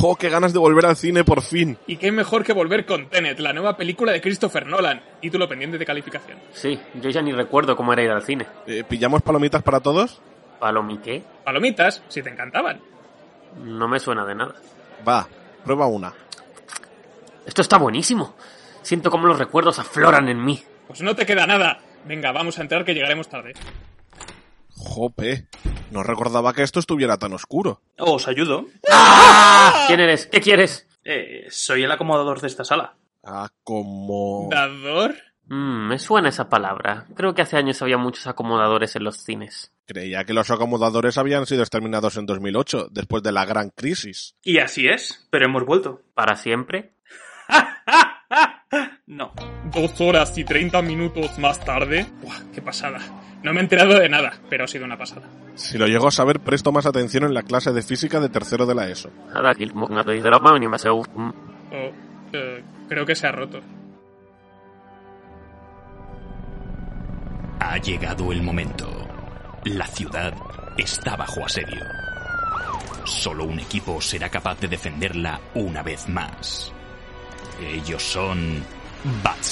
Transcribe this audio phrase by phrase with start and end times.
[0.00, 1.76] ¡Jo, qué ganas de volver al cine por fin!
[1.86, 5.02] Y qué mejor que volver con Tenet, la nueva película de Christopher Nolan.
[5.20, 6.38] Título pendiente de calificación.
[6.54, 8.46] Sí, yo ya ni recuerdo cómo era ir al cine.
[8.66, 10.22] Eh, ¿Pillamos palomitas para todos?
[10.58, 11.22] ¿Palomité?
[11.44, 12.80] Palomitas, si te encantaban.
[13.62, 14.54] No me suena de nada.
[15.06, 15.28] Va,
[15.66, 16.14] prueba una.
[17.44, 18.36] Esto está buenísimo.
[18.80, 20.62] Siento como los recuerdos afloran en mí.
[20.86, 21.78] Pues no te queda nada.
[22.06, 23.52] Venga, vamos a entrar que llegaremos tarde.
[24.82, 25.46] Jope,
[25.90, 27.82] no recordaba que esto estuviera tan oscuro.
[27.98, 28.66] Os ayudo.
[28.90, 29.84] ¡Ah!
[29.86, 30.26] ¿Quién eres?
[30.26, 30.88] ¿Qué quieres?
[31.04, 32.94] Eh, soy el acomodador de esta sala.
[33.22, 34.50] Acomodador.
[34.50, 35.14] ¿Dador?
[35.46, 37.06] Mm, me suena esa palabra.
[37.14, 39.72] Creo que hace años había muchos acomodadores en los cines.
[39.86, 44.36] Creía que los acomodadores habían sido exterminados en 2008, después de la gran crisis.
[44.42, 46.02] Y así es, pero hemos vuelto.
[46.14, 46.94] ¿Para siempre?
[49.06, 49.32] No.
[49.72, 52.06] Dos horas y treinta minutos más tarde.
[52.22, 53.00] Buah, qué pasada.
[53.42, 55.22] No me he enterado de nada, pero ha sido una pasada.
[55.54, 58.66] Si lo llego a saber, presto más atención en la clase de física de tercero
[58.66, 59.10] de la ESO.
[61.72, 61.90] Oh,
[62.32, 63.60] eh, creo que se ha roto.
[67.60, 68.88] Ha llegado el momento.
[69.64, 70.34] La ciudad
[70.76, 71.84] está bajo asedio.
[73.04, 76.72] Solo un equipo será capaz de defenderla una vez más.
[77.60, 78.62] Ellos son
[79.22, 79.42] Bat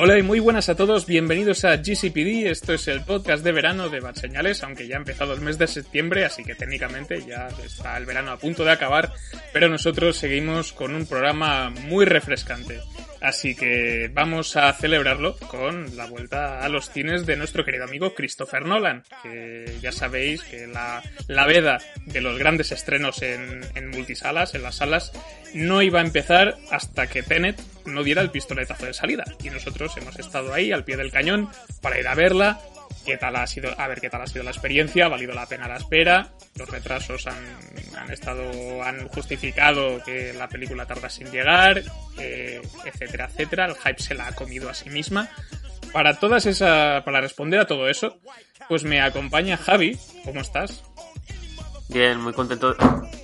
[0.00, 3.88] Hola y muy buenas a todos, bienvenidos a GCPD, esto es el podcast de verano
[3.88, 7.48] de Bad Señales, aunque ya ha empezado el mes de septiembre, así que técnicamente ya
[7.64, 9.12] está el verano a punto de acabar,
[9.52, 12.80] pero nosotros seguimos con un programa muy refrescante.
[13.24, 18.14] Así que vamos a celebrarlo con la vuelta a los cines de nuestro querido amigo
[18.14, 23.88] Christopher Nolan, que ya sabéis que la, la veda de los grandes estrenos en, en
[23.88, 25.10] multisalas, en las salas,
[25.54, 29.24] no iba a empezar hasta que Tenet no diera el pistoletazo de salida.
[29.42, 31.48] Y nosotros hemos estado ahí al pie del cañón
[31.80, 32.60] para ir a verla,
[33.04, 35.46] qué tal ha sido, a ver qué tal ha sido la experiencia, ha valido la
[35.46, 37.44] pena la espera, los retrasos han,
[37.96, 41.82] han estado, han justificado que la película tarda sin llegar,
[42.18, 45.28] eh, etcétera, etcétera, el hype se la ha comido a sí misma.
[45.92, 48.18] Para todas esa, para responder a todo eso,
[48.68, 50.82] pues me acompaña Javi, ¿cómo estás?
[51.88, 52.74] Bien, muy contento.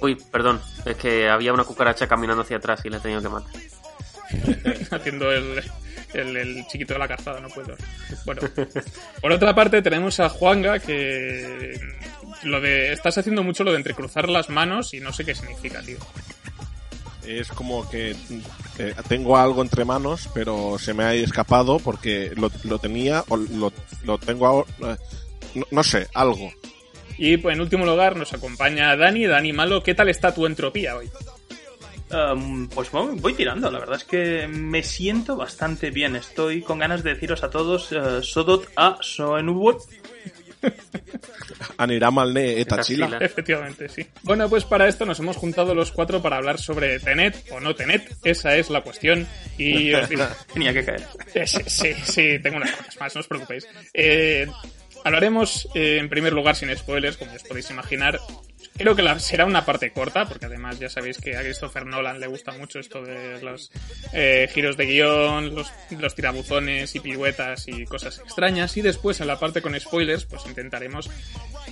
[0.00, 0.60] Uy, perdón.
[0.84, 3.52] Es que había una cucaracha caminando hacia atrás y la he tenido que matar.
[4.92, 5.64] Haciendo el,
[6.15, 7.76] el, el chiquito de la calzada, no puedo.
[8.25, 8.43] Bueno,
[9.21, 11.78] por otra parte tenemos a Juanga que
[12.43, 15.82] lo de estás haciendo mucho lo de entrecruzar las manos y no sé qué significa,
[15.82, 15.98] tío.
[17.26, 18.16] Es como que
[18.78, 23.37] eh, tengo algo entre manos, pero se me ha escapado porque lo, lo tenía o
[23.37, 23.72] lo,
[24.04, 24.71] lo tengo ahora.
[24.81, 24.97] eh,
[25.54, 26.50] no, no sé, algo.
[27.19, 29.27] Y pues, en último lugar nos acompaña Dani.
[29.27, 31.10] Dani Malo, ¿qué tal está tu entropía hoy?
[32.12, 36.16] Um, pues voy, tirando, la verdad es que me siento bastante bien.
[36.16, 39.82] Estoy con ganas de deciros a todos eh, Sodot a Soenubot.
[41.78, 43.19] Anirámalne eta chila.
[43.21, 44.06] Efectivamente, sí.
[44.22, 47.75] Bueno, pues para esto nos hemos juntado los cuatro para hablar sobre Tenet o no
[47.75, 48.16] Tenet.
[48.25, 49.27] Esa es la cuestión.
[49.56, 51.06] Y os digo, Tenía que caer.
[51.34, 53.69] Eh, Sí, sí, sí, tengo unas cuantas más, no os preocupéis.
[53.94, 54.47] Eh,
[55.04, 58.19] hablaremos eh, en primer lugar sin spoilers, como os podéis imaginar.
[58.80, 62.26] Creo que será una parte corta, porque además ya sabéis que a Christopher Nolan le
[62.28, 63.70] gusta mucho esto de los
[64.14, 65.70] eh, giros de guion, los,
[66.14, 68.74] tirabuzones y piruetas y cosas extrañas.
[68.78, 71.10] Y después en la parte con spoilers, pues intentaremos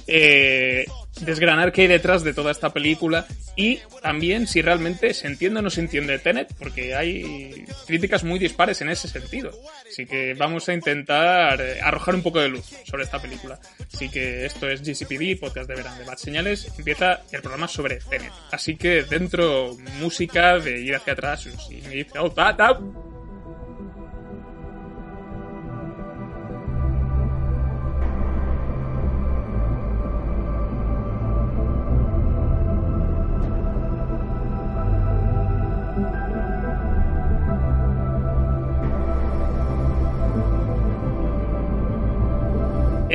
[0.07, 0.85] eh,
[1.23, 3.27] desgranar qué hay detrás de toda esta película
[3.57, 8.39] y también si realmente se entiende o no se entiende Tenet, porque hay críticas muy
[8.39, 9.51] dispares en ese sentido.
[9.91, 13.59] Así que vamos a intentar eh, arrojar un poco de luz sobre esta película.
[13.95, 16.71] Así que esto es GCPD, podcast de verano de Bad Señales.
[17.01, 18.33] El programa sobre Tenet.
[18.51, 22.79] Así que dentro música de ir hacia atrás y me dice, oh, ta, ta.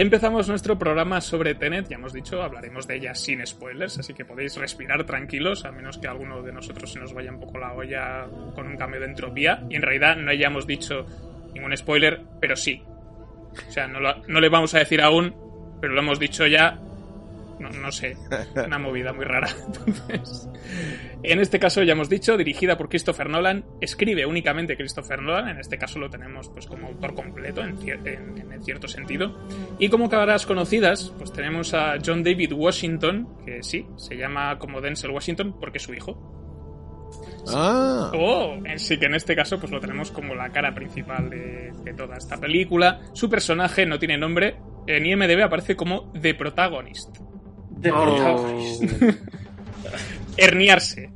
[0.03, 4.25] Empezamos nuestro programa sobre Tenet, ya hemos dicho, hablaremos de ella sin spoilers, así que
[4.25, 7.71] podéis respirar tranquilos, a menos que alguno de nosotros se nos vaya un poco la
[7.71, 9.63] olla con un cambio de entropía.
[9.69, 11.05] Y en realidad no hayamos dicho
[11.53, 12.83] ningún spoiler, pero sí.
[12.85, 15.33] O sea, no, no le vamos a decir aún,
[15.79, 16.81] pero lo hemos dicho ya.
[17.63, 18.17] No, no sé,
[18.65, 19.47] una movida muy rara.
[19.67, 20.49] Entonces,
[21.23, 25.59] en este caso ya hemos dicho, dirigida por Christopher Nolan, escribe únicamente Christopher Nolan, en
[25.59, 29.47] este caso lo tenemos pues como autor completo en, cier- en- en cierto sentido.
[29.79, 34.81] Y como caras conocidas, pues tenemos a John David Washington, que sí, se llama como
[34.81, 36.29] Denzel Washington porque es su hijo.
[37.53, 41.71] Ah, Oh, sí que en este caso pues lo tenemos como la cara principal de,
[41.83, 43.01] de toda esta película.
[43.13, 44.55] Su personaje no tiene nombre,
[44.87, 47.17] en IMDb aparece como The Protagonist.
[50.37, 51.11] Herniarse.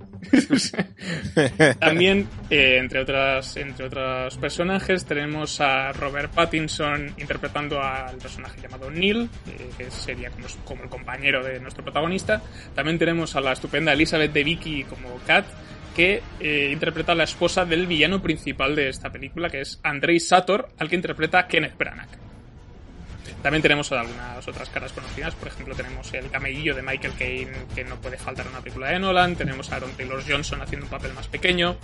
[1.79, 8.89] También, eh, entre, otras, entre otros personajes, tenemos a Robert Pattinson interpretando al personaje llamado
[8.89, 10.31] Neil, eh, que sería
[10.65, 12.41] como el compañero de nuestro protagonista.
[12.75, 15.45] También tenemos a la estupenda Elizabeth de Vicky como Kat,
[15.95, 20.19] que eh, interpreta a la esposa del villano principal de esta película, que es Andrei
[20.19, 22.09] Sator, al que interpreta Kenneth Branagh.
[23.41, 27.83] También tenemos algunas otras caras conocidas, por ejemplo tenemos el camellillo de Michael Caine que
[27.83, 30.89] no puede faltar en una película de Nolan, tenemos a Aaron Taylor Johnson haciendo un
[30.89, 31.77] papel más pequeño,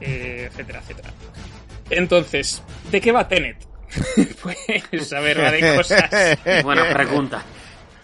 [0.00, 1.10] eh, etcétera, etcétera.
[1.90, 3.56] Entonces, ¿de qué va Tenet?
[4.90, 6.10] pues a ver, va de cosas.
[6.62, 7.44] Buena pregunta.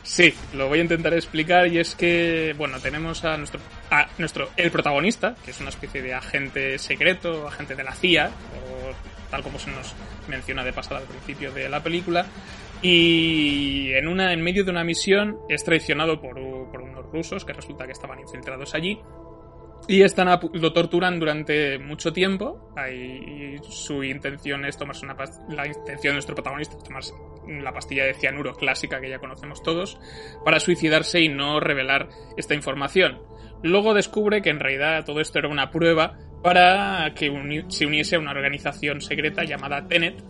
[0.07, 3.61] Sí, lo voy a intentar explicar y es que, bueno, tenemos a nuestro,
[3.91, 8.29] a nuestro, el protagonista, que es una especie de agente secreto, agente de la CIA,
[8.29, 9.95] o tal como se nos
[10.29, 12.25] menciona de pasada al principio de la película,
[12.83, 16.35] y en una, en medio de una misión es traicionado por,
[16.71, 18.99] por unos rusos que resulta que estaban infiltrados allí
[19.89, 22.73] y están a lo torturan durante mucho tiempo.
[22.77, 25.17] Ahí su intención es tomarse una
[25.49, 27.15] la intención de nuestro protagonista es tomarse
[27.47, 29.99] la pastilla de cianuro clásica que ya conocemos todos
[30.45, 33.21] para suicidarse y no revelar esta información.
[33.63, 37.33] Luego descubre que en realidad todo esto era una prueba para que
[37.69, 40.23] se uniese a una organización secreta llamada Tenet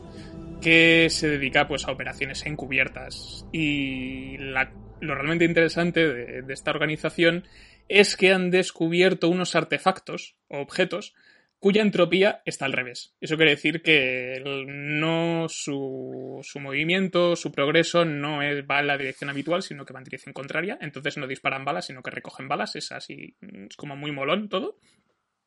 [0.60, 6.70] que se dedica pues a operaciones encubiertas y la- lo realmente interesante de, de esta
[6.70, 7.44] organización
[7.88, 11.14] es que han descubierto unos artefactos o objetos
[11.58, 13.14] cuya entropía está al revés.
[13.20, 18.98] Eso quiere decir que no su, su movimiento, su progreso no es, va en la
[18.98, 20.78] dirección habitual, sino que va en dirección contraria.
[20.80, 22.76] Entonces no disparan balas, sino que recogen balas.
[22.76, 23.36] Es así,
[23.68, 24.78] es como muy molón todo.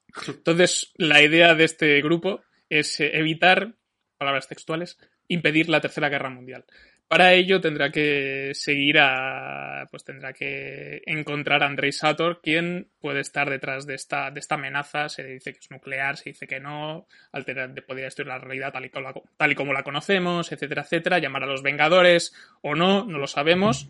[0.28, 3.76] Entonces, la idea de este grupo es eh, evitar,
[4.20, 6.66] palabras textuales, impedir la Tercera Guerra Mundial.
[7.08, 9.88] Para ello tendrá que seguir a.
[9.90, 14.54] Pues tendrá que encontrar a Andrei Sator, quien puede estar detrás de esta, de esta
[14.56, 15.10] amenaza.
[15.10, 18.86] Se dice que es nuclear, se dice que no, alterar, podría destruir la realidad tal
[18.86, 21.18] y, como la, tal y como la conocemos, etcétera, etcétera.
[21.18, 22.32] Llamar a los Vengadores
[22.62, 23.90] o no, no lo sabemos.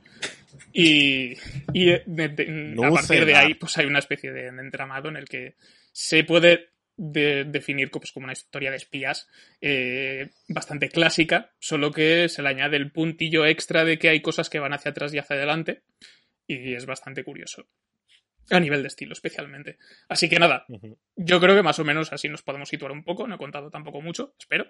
[0.71, 1.33] Y,
[1.73, 5.17] y de- de- a partir de ahí, pues hay una especie de, de entramado en
[5.17, 5.55] el que
[5.91, 9.27] se puede de- definir pues, como una historia de espías
[9.61, 14.49] eh, bastante clásica, solo que se le añade el puntillo extra de que hay cosas
[14.49, 15.81] que van hacia atrás y hacia adelante,
[16.45, 17.67] y es bastante curioso.
[18.51, 19.77] A nivel de estilo, especialmente.
[20.07, 20.65] Así que nada,
[21.15, 23.27] yo creo que más o menos así nos podemos situar un poco.
[23.27, 24.65] No he contado tampoco mucho, espero.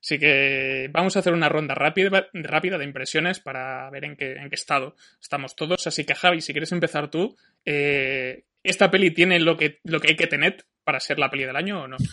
[0.00, 4.32] Así que vamos a hacer una ronda rápida, rápida de impresiones para ver en qué,
[4.32, 5.86] en qué estado estamos todos.
[5.86, 7.34] Así que Javi, si quieres empezar tú,
[7.64, 11.44] eh, ¿esta peli tiene lo que, lo que hay que tener para ser la peli
[11.44, 11.96] del año o no?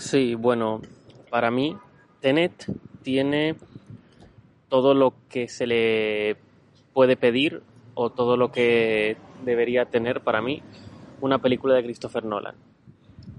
[0.00, 0.80] Sí, bueno,
[1.28, 1.76] para mí,
[2.20, 2.64] Tenet
[3.02, 3.54] tiene
[4.70, 6.38] todo lo que se le
[6.94, 10.62] puede pedir o todo lo que debería tener para mí
[11.20, 12.54] una película de Christopher Nolan.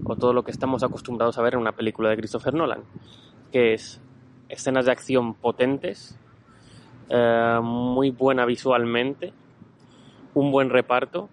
[0.04, 2.84] O todo lo que estamos acostumbrados a ver en una película de Christopher Nolan.
[3.50, 4.00] Que es
[4.48, 6.16] escenas de acción potentes,
[7.08, 9.32] eh, muy buena visualmente,
[10.34, 11.28] un buen reparto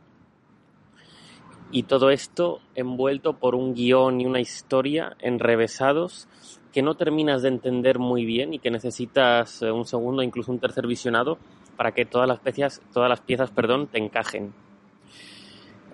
[1.72, 6.28] y todo esto envuelto por un guion y una historia enrevesados
[6.74, 10.60] que no terminas de entender muy bien y que necesitas eh, un segundo, incluso un
[10.60, 11.38] tercer visionado
[11.78, 14.54] para que todas las piezas, todas las piezas perdón, te encajen.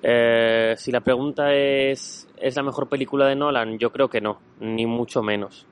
[0.03, 3.77] Eh, si la pregunta es, ¿es la mejor película de Nolan?
[3.79, 5.65] Yo creo que no, ni mucho menos.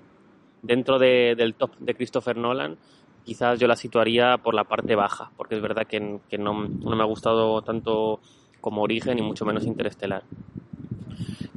[0.61, 2.77] Dentro de- del top de Christopher Nolan,
[3.25, 6.95] quizás yo la situaría por la parte baja, porque es verdad que, que no, no
[6.95, 8.21] me ha gustado tanto
[8.63, 10.23] como Origen y mucho menos Interestelar.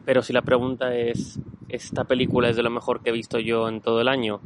[0.05, 3.69] Pero si la pregunta es, ¿esta película es de lo mejor que he visto yo
[3.69, 4.41] en todo el año?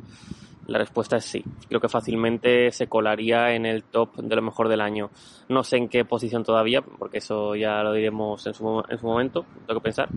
[0.67, 1.43] La respuesta es sí.
[1.69, 5.11] Creo que fácilmente se colaría en el top de lo mejor del año.
[5.49, 9.07] No sé en qué posición todavía, porque eso ya lo diremos en su, en su
[9.07, 10.11] momento, tengo que pensar.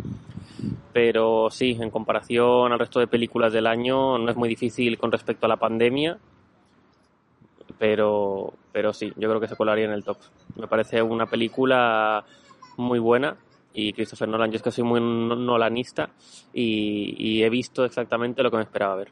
[0.92, 5.14] Pero sí, en comparación al resto de películas del año, no es muy difícil con
[5.14, 6.20] respecto a la pandemia.
[7.84, 10.18] Pero, pero sí, yo creo que se colaría en el top.
[10.56, 12.24] Me parece una película
[12.78, 13.36] muy buena,
[13.74, 16.10] Y Christopher Nolan, yo es que soy muy nolanista
[16.54, 19.12] y, y he visto exactamente lo que me esperaba ver.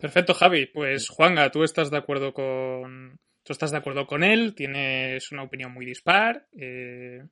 [0.00, 0.66] Perfecto, Javi.
[0.66, 3.20] Pues Juanga, tú estás de acuerdo con.
[3.44, 6.48] Tú estás de acuerdo con él, tienes una opinión muy dispar.
[6.60, 7.22] Eh,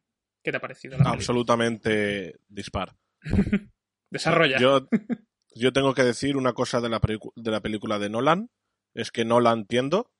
[0.40, 1.16] ¿Qué te ha parecido la película?
[1.16, 2.94] Absolutamente dispar.
[4.12, 4.58] Desarrolla.
[4.60, 4.86] Yo,
[5.56, 7.00] yo tengo que decir una cosa de la,
[7.34, 8.50] de la película de Nolan.
[8.94, 10.12] Es que no la entiendo.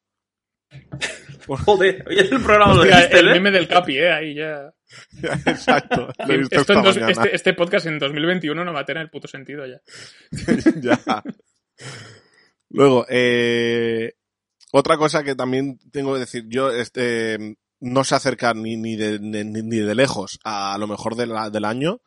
[1.46, 3.32] Joder, hoy es el programa lo Hostia, el ¿eh?
[3.34, 4.12] meme del Capi, ¿eh?
[4.12, 4.72] Ahí ya.
[5.46, 6.08] Exacto.
[6.26, 9.02] Lo he visto Esto esta dos- este, este podcast en 2021 no va a tener
[9.04, 9.80] el puto sentido ya.
[10.80, 11.22] ya.
[12.70, 14.14] Luego, eh,
[14.72, 19.18] otra cosa que también tengo que decir, yo este no sé acercar ni, ni, de,
[19.20, 22.00] ni, ni de lejos a lo mejor de la- del año.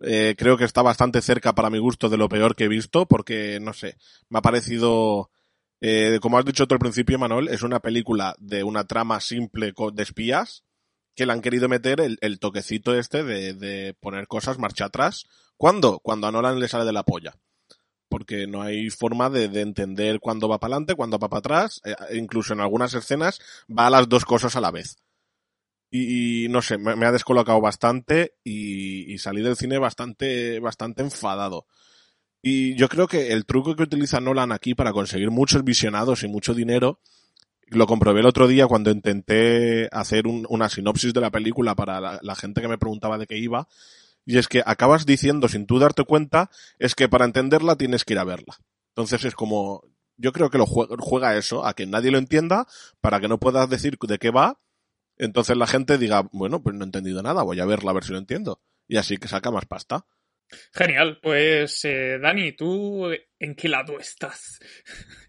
[0.00, 3.06] Eh, creo que está bastante cerca para mi gusto de lo peor que he visto,
[3.06, 3.96] porque no sé,
[4.28, 5.30] me ha parecido,
[5.84, 9.74] eh, como has dicho tú al principio, Manuel, es una película de una trama simple
[9.92, 10.62] de espías
[11.16, 15.24] que le han querido meter el, toquecito este de, poner cosas marcha atrás.
[15.56, 15.98] ¿Cuándo?
[15.98, 17.34] Cuando a Nolan le sale de la polla
[18.08, 21.80] porque no hay forma de, de entender cuándo va para adelante, cuándo va para atrás,
[21.84, 24.98] eh, incluso en algunas escenas va a las dos cosas a la vez.
[25.90, 31.02] Y, no sé, me, me ha descolocado bastante y, y salí del cine bastante, bastante
[31.02, 31.66] enfadado.
[32.42, 36.28] Y yo creo que el truco que utiliza Nolan aquí para conseguir muchos visionados y
[36.28, 36.98] mucho dinero,
[37.68, 42.20] lo comprobé el otro día cuando intenté hacer un- una sinopsis de la película para
[42.20, 43.68] la, gente que me preguntaba de qué iba,
[44.26, 48.14] y es que acabas diciendo sin tú darte cuenta, es que para entenderla tienes que
[48.14, 48.58] ir a verla.
[48.88, 49.84] Entonces es como,
[50.16, 52.66] yo creo que lo juega, juega eso, a que nadie lo entienda,
[53.00, 54.58] para que no puedas decir de qué va,
[55.16, 58.04] entonces la gente diga, bueno, pues no he entendido nada, voy a verla a ver
[58.04, 58.60] si lo entiendo.
[58.88, 60.06] Y así que saca más pasta.
[60.72, 61.18] Genial.
[61.22, 64.60] Pues, eh, Dani, ¿tú en qué lado estás?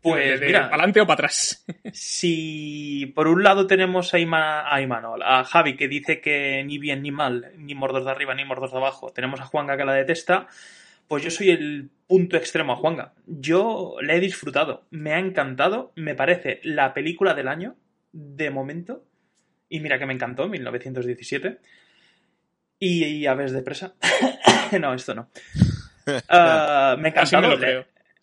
[0.01, 0.63] Pues, ¿De, mira.
[0.63, 1.65] ¿Para adelante o para atrás?
[1.93, 6.77] Si por un lado tenemos a, Ima, a Imanol, a Javi que dice que ni
[6.77, 9.85] bien ni mal, ni mordos de arriba ni mordos de abajo, tenemos a Juanga que
[9.85, 10.47] la detesta,
[11.07, 13.13] pues yo soy el punto extremo a Juanga.
[13.25, 17.75] Yo la he disfrutado, me ha encantado, me parece la película del año,
[18.11, 19.05] de momento,
[19.69, 21.59] y mira que me encantó, 1917.
[22.79, 23.95] Y, y Aves de presa.
[24.79, 25.29] no, esto no.
[26.27, 27.11] Ah, me ha
[27.41, 27.47] me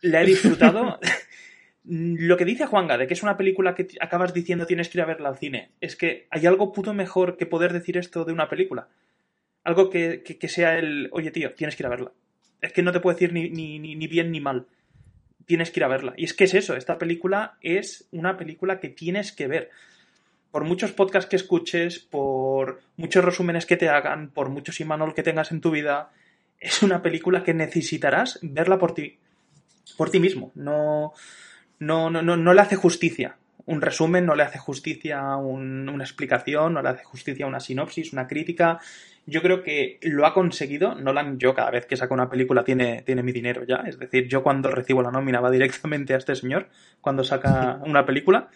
[0.03, 0.99] le- he disfrutado.
[1.85, 5.03] Lo que dice Juanga de que es una película que acabas diciendo tienes que ir
[5.03, 8.33] a verla al cine, es que hay algo puto mejor que poder decir esto de
[8.35, 8.89] una película.
[9.65, 12.13] Algo que, que- que sea el, oye tío, tienes que ir a verla.
[12.61, 14.67] Es que no te puedo decir ni, ni, ni, ni bien ni mal.
[15.47, 16.13] Tienes que ir a verla.
[16.19, 19.71] Y es que es eso, esta película es una película que tienes que ver.
[20.51, 25.23] Por muchos podcasts que escuches, por muchos resúmenes que te hagan, por muchos Imanol que
[25.23, 26.11] tengas en tu vida,
[26.61, 29.19] es una película que necesitarás verla por ti,
[29.97, 30.53] por ti mismo.
[30.55, 31.13] No,
[31.79, 33.37] no, no, no, no le hace justicia.
[33.67, 38.13] Un resumen no le hace justicia un- una explicación, no le hace justicia una sinopsis,
[38.13, 38.81] una crítica.
[39.27, 40.95] Yo creo que lo ha conseguido.
[40.97, 43.77] Nolan, yo cada vez que saco una película tiene, tiene mi dinero ya.
[43.87, 46.69] Es decir, yo cuando recibo la nómina va directamente a este señor
[47.01, 48.49] cuando saca una película.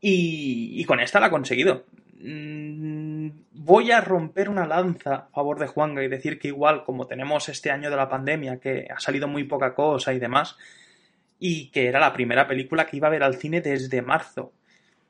[0.00, 1.86] Y, y con esta la ha conseguido.
[3.52, 7.48] Voy a romper una lanza a favor de Juanga y decir que igual como tenemos
[7.48, 10.56] este año de la pandemia, que ha salido muy poca cosa y demás,
[11.38, 14.52] y que era la primera película que iba a ver al cine desde marzo.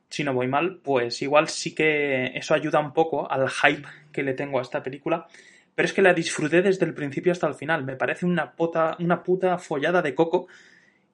[0.08, 4.22] Si no voy mal, pues igual sí que eso ayuda un poco al hype que
[4.22, 5.26] le tengo a esta película.
[5.74, 7.84] Pero es que la disfruté desde el principio hasta el final.
[7.84, 10.48] Me parece una, pota, una puta follada de coco.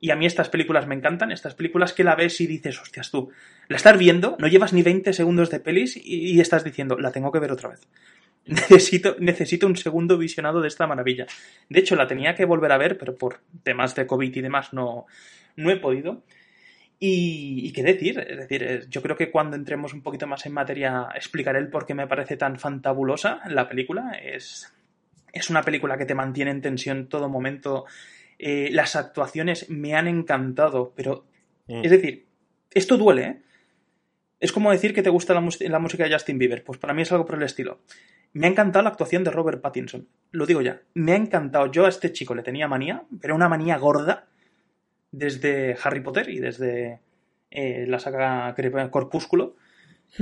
[0.01, 1.33] Y a mí estas películas me encantan.
[1.33, 3.31] Estas películas que la ves y dices, hostias tú,
[3.69, 7.33] la estás viendo, no llevas ni 20 segundos de pelis y, estás diciendo, la tengo
[7.33, 7.89] que ver otra vez.
[8.47, 11.27] Necesito, necesito un segundo visionado de esta maravilla.
[11.71, 14.75] De hecho, la tenía que volver a ver, pero por temas de COVID y demás
[14.75, 15.07] no,
[15.57, 16.23] no he podido.
[16.99, 20.53] Y, y qué decir, es decir, yo creo que cuando entremos un poquito más en
[20.53, 24.13] materia explicaré el por qué me parece tan fantabulosa la película.
[24.23, 24.75] Es,
[25.35, 27.87] es una película que te mantiene en tensión todo momento.
[28.38, 31.26] Eh, las actuaciones me han encantado, pero
[31.67, 31.85] Mm.
[31.85, 32.26] es decir,
[32.73, 33.41] esto duele, ¿eh?
[34.41, 36.64] Es como decir que te gusta la, música de Justin Bieber.
[36.64, 37.81] Pues para mí es algo por el estilo.
[38.35, 40.07] Me ha encantado la actuación de Robert Pattinson.
[40.33, 40.83] Lo digo ya.
[40.93, 41.71] Me ha encantado.
[41.71, 44.26] Yo a este chico le tenía manía, pero una manía gorda
[45.12, 47.00] desde Harry Potter y desde
[47.50, 48.55] eh, la saga
[48.91, 49.57] Corpúsculo.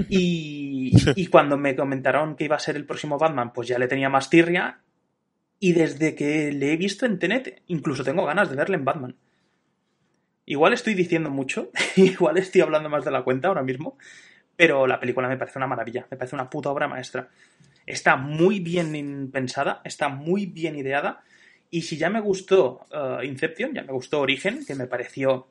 [0.08, 3.88] Y, y cuando me comentaron que iba a ser el próximo Batman, pues ya le
[3.88, 4.81] tenía más tirria.
[5.64, 9.14] Y desde que le he visto en Tenet, incluso tengo ganas de verle en Batman.
[10.44, 13.96] Igual estoy diciendo mucho, igual estoy hablando más de la cuenta ahora mismo,
[14.56, 17.28] pero la película me parece una maravilla, me parece una puta obra maestra.
[17.86, 21.22] Está muy bien pensada, está muy bien ideada,
[21.70, 25.46] y si ya me gustó uh, Inception, ya me gustó Origen, que me pareció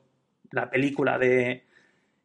[0.50, 1.64] la película de,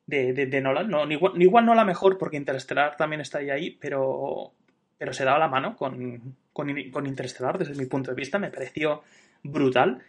[0.06, 3.50] de, de, de Nolan, no, igual, igual, no la mejor, porque Interstellar también está ahí,
[3.50, 4.57] ahí pero
[4.98, 6.70] pero se daba la mano con, con,
[7.08, 9.04] Interstellar desde mi punto de vista, me pareció
[9.44, 10.02] brutal.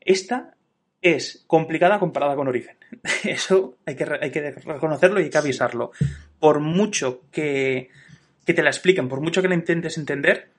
[0.00, 0.54] Esta
[1.00, 2.76] es complicada comparada con Origen.
[3.24, 5.92] Eso hay que, hay que reconocerlo y hay que avisarlo.
[6.38, 7.90] Por mucho que,
[8.44, 10.50] que te la expliquen, por mucho que la intentes entender,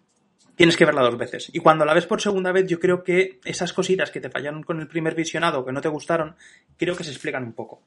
[0.56, 1.50] tienes que verla dos veces.
[1.54, 4.64] Y cuando la ves por segunda vez, yo creo que esas cositas que te fallaron
[4.64, 6.36] con el primer visionado, que no te gustaron,
[6.78, 7.82] creo que se explican un poco.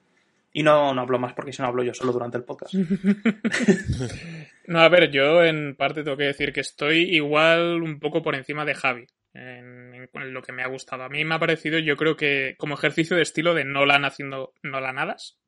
[0.53, 2.75] Y no, no hablo más porque si no hablo yo solo durante el podcast.
[4.67, 8.35] no, a ver, yo en parte tengo que decir que estoy igual un poco por
[8.35, 9.07] encima de Javi.
[9.35, 11.05] En, lo que me ha gustado.
[11.05, 14.53] A mí me ha parecido, yo creo que como ejercicio de estilo de Nolan haciendo
[14.63, 15.39] Nolanadas,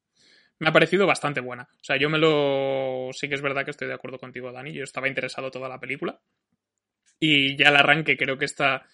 [0.59, 1.69] me ha parecido bastante buena.
[1.81, 3.11] O sea, yo me lo...
[3.13, 4.73] Sí que es verdad que estoy de acuerdo contigo, Dani.
[4.73, 6.21] Yo estaba interesado toda la película
[7.19, 8.87] y ya el arranque creo que está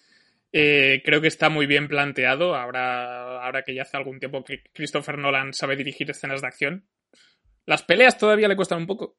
[0.53, 4.63] eh, creo que está muy bien planteado ahora, ahora que ya hace algún tiempo que
[4.73, 6.87] Christopher Nolan sabe dirigir escenas de acción.
[7.65, 9.17] Las peleas todavía le cuestan un poco,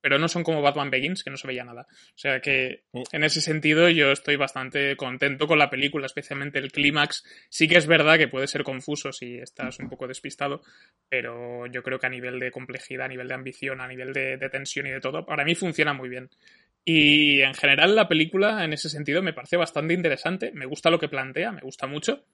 [0.00, 1.86] pero no son como Batman Begins, que no se veía nada.
[1.90, 6.72] O sea que en ese sentido yo estoy bastante contento con la película, especialmente el
[6.72, 7.24] clímax.
[7.48, 10.60] Sí que es verdad que puede ser confuso si estás un poco despistado,
[11.08, 14.36] pero yo creo que a nivel de complejidad, a nivel de ambición, a nivel de,
[14.36, 16.28] de tensión y de todo, para mí funciona muy bien.
[16.84, 20.98] Y en general la película en ese sentido me parece bastante interesante, me gusta lo
[20.98, 22.26] que plantea, me gusta mucho.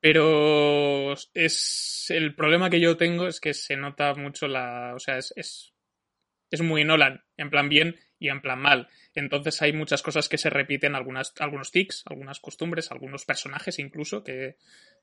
[0.00, 5.18] Pero es el problema que yo tengo es que se nota mucho la, o sea,
[5.18, 8.88] es, es, muy Nolan, en plan bien y en plan mal.
[9.14, 14.22] Entonces hay muchas cosas que se repiten, algunas, algunos tics, algunas costumbres, algunos personajes incluso
[14.22, 14.56] que,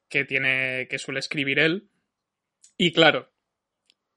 [0.09, 1.89] que tiene, que suele escribir él.
[2.77, 3.34] Y claro,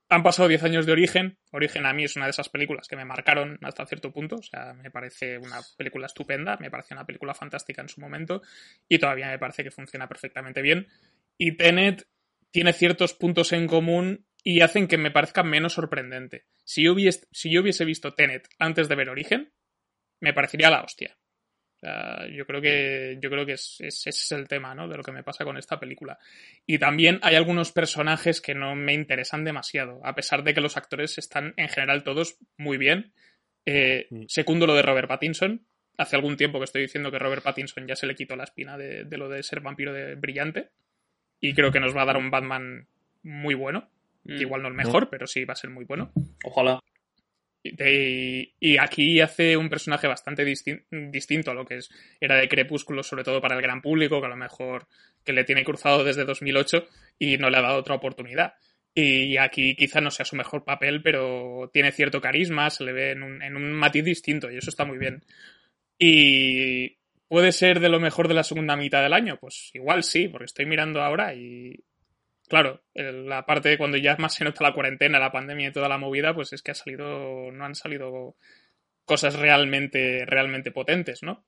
[0.08, 1.38] han pasado 10 años de Origen.
[1.52, 4.36] Origen a mí es una de esas películas que me marcaron hasta cierto punto.
[4.36, 8.42] O sea, me parece una película estupenda, me parece una película fantástica en su momento
[8.88, 10.88] y todavía me parece que funciona perfectamente bien.
[11.36, 12.08] Y Tenet
[12.50, 16.46] tiene ciertos puntos en común y hacen que me parezca menos sorprendente.
[16.64, 19.52] Si yo hubiese, si yo hubiese visto Tenet antes de ver Origen,
[20.20, 21.18] me parecería la hostia.
[21.80, 24.88] Uh, yo creo que, yo creo que es, es, ese es el tema, ¿no?
[24.88, 26.18] De lo que me pasa con esta película.
[26.66, 30.76] Y también hay algunos personajes que no me interesan demasiado, a pesar de que los
[30.76, 33.12] actores están en general todos muy bien.
[33.64, 34.24] Eh, mm.
[34.26, 35.64] Segundo lo de Robert Pattinson.
[35.96, 38.78] Hace algún tiempo que estoy diciendo que Robert Pattinson ya se le quitó la espina
[38.78, 40.70] de, de lo de ser vampiro de brillante.
[41.40, 42.86] Y creo que nos va a dar un Batman
[43.22, 43.88] muy bueno.
[44.24, 44.40] Mm.
[44.40, 46.12] Igual no el mejor, pero sí va a ser muy bueno.
[46.44, 46.80] Ojalá.
[47.76, 53.02] Y, aquí hace un personaje bastante disti distinto a lo que es, era de Crepúsculo,
[53.02, 54.86] sobre todo para el gran público, que a lo mejor
[55.24, 56.86] que le tiene cruzado desde 2008
[57.18, 58.54] y no le ha dado otra oportunidad.
[58.94, 63.10] Y aquí quizá no sea su mejor papel, pero tiene cierto carisma, se le ve
[63.12, 65.22] en un, en un matiz distinto y eso está muy bien.
[65.98, 70.28] Y puede ser de lo mejor de la segunda mitad del año, pues igual sí,
[70.28, 71.84] porque estoy mirando ahora y
[72.48, 75.88] claro, la parte de cuando ya más se nota la cuarentena, la pandemia y toda
[75.88, 78.36] la movida, pues es que ha salido, no han salido
[79.04, 81.44] cosas realmente, realmente potentes, ¿no?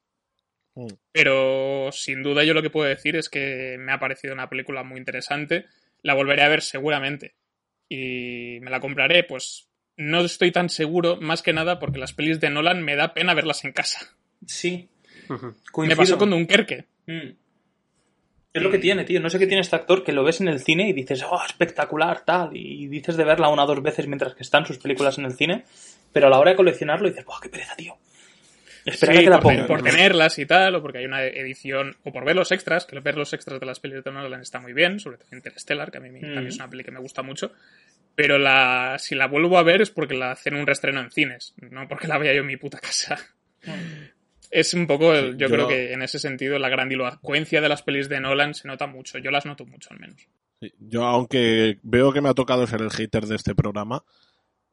[0.74, 0.86] Mm.
[1.12, 4.82] Pero sin duda yo lo que puedo decir es que me ha parecido una película
[4.82, 5.66] muy interesante.
[6.02, 7.34] La volveré a ver seguramente.
[7.88, 12.40] Y me la compraré, pues no estoy tan seguro, más que nada porque las pelis
[12.40, 14.16] de Nolan me da pena verlas en casa.
[14.46, 14.88] Sí.
[15.76, 16.86] Me pasó con Dunkerque.
[17.06, 17.30] Mm.
[18.52, 19.20] Es lo que tiene, tío.
[19.20, 21.40] No sé qué tiene este actor que lo ves en el cine y dices, oh,
[21.44, 22.50] espectacular, tal.
[22.56, 25.34] Y dices de verla una o dos veces mientras que están sus películas en el
[25.34, 25.64] cine.
[26.12, 27.96] Pero a la hora de coleccionarlo dices, ¡oh, qué pereza, tío!
[28.84, 32.12] Espera sí, que la por, por, tenerlas y tal, o porque hay una edición, o
[32.12, 34.72] por ver los extras, que ver los extras de las películas de Nolan está muy
[34.72, 36.20] bien, sobre todo Interstellar, que a mí mm.
[36.20, 37.52] también es una peli que me gusta mucho.
[38.16, 41.54] Pero la, si la vuelvo a ver es porque la hacen un restreno en cines,
[41.58, 43.18] no porque la vea yo en mi puta casa.
[43.64, 44.09] Mm
[44.50, 47.82] es un poco, el, yo, yo, creo que en ese sentido la grandilocuencia de las
[47.82, 49.18] pelis de Nolan se nota mucho.
[49.18, 50.26] Yo las noto mucho al menos.
[50.60, 54.04] Sí, yo, aunque veo que me ha tocado ser el hater de este programa,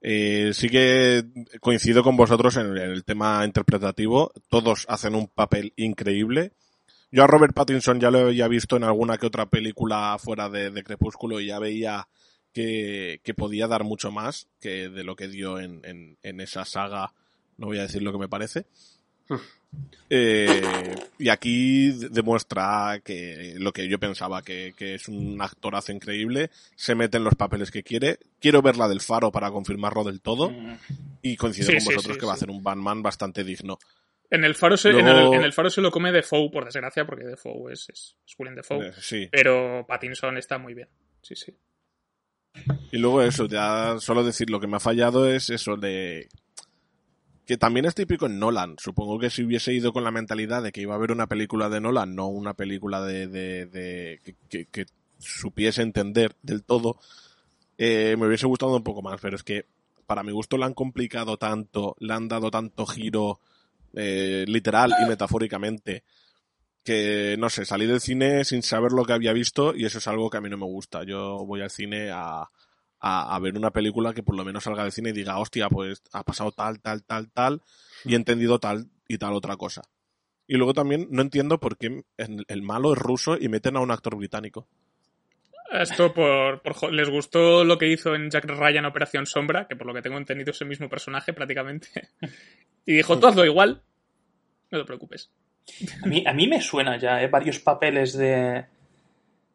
[0.01, 1.23] eh, sí que
[1.59, 4.31] coincido con vosotros en el, en el, tema interpretativo.
[4.49, 6.53] Todos hacen un papel increíble.
[7.11, 10.71] Yo a Robert Pattinson ya lo había visto en alguna que otra película fuera de,
[10.71, 12.07] de Crepúsculo y ya veía
[12.51, 16.65] que, que, podía dar mucho más que de lo que dio en, en, en esa
[16.65, 17.13] saga.
[17.57, 18.65] No voy a decir lo que me parece.
[20.09, 20.61] Eh,
[21.19, 26.95] y aquí demuestra que lo que yo pensaba, que, que, es un actorazo increíble, se
[26.95, 28.19] mete en los papeles que quiere.
[28.39, 30.51] Quiero ver la del Faro para confirmarlo del todo.
[31.21, 33.77] Y coincido sí, con vosotros sí, que va a ser un Batman bastante digno.
[34.29, 35.07] En el, faro se, Luego...
[35.07, 38.17] en, el, en el faro se lo come Defoe, por desgracia, porque Defoe es, es,
[38.25, 38.91] es Willem Defoe.
[38.99, 39.29] Sí.
[39.31, 40.89] Pero Pattinson está muy bien.
[41.21, 41.53] Sí, sí.
[42.91, 46.27] Y luego eso, ya solo decir lo que me ha fallado es eso de
[47.47, 48.75] que también es típico en Nolan.
[48.77, 51.69] Supongo que si hubiese ido con la mentalidad de que iba a haber una película
[51.69, 54.85] de Nolan, no una película de, de, que, que,
[55.17, 56.99] supiese entender del todo,
[57.77, 59.65] eh, me hubiese gustado un poco más, pero es que
[60.07, 63.39] para mi gusto, la han complicado tanto, le han dado tanto giro
[63.93, 66.03] eh, literal y metafóricamente
[66.83, 70.07] que, no sé, salí del cine sin saber lo que había visto y eso es
[70.07, 71.03] algo que a mí no me gusta.
[71.03, 72.49] Yo voy al cine a,
[72.99, 75.69] a, a ver una película que por lo menos salga del cine y diga, hostia,
[75.69, 77.61] pues ha pasado tal, tal, tal, tal
[78.05, 79.81] y he entendido tal y tal otra cosa.
[80.47, 83.91] Y luego también no entiendo por qué el, malo es ruso y meten a un
[83.91, 84.67] actor británico.
[85.69, 89.85] Esto por, por les gustó lo que hizo en Jack Ryan Operación Sombra, que por
[89.85, 91.89] lo que tengo entendido es el mismo personaje prácticamente.
[92.89, 93.81] Y dijo, tú hazlo igual.
[94.71, 95.29] No te preocupes.
[96.01, 97.27] A mí, a mí me suena ya, ¿eh?
[97.27, 98.63] Varios papeles de,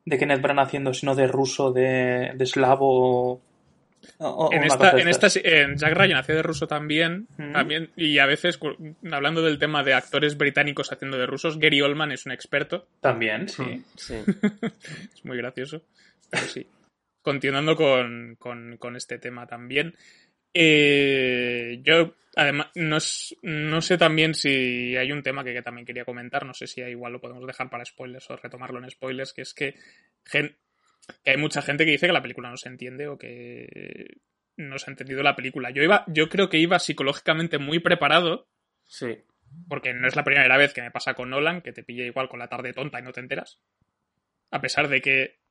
[0.05, 3.33] de Kenneth Branagh haciendo, sino de ruso, de, de eslavo.
[3.35, 3.41] o-
[4.19, 8.27] o En esta, en esta en Jack Ryan hacía de ruso también, también, y a
[8.27, 8.59] veces,
[9.12, 12.88] hablando del tema de actores británicos haciendo de rusos, Gary Oldman es un experto.
[13.01, 13.85] También, sí.
[13.97, 14.15] Sí.
[15.15, 15.83] Es muy gracioso.
[16.31, 16.67] Pero sí.
[17.23, 19.95] Continuando con, con- con este tema también.
[20.53, 25.87] Eh, yo, además, no, s- no sé también si hay un tema que, que también
[25.87, 26.45] quería comentar.
[26.47, 29.55] No sé si igual lo podemos dejar para spoilers o retomarlo en spoilers, que es
[29.55, 29.75] que,
[30.25, 30.57] gen-
[31.25, 34.18] que hay mucha gente que dice que la película no se entiende o que
[34.57, 35.71] no se ha entendido la película.
[35.71, 38.49] Yo iba, yo creo que iba psicológicamente muy preparado
[38.85, 39.18] Sí.
[39.68, 42.29] porque no es la primera vez que me pasa con Nolan, que te pilla igual
[42.29, 43.61] con la tarde tonta y no te enteras.
[44.51, 45.42] A pesar de que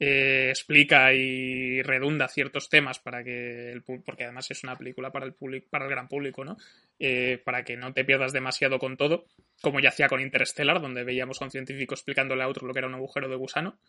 [0.00, 5.26] eh, explica y redunda ciertos temas para que el porque además es una película para
[5.26, 6.56] el público, para el gran público, ¿no?
[7.00, 9.26] Eh, para que no te pierdas demasiado con todo,
[9.60, 12.78] como ya hacía con Interstellar, donde veíamos a un científico explicándole a otro lo que
[12.78, 13.80] era un agujero de gusano.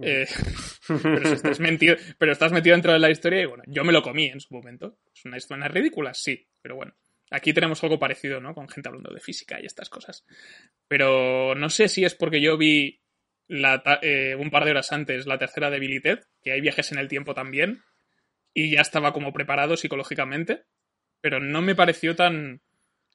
[0.00, 0.26] Eh,
[0.88, 3.92] pero, si estás metido, pero estás metido dentro de la historia y bueno, yo me
[3.92, 4.98] lo comí en su momento.
[5.14, 6.12] ¿Es una historia ridícula?
[6.12, 6.94] Sí, pero bueno.
[7.30, 8.52] Aquí tenemos algo parecido, ¿no?
[8.52, 10.26] Con gente hablando de física y estas cosas.
[10.86, 13.01] Pero no sé si es porque yo vi
[13.48, 16.92] la eh, un par de horas antes la tercera de Billy Ted, que hay viajes
[16.92, 17.82] en el tiempo también,
[18.54, 20.64] y ya estaba como preparado psicológicamente,
[21.20, 22.60] pero no me pareció tan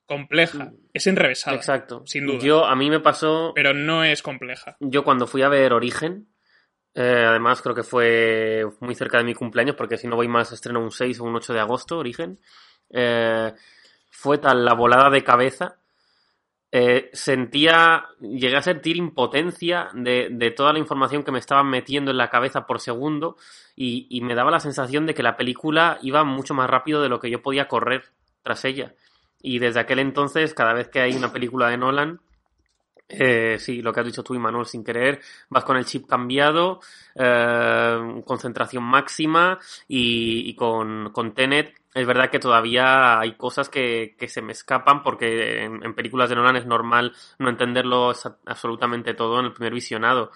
[0.06, 0.72] compleja.
[0.94, 2.04] Es enrevesada, Exacto.
[2.06, 2.40] sin duda.
[2.40, 3.52] Yo, a mí me pasó.
[3.54, 4.78] pero no es compleja.
[4.80, 6.28] Yo cuando fui a ver Origen,
[6.96, 10.52] eh, además creo que fue muy cerca de mi cumpleaños, porque si no voy más
[10.52, 12.40] estreno un 6 o un 8 de agosto, Origen,
[12.90, 13.54] eh,
[14.10, 15.78] fue tal la volada de cabeza,
[16.72, 22.12] eh, sentía, llegué a sentir impotencia de, de toda la información que me estaban metiendo
[22.12, 23.38] en la cabeza por segundo
[23.76, 27.10] y, y me daba la sensación de que la película iba mucho más rápido de
[27.10, 28.04] lo que yo podía correr
[28.44, 28.94] tras ella.
[29.42, 32.20] Y desde aquel entonces, cada vez que hay una película de Nolan,
[33.10, 36.82] eh, sí, lo que has dicho tú, Manuel, sin querer, vas con el chip cambiado,
[37.16, 44.16] eh, concentración máxima y, y con, con Tenet es verdad que todavía hay cosas que,
[44.18, 48.14] que se me escapan porque en, en películas de Nolan es normal no entenderlo
[48.46, 50.32] absolutamente todo en el primer visionado,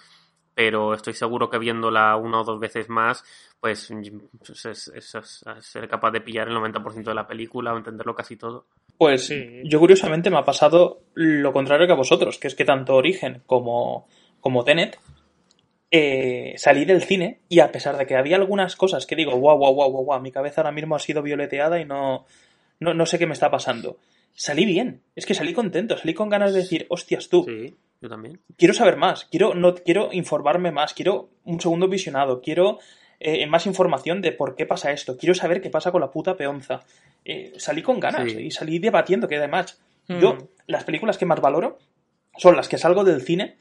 [0.53, 3.23] pero estoy seguro que viéndola una o dos veces más,
[3.59, 7.77] pues es, es- es- es- ser capaz de pillar el 90% de la película o
[7.77, 8.65] entenderlo casi todo.
[8.97, 9.61] Pues Sí.
[9.63, 13.41] yo curiosamente me ha pasado lo contrario que a vosotros, que es que tanto Origen
[13.45, 14.07] como,
[14.39, 14.99] como Tenet
[15.91, 19.57] eh, salí del cine y a pesar de que había algunas cosas que digo, guau,
[19.57, 22.25] guau, guau, guau, guau, mi cabeza ahora mismo ha sido violeteada y no,
[22.79, 23.97] no, no sé qué me está pasando.
[24.33, 28.07] Salí bien, es que salí contento, salí con ganas de decir, hostias tú, Sí, yo
[28.09, 28.39] también.
[28.57, 32.79] quiero saber más, quiero, no, quiero informarme más, quiero un segundo visionado, quiero
[33.19, 36.35] eh, más información de por qué pasa esto, quiero saber qué pasa con la puta
[36.37, 36.81] peonza.
[37.25, 38.39] Eh, salí con ganas Sí.
[38.39, 40.19] y salí debatiendo que además Mm.
[40.19, 41.77] yo las películas que más valoro
[42.37, 43.57] son las que salgo del cine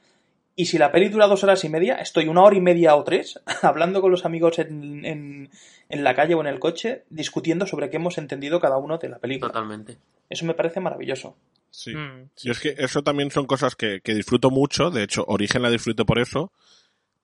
[0.57, 3.05] y si la peli dura dos horas y media, estoy una hora y media o
[3.05, 5.51] tres hablando con los amigos en, en,
[5.89, 9.09] en la calle o en el coche discutiendo sobre qué hemos entendido cada uno de
[9.09, 9.53] la película.
[9.53, 9.99] Totalmente.
[10.29, 11.37] Eso me parece maravilloso.
[11.71, 11.95] Sí.
[11.95, 14.91] Mm, sí, Yo es que eso también son cosas que, que disfruto mucho.
[14.91, 16.53] De hecho, Origen la disfruto por eso.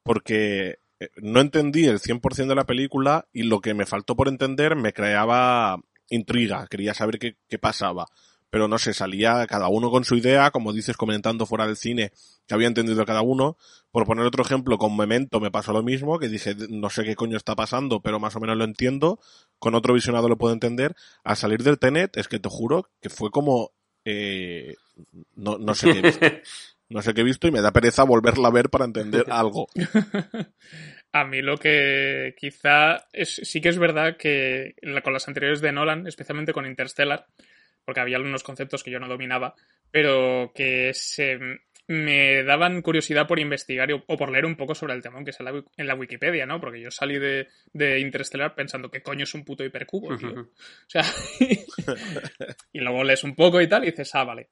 [0.02, 4.28] Porque eh, no entendí el 100% de la película y lo que me faltó por
[4.28, 6.66] entender me creaba intriga.
[6.68, 8.06] Quería saber qué, qué pasaba.
[8.56, 12.10] Pero no sé, salía cada uno con su idea, como dices, comentando fuera del cine
[12.48, 13.58] que había entendido cada uno.
[13.90, 17.16] Por poner otro ejemplo, con Memento me pasó lo mismo, que dije, no sé qué
[17.16, 19.20] coño está pasando, pero más o menos lo entiendo.
[19.58, 20.94] Con otro visionado lo puedo entender.
[21.22, 23.72] Al salir del Tenet, es que te juro que fue como,
[24.06, 24.76] eh,
[25.34, 26.26] no, no sé qué he visto.
[26.88, 29.66] No sé qué he visto y me da pereza volverla a ver para entender algo.
[31.10, 35.72] A mí lo que quizá es, sí que es verdad que con las anteriores de
[35.72, 37.26] Nolan, especialmente con Interstellar,
[37.86, 39.54] porque había algunos conceptos que yo no dominaba,
[39.90, 41.38] pero que se
[41.88, 45.32] me daban curiosidad por investigar y- o por leer un poco sobre el tema, aunque
[45.32, 46.60] sea en la, wi- en la Wikipedia, ¿no?
[46.60, 50.40] Porque yo salí de, de Interstellar pensando qué coño es un puto hipercubo, tío.
[50.42, 51.04] O sea,
[52.72, 54.50] y luego lees un poco y tal y dices, ah, vale,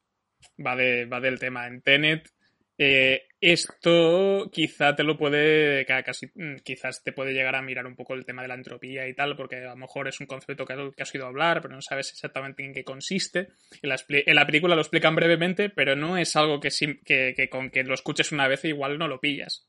[0.65, 1.67] va, de, va del tema.
[1.67, 2.31] En Tenet
[2.77, 7.87] Eh, esto quizá te lo puede, ca- casi, mm, quizás te puede llegar a mirar
[7.87, 10.27] un poco el tema de la entropía y tal, porque a lo mejor es un
[10.27, 13.49] concepto que, has oído hablar, pero no sabes exactamente en qué consiste.
[13.83, 16.71] En la, expli- en la película lo explican brevemente, pero no es algo que,
[17.05, 19.69] que, que con que lo escuches una vez igual no lo pillas.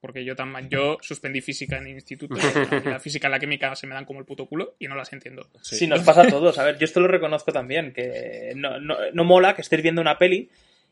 [0.00, 3.74] Porque yo, tam- yo suspendí física en el instituto, y la física y la química
[3.76, 5.48] se me dan como el puto culo y no las entiendo.
[5.60, 5.86] Sí.
[5.86, 6.56] nos pasa a todos.
[6.58, 10.00] A ver, yo esto lo reconozco también, que no, no, no mola que estés viendo
[10.00, 10.48] una peli,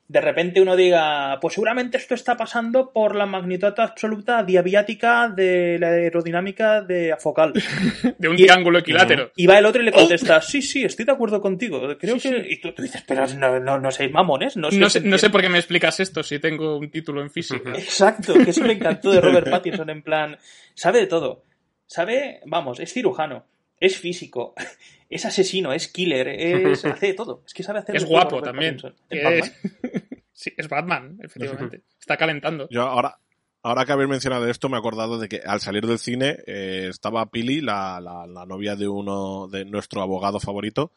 [0.08, 5.78] de repente uno diga, pues seguramente esto está pasando por la magnitud absoluta diabiática de
[5.80, 7.52] la aerodinámica de afocal.
[8.18, 9.32] De un Y- triángulo equilátero.
[9.34, 11.80] Y va el otro y le contesta, sí, sí, estoy de acuerdo contigo.
[11.98, 12.42] Creo Sí, que...
[12.44, 12.46] sí.
[12.50, 15.28] Y tú, tú dices, pero no, no, no seáis mamones, no, No sé, no sé
[15.30, 17.70] por qué me explicas esto si tengo un título en física.
[17.74, 20.38] Exacto, que eso me encantó de Robert Pattinson, en plan,
[20.74, 21.42] sabe de todo.
[21.88, 23.44] Sabe, vamos, es cirujano,
[23.80, 24.54] es físico,
[25.10, 27.42] es asesino, es killer, es, hace de todo.
[27.46, 28.78] Es que sabe hacer Es todo guapo también.
[29.10, 29.52] Es-
[30.32, 31.82] sí, es Batman, efectivamente.
[31.98, 32.68] Está calentando.
[32.70, 33.18] Yo ahora,
[33.62, 36.86] ahora que habéis mencionado esto, me he acordado de que al salir del cine eh,
[36.90, 40.92] estaba Pili, la, la, la novia de uno de nuestro abogado favorito,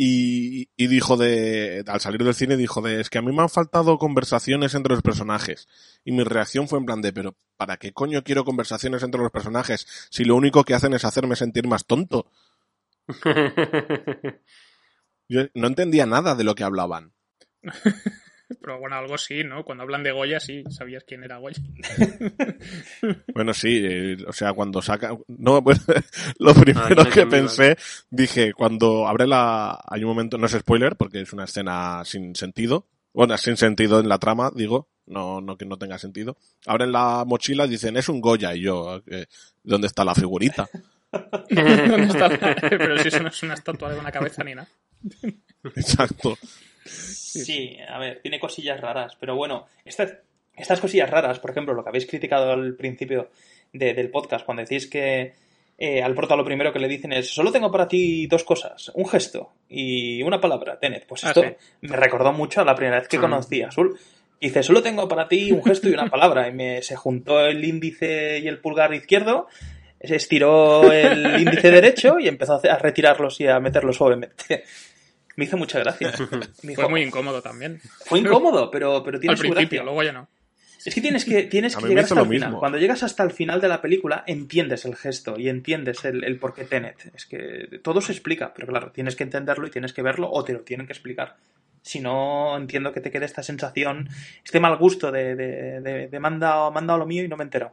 [0.00, 3.42] y, y dijo de, al salir del cine dijo de, es que a mí me
[3.42, 5.66] han faltado conversaciones entre los personajes.
[6.04, 9.32] Y mi reacción fue en plan de, pero ¿para qué coño quiero conversaciones entre los
[9.32, 12.30] personajes si lo único que hacen es hacerme sentir más tonto?
[15.28, 17.12] Yo no entendía nada de lo que hablaban.
[18.60, 19.64] Pero bueno, algo sí, ¿no?
[19.64, 21.62] Cuando hablan de Goya, sí, sabías quién era Goya.
[23.34, 25.16] Bueno, sí, eh, o sea, cuando saca...
[25.28, 25.80] No, pues,
[26.38, 27.76] lo primero Ah, que pensé,
[28.10, 29.78] dije, cuando abre la...
[29.86, 32.86] Hay un momento, no es spoiler, porque es una escena sin sentido.
[33.12, 34.88] Bueno, sin sentido en la trama, digo.
[35.06, 36.36] No, no que no tenga sentido.
[36.66, 38.54] Abren la mochila y dicen, es un Goya.
[38.54, 39.26] Y yo, eh,
[39.62, 40.68] ¿dónde está la figurita?
[41.10, 44.68] ¿Dónde está la- Pero si eso no es una estatua de una cabeza ni nada.
[45.76, 46.36] Exacto.
[47.28, 50.14] Sí, a ver, tiene cosillas raras, pero bueno, estas,
[50.56, 53.30] estas cosillas raras, por ejemplo, lo que habéis criticado al principio
[53.72, 55.32] de- del podcast, cuando decís que
[55.80, 58.90] eh, al prota lo primero que le dicen es, solo tengo para ti dos cosas,
[58.94, 61.06] un gesto y una palabra, Tenet.
[61.06, 61.44] Pues Ah, esto
[61.82, 63.20] me recordó mucho a la primera vez que Mm.
[63.20, 63.96] conocí a Azul.
[64.40, 66.48] Dice, solo tengo para ti un gesto y una palabra.
[66.48, 69.46] Y me, se juntó el índice y el pulgar izquierdo,
[70.00, 74.64] se estiró el índice derecho y empezó a retirarlos y a meterlos suavemente.
[75.38, 76.12] Me hizo mucha gracia.
[76.64, 77.80] Me dijo, Fue muy incómodo también.
[78.06, 79.82] fue incómodo, pero, pero tiene Al su principio, gracia.
[79.84, 80.28] luego ya no.
[80.84, 82.56] Es que tienes que, tienes que llegar hasta el final.
[82.58, 86.38] Cuando llegas hasta el final de la película, entiendes el gesto y entiendes el, el
[86.38, 87.12] por qué Tenet.
[87.14, 90.42] Es que todo se explica, pero claro, tienes que entenderlo y tienes que verlo o
[90.44, 91.36] te lo tienen que explicar.
[91.82, 94.08] Si no, entiendo que te quede esta sensación,
[94.44, 97.46] este mal gusto de, de, de, de manda, manda lo mío y no me he
[97.46, 97.72] enterado.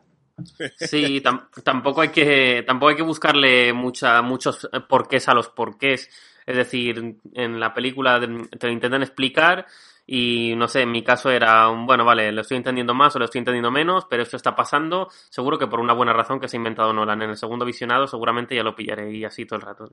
[0.77, 5.49] Sí, tam- tampoco hay que tampoco hay que buscarle mucha, muchos eh, porqués a los
[5.49, 6.09] porqués.
[6.45, 9.65] Es decir, en la película te lo intentan explicar
[10.07, 13.19] y no sé, en mi caso era un, bueno, vale, lo estoy entendiendo más o
[13.19, 16.47] lo estoy entendiendo menos, pero esto está pasando, seguro que por una buena razón que
[16.47, 17.23] se ha inventado Nolan.
[17.23, 19.91] En el segundo visionado seguramente ya lo pillaré y así todo el rato.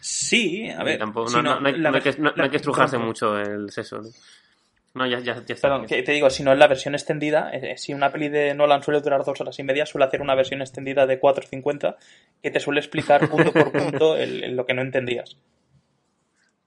[0.00, 0.98] Sí, a ver.
[0.98, 3.98] tampoco, no, no- no hay, la no hay que, hay estrujarse mucho el seso.
[4.02, 4.08] ¿no?
[4.94, 5.68] No, ya, ya, ya está.
[5.68, 8.54] Perdón, que te digo, si no en la versión extendida, eh, si una peli de
[8.54, 11.96] Nolan suele durar dos horas y media, suele hacer una versión extendida de 4.50
[12.42, 15.36] que te suele explicar punto por punto el- el- lo que no entendías.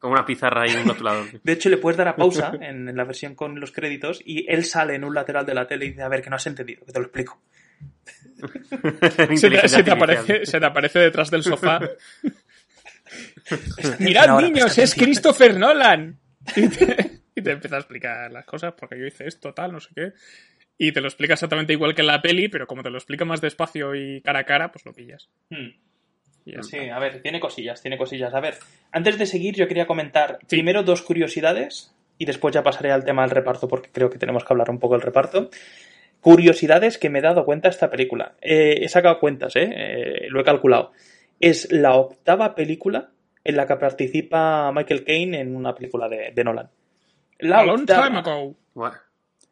[0.01, 1.27] Con una pizarra y un rotulador.
[1.43, 4.51] De hecho, le puedes dar a pausa en, en la versión con los créditos y
[4.51, 6.47] él sale en un lateral de la tele y dice, a ver, que no has
[6.47, 7.39] entendido, que te lo explico.
[9.35, 11.79] Se te, se aparece, se te aparece detrás del sofá.
[13.99, 14.95] Mirad, ahora, niños, es.
[14.95, 16.17] Christopher Nolan.
[16.55, 19.79] Y te, y te empieza a explicar las cosas, porque yo hice esto, tal, no
[19.79, 20.13] sé qué.
[20.79, 23.25] Y te lo explica exactamente igual que en la peli, pero como te lo explica
[23.25, 25.29] más despacio y cara a cara, pues lo pillas.
[25.51, 25.69] Hmm.
[26.61, 28.33] Sí, a ver, tiene cosillas, tiene cosillas.
[28.33, 28.55] A ver,
[28.91, 30.47] antes de seguir, yo quería comentar Sí.
[30.57, 34.43] primero dos curiosidades y después ya pasaré al tema del reparto porque creo que tenemos
[34.43, 35.49] que hablar un poco del reparto.
[36.19, 38.33] Curiosidades que me he dado cuenta de esta película.
[38.41, 39.69] Eh, he sacado cuentas, ¿eh?
[39.75, 40.91] Eh, lo he calculado.
[41.39, 43.09] Es la octava película
[43.43, 46.69] en la que participa Michael Caine en una película de, de Nolan.
[47.39, 48.55] La A long time ago.
[48.75, 48.95] Bueno,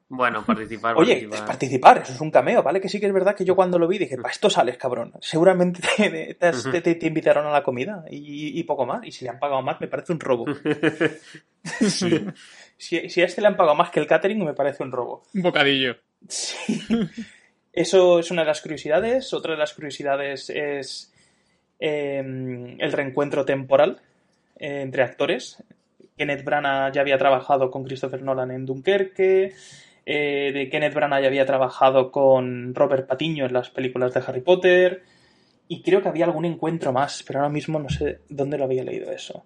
[0.10, 0.96] bueno, participar.
[0.98, 1.46] Oye, participar.
[1.48, 2.82] participar, eso es un cameo, ¿vale?
[2.82, 5.14] Que sí que es verdad que yo cuando lo vi dije, para esto sales, cabrón.
[5.22, 9.06] Seguramente te, te te- te- te invitaron a la comida y, y poco más.
[9.06, 10.46] Y si le han pagado más, me parece un robo.
[12.82, 15.24] Si, si a este le han pagado más que el catering, me parece un robo.
[15.34, 15.98] Un bocadillo.
[16.30, 16.82] Sí.
[17.74, 19.34] Eso es una de las curiosidades.
[19.34, 21.14] Otra de las curiosidades es
[21.80, 22.20] eh,
[22.80, 24.00] el reencuentro temporal
[24.58, 25.62] eh, entre actores.
[26.18, 29.54] Kenneth Branagh ya había trabajado con Christopher Nolan en Dunkerque.
[30.12, 34.42] Eh, de Kenneth Branagh ya había trabajado con Robert Patiño en las películas de Harry
[34.42, 35.04] Potter.
[35.68, 38.84] Y creo que había algún encuentro más, pero ahora mismo no sé dónde lo había
[38.84, 39.46] leído eso.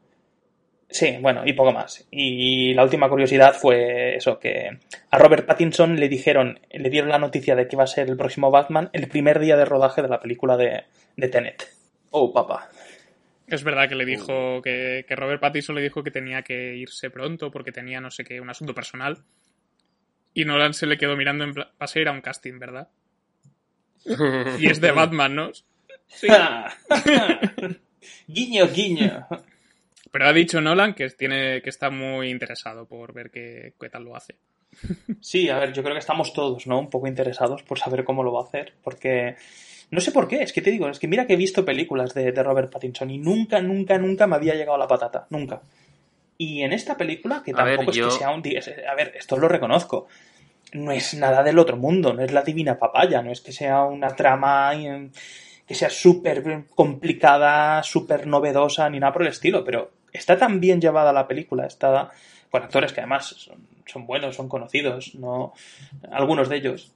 [0.89, 2.07] Sí, bueno, y poco más.
[2.11, 4.69] Y la última curiosidad fue eso, que
[5.11, 8.15] a Robert Pattinson le dijeron, le dieron la noticia de que iba a ser el
[8.15, 10.85] próximo Batman el primer día de rodaje de la película de,
[11.17, 11.67] de Tenet.
[12.11, 12.69] Oh, papá.
[13.47, 17.09] Es verdad que le dijo que, que Robert Pattinson le dijo que tenía que irse
[17.09, 19.17] pronto porque tenía no sé qué, un asunto personal.
[20.33, 22.89] Y Nolan se le quedó mirando en plan, vas a ir a un casting, ¿verdad?
[24.59, 25.51] Y es de Batman, ¿no?
[26.07, 26.27] Sí.
[28.27, 29.27] guiño, guiño.
[30.11, 34.03] Pero ha dicho Nolan que tiene que está muy interesado por ver qué, qué tal
[34.03, 34.35] lo hace.
[35.21, 36.79] Sí, a ver, yo creo que estamos todos, ¿no?
[36.79, 39.35] Un poco interesados por saber cómo lo va a hacer, porque
[39.91, 42.13] no sé por qué, es que te digo, es que mira que he visto películas
[42.13, 45.61] de, de Robert Pattinson y nunca, nunca, nunca me había llegado la patata, nunca.
[46.37, 48.43] Y en esta película, que ver, tampoco es yo- que sea un...
[48.89, 50.07] A ver, esto lo reconozco.
[50.73, 53.83] No es nada del otro mundo, no es la divina papaya, no es que sea
[53.83, 55.09] una trama eh,
[55.67, 60.81] que sea súper complicada, súper novedosa, ni nada por el estilo, pero está tan bien
[60.81, 62.09] llevada la película, está
[62.49, 65.53] con actores que además son, son buenos, son conocidos, no
[66.11, 66.91] algunos de ellos.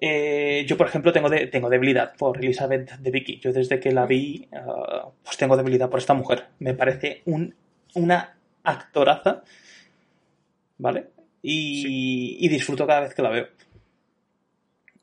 [0.00, 3.40] Eh, yo, por ejemplo, tengo, de- tengo debilidad por Elizabeth de Vicky.
[3.40, 6.46] Yo desde que la vi, ah, pues tengo debilidad por esta mujer.
[6.60, 7.54] Me parece un,
[7.94, 8.37] una
[8.70, 9.42] actoraza,
[10.78, 11.08] ¿vale?
[11.42, 13.46] Y, y disfruto cada vez que la veo.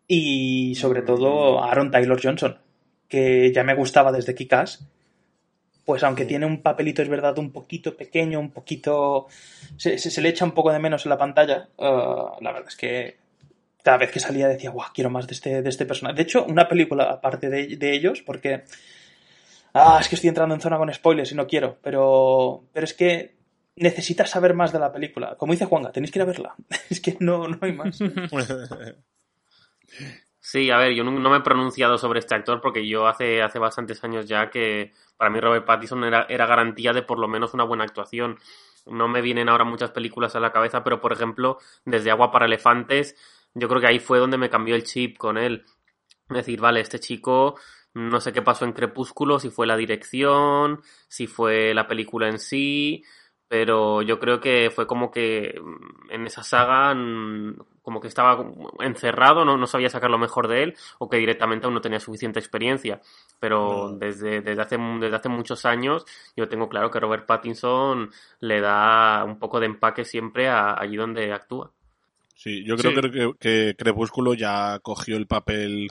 [0.07, 2.57] Y sobre todo Aaron Taylor Johnson,
[3.07, 4.85] que ya me gustaba desde Kick-Ass.
[5.83, 9.27] Pues aunque tiene un papelito, es verdad, un poquito pequeño, un poquito...
[9.77, 11.69] Se, se- se le echa un poco de menos en la pantalla.
[11.77, 13.17] ah, la verdad es que
[13.83, 16.15] cada vez que salía decía, guau, quiero más de este, de este personaje.
[16.15, 18.63] De hecho, una película aparte de, de ellos, porque...
[19.75, 22.93] Ah, es que estoy entrando en zona con spoilers y no quiero, pero, pero es
[22.93, 23.35] que
[23.75, 25.35] necesitas saber más de la película.
[25.37, 26.55] Como dice Juanga, tenéis que ir a verla.
[26.89, 27.99] es que no, no hay más.
[30.47, 33.57] Sí, a ver, yo no, me he pronunciado sobre este actor porque yo hace, hace
[33.57, 37.55] bastantes años ya que para mí Robert Pattinson era, era garantía de por lo menos
[37.55, 38.37] una buena actuación.
[38.85, 42.45] No me vienen ahora muchas películas a la cabeza, pero por ejemplo, desde Agua para
[42.45, 43.15] Elefantes,
[43.55, 45.65] yo creo que ahí fue donde me cambió el chip con él.
[46.29, 47.55] Es decir, vale, este chico,
[47.95, 52.37] no sé qué pasó en Crepúsculo, si fue la dirección, si fue la película en
[52.37, 53.03] sí,
[53.47, 58.43] pero yo creo que fue como que mm, en esa saga mm, como que estaba
[58.79, 61.99] encerrado, no, no sabía sacar lo mejor de él o que directamente aún no tenía
[61.99, 62.99] suficiente experiencia.
[63.39, 63.97] Pero No.
[63.97, 66.05] desde, desde, hace, desde hace muchos años
[66.35, 70.95] yo tengo claro que Robert Pattinson le da un poco de empaque siempre a, allí
[70.95, 71.71] donde actúa.
[72.33, 73.11] Sí, yo creo Sí.
[73.11, 75.89] que, que Crepúsculo ya cogió el papel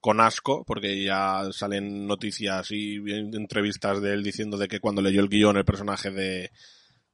[0.00, 5.20] con asco, porque ya salen noticias y entrevistas de él diciendo de que cuando leyó
[5.20, 6.50] el guion el personaje de,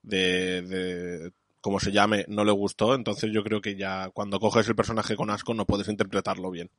[0.05, 2.95] de, de como se llame, no le gustó.
[2.95, 6.71] Entonces yo creo que ya cuando coges el personaje con asco no puedes interpretarlo bien.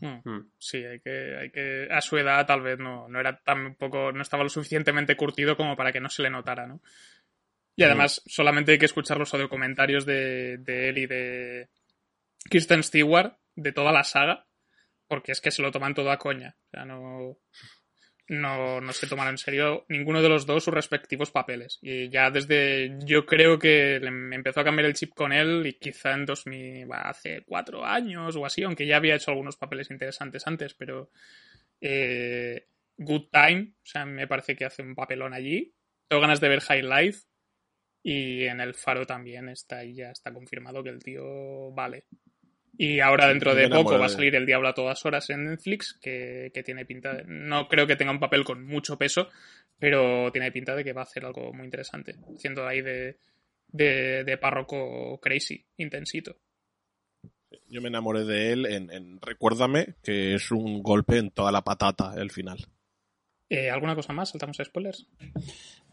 [0.00, 0.28] Hmm.
[0.28, 0.50] Mm.
[0.58, 4.20] Sí, hay que, hay que, a su edad tal vez no, no era tampoco, no
[4.22, 6.80] estaba lo suficientemente curtido como para que no se le notara, ¿no?
[7.76, 11.68] Y además, solamente hay que escuchar los audiocomentarios de, de él y de
[12.50, 14.46] Kristen Stewart, de toda la saga,
[15.08, 16.56] porque es que se lo toman todo a coña.
[16.66, 17.38] O sea, no,
[18.28, 21.78] no, no se toman en serio ninguno de los dos sus respectivos papeles.
[21.82, 25.74] Y ya desde, yo creo que me empezó a cambiar el chip con él y
[25.74, 29.90] quizá en 2000, va, hace cuatro años o así, aunque ya había hecho algunos papeles
[29.90, 31.10] interesantes antes, pero
[31.80, 35.74] eh, Good Time, o sea, me parece que hace un papelón allí.
[36.08, 37.26] Tengo ganas de ver High Life
[38.02, 42.06] y en El Faro también está ya está confirmado que el tío vale.
[42.76, 45.98] Y ahora dentro de poco va a salir El Diablo a todas horas en Netflix,
[46.00, 47.24] que, que tiene pinta de...
[47.26, 49.28] No creo que tenga un papel con mucho peso,
[49.78, 53.18] pero tiene pinta de que va a hacer algo muy interesante, haciendo ahí de,
[53.68, 56.38] de, de párroco crazy, intensito.
[57.68, 61.62] Yo me enamoré de él en, en Recuérdame, que es un golpe en toda la
[61.62, 62.58] patata el final.
[63.54, 64.30] Eh, ¿Alguna cosa más?
[64.30, 65.06] ¿Saltamos a spoilers?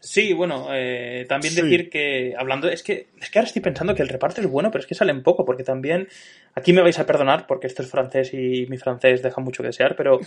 [0.00, 1.60] Sí, bueno, eh, también Sí.
[1.60, 4.70] decir que, hablando, es que, es que ahora estoy pensando que el reparto es bueno,
[4.70, 6.08] pero es que salen poco, porque también,
[6.54, 9.66] aquí me vais a perdonar, porque esto es francés y mi francés deja mucho que
[9.68, 10.20] desear, pero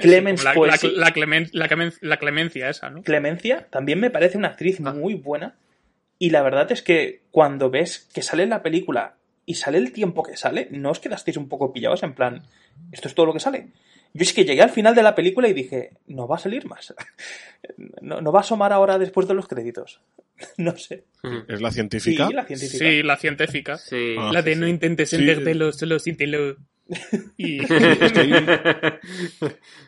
[0.00, 3.02] Clemens Sí, la, Poesy- la, la clemen- la clemen- la clemencia esa, ¿no?
[3.04, 4.92] Clemencia también me parece una actriz Ah.
[4.92, 5.54] muy buena.
[6.18, 9.14] Y la verdad es que cuando ves que sale en la película
[9.46, 12.42] y sale el tiempo que sale, ¿no os quedasteis un poco pillados en plan,
[12.90, 13.68] esto es todo lo que sale?
[14.16, 16.66] Yo es que llegué al final de la película y dije, no va a salir
[16.66, 16.94] más.
[18.02, 20.00] No, no va a asomar ahora después de los créditos.
[20.58, 21.04] No sé.
[21.48, 22.28] ¿Es la Sí, científica?
[22.30, 22.84] la científica.
[22.84, 23.78] Sí, la científica.
[23.78, 24.16] Sí.
[24.18, 24.30] Ah.
[24.32, 25.16] la de no intentes Sí.
[25.72, 26.56] solo siéntelo.
[27.38, 28.32] Y Es que, hay,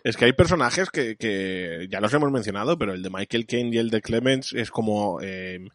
[0.05, 3.77] es que hay personajes que, que ya los hemos mencionado, pero el de Michael Caine
[3.77, 5.68] y el de Clemens es como, eh,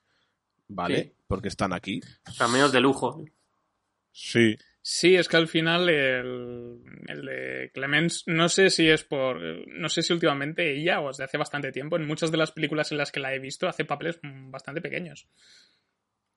[0.67, 1.11] vale, Sí.
[1.27, 2.01] porque están aquí.
[2.39, 3.23] Cameos de lujo.
[4.11, 4.57] Sí.
[4.83, 9.39] Sí, es que al final el, el de Clemens, no sé si es por.
[9.67, 12.91] No sé si últimamente ella, o desde hace bastante tiempo, en muchas de las películas
[12.91, 15.27] en las que la he visto, hace papeles bastante pequeños.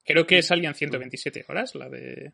[0.03, 2.33] Creo que salía en 127 horas, la de.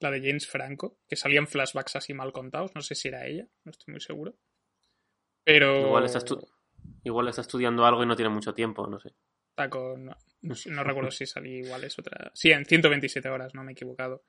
[0.00, 2.72] La de James Franco, que salían flashbacks así mal contados.
[2.76, 4.36] No sé si era ella, no estoy muy seguro.
[5.44, 5.80] Pero.
[5.80, 6.46] Igual está, estu-
[7.02, 9.10] igual está estudiando algo y no tiene mucho tiempo, no sé.
[9.50, 10.16] Está con- no,
[10.66, 12.30] no recuerdo si salí igual, es otra.
[12.34, 14.22] Sí, en 127 horas, no me he equivocado.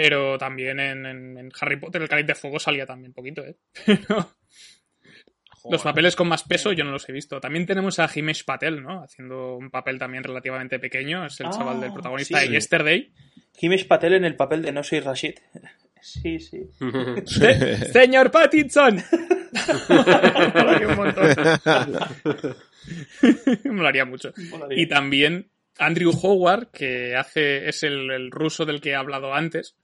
[0.00, 3.56] Pero también en, en- en Harry Potter el Cáliz de Fuego salía también poquito, ¿eh?
[3.86, 4.30] Pero
[5.70, 7.40] los papeles con más peso yo no los he visto.
[7.40, 9.02] También tenemos a Himesh Patel, ¿no?
[9.02, 11.26] Haciendo un papel también relativamente pequeño.
[11.26, 12.46] Es el Ah, chaval del protagonista sí.
[12.46, 13.12] de Yesterday.
[13.60, 15.34] Himesh Patel en el papel de No soy Rashid.
[16.00, 16.62] Sí, sí.
[17.26, 19.02] Se- ¡Señor Pattinson!
[19.88, 21.26] Molaría un montón.
[23.64, 24.32] Molaría mucho.
[24.50, 24.80] Molaría.
[24.80, 29.74] Y también Andrew Howard, que hace, es el, el ruso del que he hablado antes.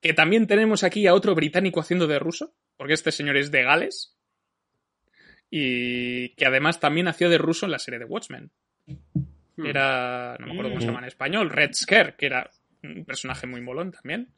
[0.00, 3.62] Que también tenemos aquí a otro británico haciendo de ruso, porque este señor es de
[3.62, 4.16] Gales.
[5.50, 8.50] Y que además también hacía de ruso en la serie de Watchmen.
[9.56, 9.66] Hmm.
[9.66, 12.50] Era, no me acuerdo cómo se llama en español, Red Scare, que era
[12.82, 14.28] un personaje muy molón también.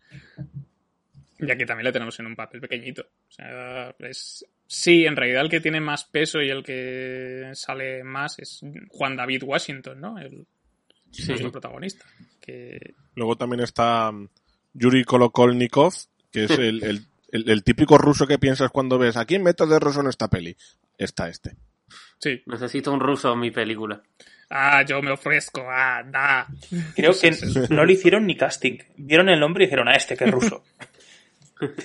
[1.39, 3.03] Y aquí también le tenemos en un papel pequeñito.
[3.03, 4.45] O sea, es...
[4.67, 9.17] Sí, en realidad el que tiene más peso y el que sale más es Juan
[9.17, 10.19] David Washington, ¿no?
[10.19, 10.47] El,
[11.13, 11.29] Sí.
[11.29, 12.07] nuestro protagonista.
[12.41, 12.95] Que...
[13.15, 14.29] Luego también está mm,
[14.75, 15.93] Yuri Kolokolnikov,
[16.31, 19.67] que es el, el- el- el típico ruso que piensas cuando ves ¿a quién meto
[19.67, 20.57] de ruso en esta peli?
[20.99, 21.57] Está este.
[22.19, 22.43] Sí.
[22.47, 24.03] Necesito un ruso en mi película.
[24.51, 26.47] Ah, yo me ofrezco, ah, da.
[26.95, 27.31] Creo que
[27.71, 28.79] no le hicieron ni casting.
[28.97, 30.63] Vieron el nombre y dijeron, a este que es ruso.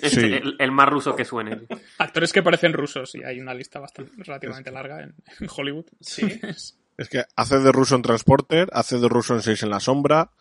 [0.02, 0.34] Este, Sí.
[0.34, 1.62] el, el más ruso que suene.
[2.00, 5.86] Actores que parecen rusos y hay una lista bastante relativamente larga en, en Hollywood.
[6.02, 6.40] Sí.
[6.42, 9.80] es, Es que hace de ruso en Transporter, hace de ruso en Seis en la
[9.80, 10.32] Sombra,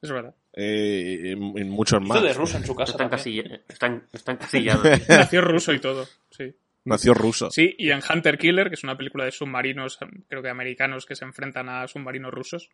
[0.00, 0.32] es verdad.
[0.56, 2.22] Eh, en, en muchos más.
[2.22, 2.92] de ruso en su casa.
[2.92, 3.86] Está,
[4.32, 4.82] encasillado.
[5.08, 6.54] Nació ruso y todo, sí.
[6.84, 7.50] Nació ruso.
[7.50, 9.98] Sí, y en Hunter Killer, que es una película de submarinos,
[10.28, 12.68] creo que americanos, que se enfrentan a submarinos rusos.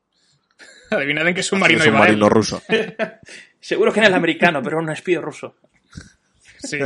[0.90, 2.14] Adivinad en qué submarino Hace de iba él.
[2.14, 2.62] submarino ruso.
[3.60, 5.56] Seguro que era el americano, pero era un espío ruso.
[6.58, 6.78] Sí.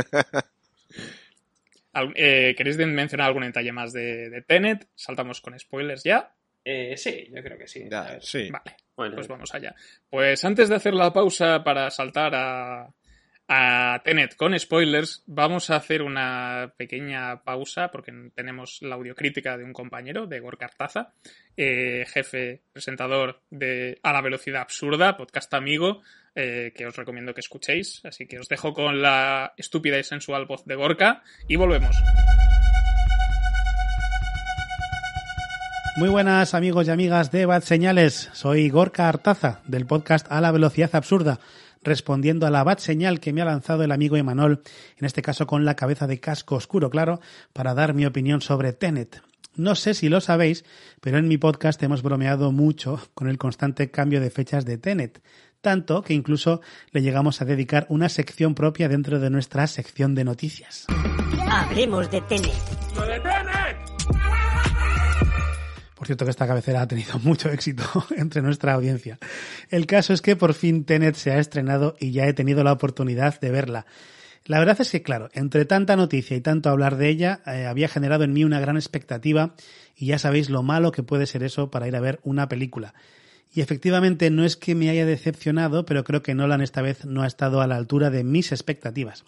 [2.15, 4.87] Eh, ¿Queréis mencionar algún detalle más de, de Tenet?
[4.95, 6.31] Saltamos con spoilers ya.
[6.65, 7.85] Eh, sí, yo creo que sí.
[7.89, 8.49] Ya, sí.
[8.49, 9.75] Vale, Bueno, pues vamos allá.
[10.09, 12.89] Pues antes de hacer la pausa para saltar a,
[13.47, 19.63] a Tenet con spoilers, vamos a hacer una pequeña pausa porque tenemos la audiocrítica de
[19.63, 21.13] un compañero, de Gorka Artaza,
[21.55, 26.01] eh, jefe presentador de A la Velocidad Absurda, podcast amigo,
[26.33, 28.01] eh, que os recomiendo que escuchéis.
[28.05, 31.95] Así que os dejo con la estúpida y sensual voz de Gorka y volvemos.
[35.97, 38.29] Muy buenas amigos y amigas de Bad Señales.
[38.33, 41.39] Soy Gorka Artaza del podcast A la Velocidad Absurda,
[41.83, 44.61] respondiendo a la Bad Señal que me ha lanzado el amigo Emanol,
[44.97, 47.21] en este caso con la cabeza de casco oscuro claro,
[47.53, 49.21] para dar mi opinión sobre Tenet.
[49.55, 50.65] No sé si lo sabéis,
[50.99, 55.23] pero en mi podcast hemos bromeado mucho con el constante cambio de fechas de Tenet,
[55.61, 56.59] tanto que incluso
[56.91, 60.87] le llegamos a dedicar una sección propia dentro de nuestra sección de noticias.
[61.49, 62.51] Hablemos de Tenet.
[66.05, 67.83] Cierto que esta cabecera ha tenido mucho éxito
[68.17, 69.17] entre nuestra audiencia.
[69.69, 72.71] El caso es que por fin Tenet se ha estrenado y ya he tenido la
[72.71, 73.85] oportunidad de verla.
[74.45, 77.87] La verdad es que, claro, entre tanta noticia y tanto hablar de ella, eh, había
[77.87, 79.55] generado en mí una gran expectativa
[79.95, 82.93] y ya sabéis lo malo que puede ser eso para ir a ver una película.
[83.51, 87.23] Y efectivamente no es que me haya decepcionado, pero creo que Nolan esta vez no
[87.23, 89.23] ha estado a la altura de mis expectativas.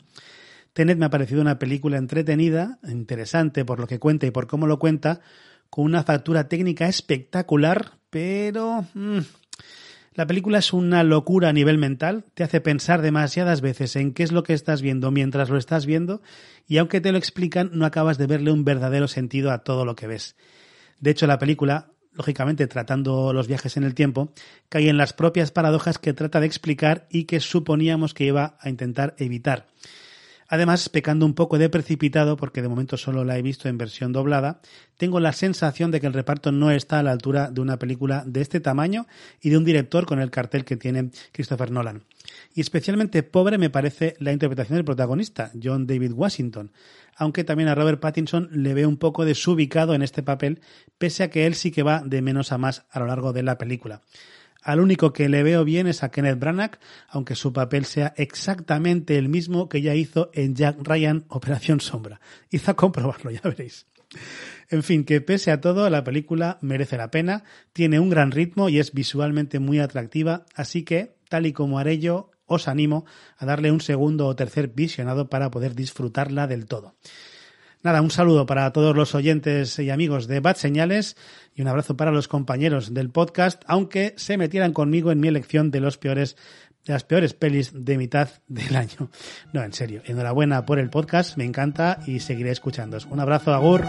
[0.73, 4.67] Tenet me ha parecido una película entretenida, interesante por lo que cuenta y por cómo
[4.67, 5.21] lo cuenta,
[5.69, 9.19] con una factura técnica espectacular, pero mm,
[10.17, 14.23] la película es una locura a nivel mental, te hace pensar demasiadas veces en qué
[14.23, 16.23] es lo que estás viendo mientras lo estás viendo
[16.67, 19.95] y aunque te lo explican no acabas de verle un verdadero sentido a todo lo
[19.95, 20.35] que ves.
[20.99, 24.33] De hecho, la película, lógicamente tratando los viajes en el tiempo,
[24.69, 28.69] cae en las propias paradojas que trata de explicar y que suponíamos que iba a
[28.69, 29.67] intentar evitar.
[30.49, 34.13] Además, pecando un poco de precipitado, porque de momento solo la he visto en versión
[34.13, 34.61] doblada,
[34.97, 38.23] tengo la sensación de que el reparto no está a la altura de una película
[38.25, 39.07] de este tamaño
[39.41, 42.03] y de un director con el cartel que tiene Christopher Nolan.
[42.55, 46.71] Y especialmente pobre me parece la interpretación del protagonista, John David Washington,
[47.17, 50.61] aunque también a Robert Pattinson le veo un poco desubicado en este papel,
[50.97, 53.43] pese a que él sí que va de menos a más a lo largo de
[53.43, 54.01] la película.
[54.67, 59.17] Al único que le veo bien es a Kenneth Branagh, aunque su papel sea exactamente
[59.17, 62.19] el mismo que ya hizo en Jack Ryan Operación Sombra.
[62.49, 63.87] Hizo comprobarlo, ya veréis.
[64.69, 68.67] En fin, que pese a todo, la película merece la pena, tiene un gran ritmo
[68.67, 73.05] y es visualmente muy atractiva, así que, tal y como haré yo, os animo
[73.37, 76.93] a darle un segundo o tercer visionado para poder disfrutarla del todo.
[77.83, 81.15] Nada, un saludo para todos los oyentes y amigos de Bad Señales
[81.53, 85.71] y un abrazo para los compañeros del podcast, aunque se metieran conmigo en mi elección
[85.71, 86.35] de los peores
[86.85, 89.11] de las peores pelis de mitad del año.
[89.53, 90.01] No, en serio.
[90.05, 93.05] Enhorabuena por el podcast, me encanta y seguiré escuchándos.
[93.05, 93.85] Un abrazo, Agur.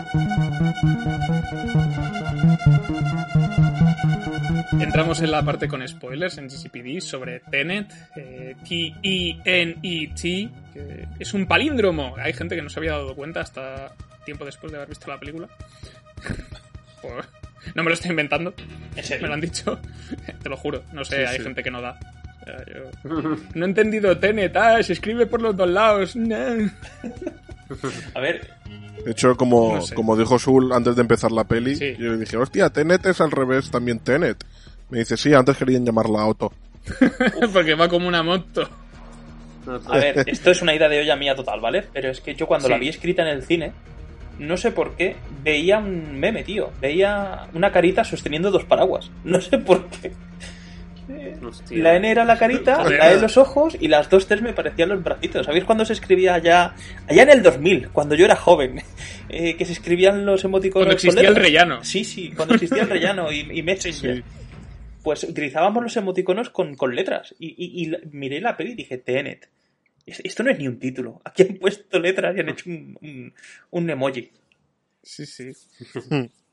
[4.80, 11.46] Entramos en la parte con spoilers en GCPD sobre Tenet, eh, T-E-N-E-T, que es un
[11.46, 12.14] palíndromo.
[12.18, 13.92] Hay gente que no se había dado cuenta hasta
[14.24, 15.48] tiempo después de haber visto la película.
[17.74, 18.54] No me lo estoy inventando.
[19.20, 19.78] Me lo han dicho.
[20.42, 20.82] Te lo juro.
[20.92, 21.42] No sé, Sí, hay sí.
[21.42, 21.98] gente que no da.
[23.04, 26.16] Yo- No he entendido Tenet, ah, se escribe por los dos lados.
[26.16, 26.36] no.
[28.14, 28.48] A ver,
[29.04, 29.94] De hecho, como, No sé.
[29.94, 31.94] como dijo Sul antes de empezar la peli, Sí.
[31.98, 34.44] yo le dije, hostia, Tenet es al revés también Tenet.
[34.90, 36.52] Me dice, sí, antes querían llamarla Auto.
[37.52, 38.68] Porque va como una moto.
[39.86, 41.84] A ver, esto es una idea de olla mía total, ¿vale?
[41.92, 42.72] Pero es que yo cuando Sí.
[42.72, 43.72] la vi escrita en el cine,
[44.38, 46.70] no sé por qué, veía un meme, tío.
[46.80, 49.10] Veía una carita sosteniendo dos paraguas.
[49.24, 50.12] No sé por qué.
[51.42, 51.78] Hostia.
[51.82, 54.90] La N era la carita, la E los ojos y las dos T's me parecían
[54.90, 55.46] los bracitos.
[55.46, 56.74] ¿Sabéis cuándo se escribía allá?
[57.06, 58.82] Allá en el 2000, cuando yo era joven,
[59.28, 60.86] eh, que se escribían los emoticonos.
[60.86, 61.46] Cuando con existía el letras?
[61.46, 61.84] rellano.
[61.84, 64.16] Sí, sí, cuando existía el rellano y, y Messenger.
[64.18, 64.22] Sí.
[65.02, 67.34] Pues utilizábamos los emoticonos con, con letras.
[67.38, 69.48] Y, y- y la- miré la peli y dije, Tenet.
[70.04, 71.20] Es- Esto no es ni un título.
[71.24, 73.34] Aquí han puesto letras y han hecho un, un,
[73.70, 74.30] un emoji.
[75.02, 75.52] Sí, sí.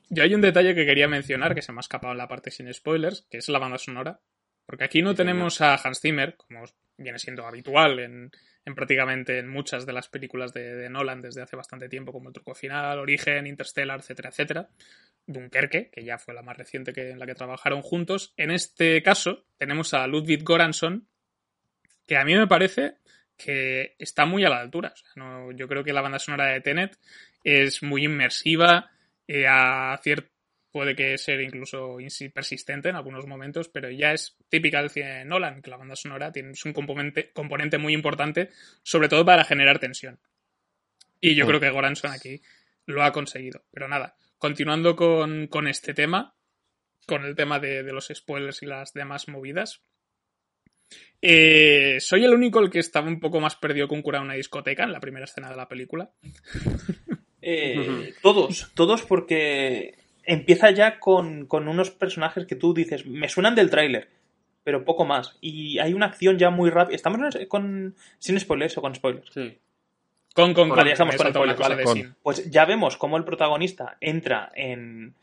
[0.08, 2.50] Yo hay un detalle que quería mencionar que se me ha escapado en la parte
[2.50, 4.20] sin spoilers, que es la banda sonora.
[4.66, 6.64] Porque aquí no tenemos a Hans Zimmer, como
[6.98, 8.30] viene siendo habitual en,
[8.64, 12.28] en prácticamente en muchas de las películas de, de Nolan desde hace bastante tiempo, como
[12.28, 14.68] El Truco Final, Origen, Interstellar, etcétera, etcétera.
[15.26, 18.32] Dunkerque, que ya fue la más reciente que, en la que trabajaron juntos.
[18.36, 21.06] En este caso, tenemos a Ludwig Göransson,
[22.06, 22.94] que a mí me parece
[23.36, 24.92] que está muy a la altura.
[24.94, 26.98] O sea, no- yo creo que la banda sonora de Tenet
[27.44, 28.90] es muy inmersiva,
[29.28, 30.30] eh, a cier-
[30.76, 31.96] puede que ser incluso
[32.34, 35.96] persistente en algunos momentos, pero ya es típica del cine de Nolan, que la banda
[35.96, 38.50] sonora tiene, es un componente, componente muy importante,
[38.82, 40.18] sobre todo para generar tensión.
[41.18, 42.42] Y yo creo que Goranson aquí
[42.84, 43.64] lo ha conseguido.
[43.70, 46.36] Pero nada, continuando con, con este tema,
[47.06, 49.80] con el tema de, de los spoilers y las demás movidas.
[51.22, 54.84] eh, soy el único el que estaba un poco más perdido con curar una discoteca
[54.84, 56.10] en la primera escena de la película.
[57.40, 63.54] Eh, todos, todos porque empieza ya con, con unos personajes que tú dices, me suenan
[63.54, 64.10] del tráiler,
[64.64, 65.38] pero poco más.
[65.40, 66.96] Y hay una acción ya muy rápida.
[66.96, 69.30] ¿Estamos con, sin spoilers o con spoilers?
[69.32, 69.58] Sí.
[70.34, 72.16] Con, con, Vale, con, ya estamos con spoilers, vale, con.
[72.22, 75.14] Pues ya vemos cómo el protagonista entra en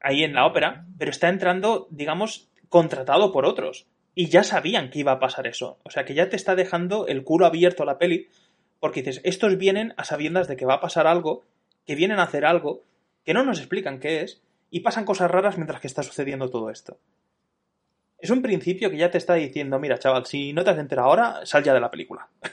[0.00, 3.86] ahí en la ópera, pero está entrando, digamos, contratado por otros.
[4.14, 5.78] Y ya sabían que iba a pasar eso.
[5.84, 8.28] O sea que ya te está dejando el culo abierto a la peli,
[8.80, 11.44] porque dices, estos vienen a sabiendas de que va a pasar algo,
[11.86, 12.82] que vienen a hacer algo,
[13.24, 14.40] que no nos explican qué es,
[14.70, 16.98] y pasan cosas raras mientras que está sucediendo todo esto.
[18.18, 21.08] Es un principio que ya te está diciendo, mira, chaval, si no te has enterado
[21.08, 22.28] ahora, sal ya de la película.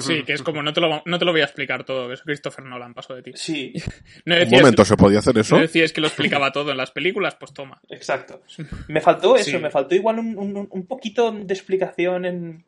[0.00, 2.14] Sí, que es como, no te, lo, no te lo voy a explicar todo, que
[2.14, 3.32] es Christopher Nolan, paso de ti.
[3.34, 3.72] Sí,
[4.26, 5.54] No Un decías, momento, ¿se podía hacer eso?
[5.56, 7.80] no decías que lo explicaba todo en las películas, pues toma.
[7.88, 8.42] Exacto.
[8.88, 9.56] Me faltó eso, Sí.
[9.58, 12.64] me faltó igual un, un- un poquito de explicación en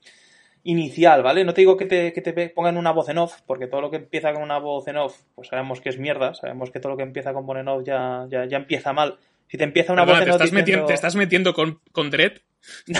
[0.62, 1.44] inicial, ¿vale?
[1.44, 3.90] No te digo que te, que te pongan una voz en off, porque todo lo
[3.90, 6.92] que empieza con una voz en off, pues sabemos que es mierda, sabemos que todo
[6.92, 9.16] lo que empieza con voz en off ya, ya, ya empieza mal.
[9.48, 11.54] Si te empieza una Perdona, voz te, en off estás diciendo- metiendo, te estás metiendo
[11.54, 12.38] con, con Dredd.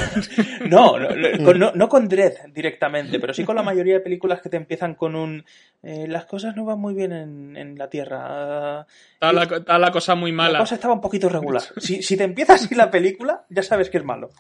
[0.69, 4.01] No, no, no, con- no, no con Dredd directamente, pero sí con la mayoría de
[4.01, 5.45] películas que te empiezan con un...
[5.83, 8.87] eh, las cosas no van muy bien en, en la Tierra.
[9.15, 10.59] Está la, está la cosa muy La mala.
[10.61, 11.63] cosa estaba un poquito regular.
[11.77, 14.31] Si, si te empieza así la película, ya sabes que es malo.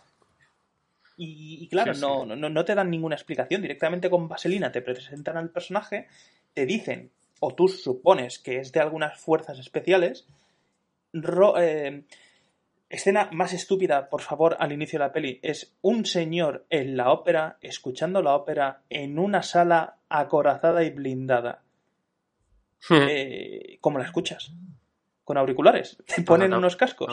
[1.22, 2.06] Y, y claro, Sí, sí.
[2.06, 3.60] No, no, no te dan ninguna explicación.
[3.60, 6.06] Directamente con Vaselina te presentan al personaje,
[6.54, 7.10] te dicen,
[7.40, 10.26] o tú supones que es de algunas fuerzas especiales.
[11.12, 12.04] ro- eh,
[12.88, 17.12] escena más estúpida, por favor, al inicio de la peli, es un señor en la
[17.12, 21.62] ópera, escuchando la ópera en una sala acorazada y blindada.
[23.10, 24.52] Eh, ¿Cómo la escuchas?
[25.30, 25.96] Con auriculares.
[26.16, 27.08] Te ponen no, unos cascos.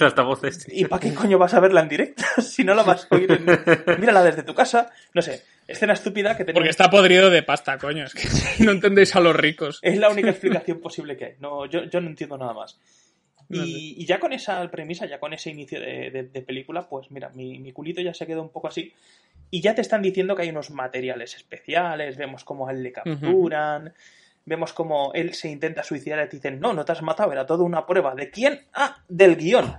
[0.00, 0.66] Altavoces.
[0.72, 3.30] ¿Y para qué coño vas a verla en directo si no la vas a oír
[3.30, 4.00] en...
[4.00, 4.90] Mírala desde tu casa.
[5.12, 6.60] No sé, escena estúpida que tenemos.
[6.60, 8.06] Porque está podrido de pasta, coño.
[8.06, 9.80] Es que no entendéis a los ricos.
[9.82, 11.32] Es la única explicación posible que hay.
[11.40, 12.80] No, yo, yo no entiendo nada más.
[13.50, 16.88] No Y, y ya con esa premisa, ya con ese inicio de, de- de película,
[16.88, 18.94] pues mira, mi, mi culito ya se quedó un poco así.
[19.50, 22.92] Y ya te están diciendo que hay unos materiales especiales, vemos cómo a él le
[22.92, 23.92] capturan,
[24.44, 27.46] vemos cómo él se intenta suicidar y te dicen, no, no te has matado, era
[27.46, 28.14] toda una prueba.
[28.14, 28.60] ¿De quién?
[28.74, 29.76] Ah, del guion.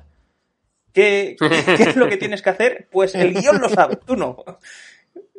[0.93, 2.87] ¿Qué, qué, qué es lo que tienes que hacer?
[2.91, 4.43] Pues el guion lo sabe, tú no.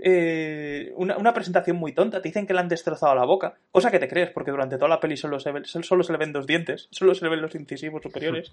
[0.03, 2.21] eh, una, una presentación muy tonta.
[2.21, 4.89] Te dicen que le han destrozado la boca, cosa que te crees, porque durante toda
[4.89, 7.41] la peli solo se, ve- solo se le ven dos dientes, solo se le ven
[7.43, 8.53] los incisivos superiores.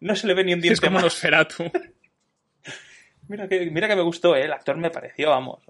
[0.00, 1.04] No se le ve ni un diente Es como más.
[1.04, 1.64] Nosferatu.
[3.28, 4.44] Mira que, mira que me gustó, ¿eh?
[4.44, 5.60] el actor me pareció, vamos,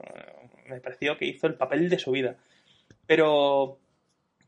[0.67, 2.35] me pareció que hizo el papel de su vida.
[3.07, 3.79] Pero,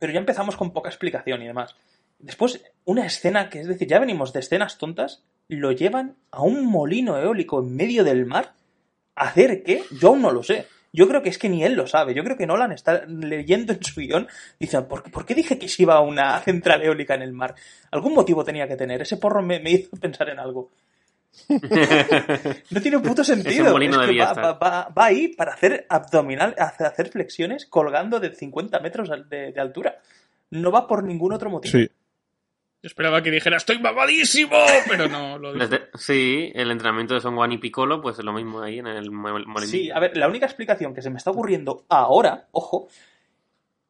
[0.04, 1.74] pero ya empezamos con poca explicación y demás.
[2.18, 6.66] Después, una escena que, es decir, ya venimos de escenas tontas, lo llevan a un
[6.66, 8.52] molino eólico en medio del mar.
[9.16, 9.82] ¿A hacer qué?
[9.98, 10.66] Yo aún no lo sé.
[10.92, 12.12] Yo creo que es que ni él lo sabe.
[12.12, 14.28] Yo creo que Nolan está leyendo en su guion.
[14.60, 17.54] Dice, ¿por, qué- dije que se iba a una central eólica en el mar?
[17.90, 19.00] Algún motivo tenía que tener.
[19.00, 20.70] Ese porro me hizo pensar en algo.
[22.70, 23.70] No tiene puto sentido.
[23.72, 28.20] Molino Es que va, va- va- va ahí para hacer abdominal, hacer hacer flexiones colgando
[28.20, 29.98] de 50 metros de, de altura.
[30.50, 31.72] No va por ningún otro motivo.
[31.72, 31.88] Sí.
[32.82, 34.56] Yo esperaba que dijera, estoy mamadísimo,
[34.88, 35.54] pero no lo.
[35.54, 38.86] Desde- sí, el entrenamiento de Son Juan y Piccolo, pues es lo mismo ahí en
[38.86, 39.66] el mo- molinillo.
[39.66, 42.88] Sí, a ver, la única explicación que se me está ocurriendo ahora, ojo,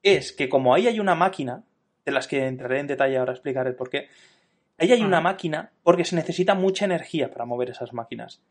[0.03, 1.65] es que como ahí hay una máquina,
[2.05, 4.09] de las que entraré en detalle ahora a explicar el por qué,
[4.79, 8.43] ahí hay una máquina porque se necesita mucha energía para mover esas máquinas.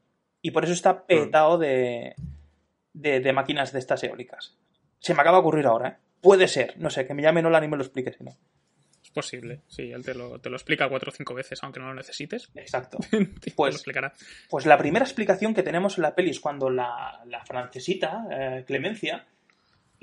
[0.42, 2.16] Y por eso está petado de,
[2.94, 4.58] de, de máquinas de estas eólicas.
[5.00, 5.98] Se me acaba de ocurrir ahora, ¿eh?
[6.22, 8.32] Puede ser, no sé, que me llame Nolan y me lo explique si no.
[9.04, 11.88] Es posible, sí, él te lo, te lo explica cuatro o cinco veces, aunque no
[11.88, 12.50] lo necesites.
[12.56, 12.98] Exacto.
[13.56, 14.14] Pues, explicará.
[14.50, 18.64] pues la primera explicación que tenemos en la peli es cuando la, la francesita, eh,
[18.66, 19.26] Clemencia,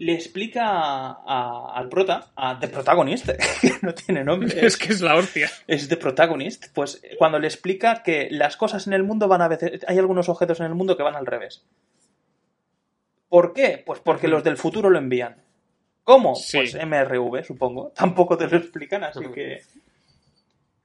[0.00, 3.28] le explica a- a- al prota, a The Protagonist,
[3.60, 4.64] que no tiene nombre.
[4.66, 5.50] Es que es la hostia.
[5.66, 9.48] Es The Protagonist, pues cuando le explica que las cosas en el mundo van a
[9.48, 9.82] veces.
[9.86, 11.64] Hay algunos objetos en el mundo que van al revés.
[13.28, 13.82] ¿Por qué?
[13.84, 15.42] Pues porque los del futuro lo envían.
[16.02, 16.34] ¿Cómo?
[16.34, 16.56] Sí.
[16.58, 17.92] Pues MRV, supongo.
[17.94, 19.62] Tampoco te lo explican, así que.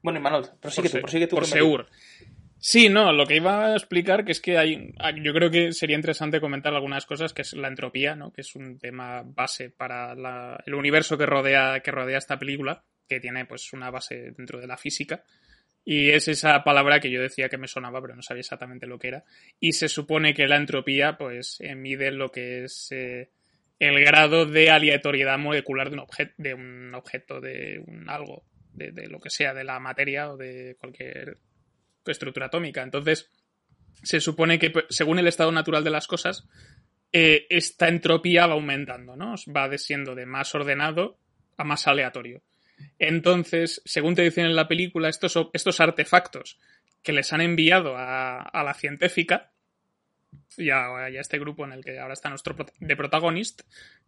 [0.04, 1.36] Bueno, Imanol, prosigue tú, se- prosigue tú.
[1.38, 1.86] por que me- seguro.
[2.68, 4.92] Sí, no, lo que iba a explicar que es que hay,
[5.22, 8.34] yo creo que sería interesante comentar algunas cosas, que es la entropía, ¿no?
[8.34, 12.84] Que es un tema base para la- el universo que rodea, que rodea esta película,
[13.08, 15.24] que tiene pues una base dentro de la física.
[15.84, 18.98] Y es esa palabra que yo decía que me sonaba, pero no sabía exactamente lo
[18.98, 19.26] que era.
[19.60, 23.30] Y se supone que la entropía, pues, eh, mide lo que es eh,
[23.78, 28.44] el grado de aleatoriedad molecular de un, objeto de un objeto, de un algo,
[28.74, 31.38] de, de lo que sea, de la materia o de cualquier
[32.12, 32.82] estructura atómica.
[32.82, 33.30] Entonces,
[34.04, 36.48] se supone que pues, según el estado natural de las cosas,
[37.12, 39.36] eh, esta entropía va aumentando, ¿no?
[39.56, 41.18] Va siendo de más ordenado
[41.58, 42.42] a más aleatorio.
[43.00, 46.60] Entonces, según te dicen en la película, estos, estos artefactos
[47.02, 49.52] que les han enviado a, la científica
[50.58, 53.62] y a, este grupo en el que ahora está nuestro de protagonist,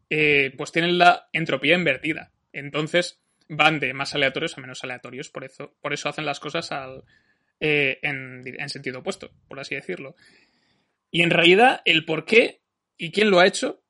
[0.10, 2.32] eh, pues tienen la entropía invertida.
[2.52, 5.30] Entonces, van de más aleatorios a menos aleatorios.
[5.30, 7.04] Por eso, por eso hacen las cosas al,
[7.60, 10.16] eh, en, en sentido opuesto, por así decirlo.
[11.12, 12.62] Y en realidad, el por qué
[12.97, 13.84] y quién lo ha hecho,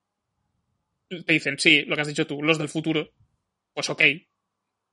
[1.09, 3.11] te dicen, sí, lo que has dicho tú, los del futuro,
[3.73, 4.03] pues ok.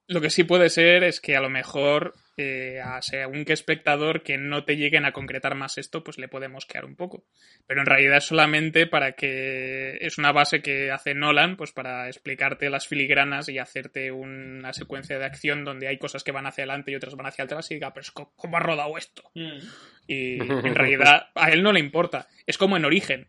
[0.07, 4.23] Lo que sí puede ser es que a lo mejor eh, a según qué espectador
[4.23, 7.25] que no te lleguen a concretar más esto, pues le puede mosquear un poco.
[7.67, 12.09] Pero en realidad es solamente para que es una base que hace Nolan, pues para
[12.09, 16.65] explicarte las filigranas y hacerte una secuencia de acción donde hay cosas que van hacia
[16.65, 19.31] adelante y otras van hacia atrás y diga, pero ¿cómo ha rodado esto?
[19.35, 19.59] Mm.
[20.07, 22.29] Y en realidad a él no le importa.
[22.47, 23.29] Es como en Origen.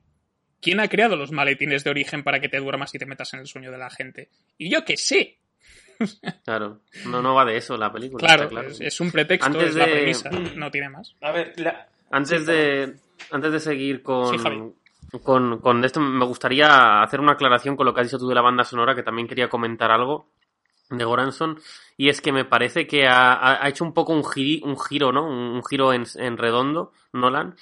[0.61, 3.41] ¿Quién ha creado los maletines de origen para que te duermas y te metas en
[3.41, 4.29] el sueño de la gente?
[4.57, 5.37] Y yo qué sé.
[6.43, 8.19] Claro, no, no va de eso la película.
[8.19, 8.67] Claro, está claro.
[8.69, 11.15] Es, es un pretexto, Antes es la de- premisa, no tiene más.
[11.21, 12.95] A ver, la- Antes Sí, de,
[13.31, 17.93] antes de seguir con, Sí, con, con esto, me gustaría hacer una aclaración con lo
[17.93, 20.27] que has dicho tú de la banda sonora, que también quería comentar algo
[20.89, 21.59] de Goranson,
[21.97, 24.79] y es que me parece que ha, ha- ha hecho un poco un, giri- un
[24.79, 25.25] giro, ¿no?
[25.27, 27.55] Un, un giro en, en redondo, Nolan,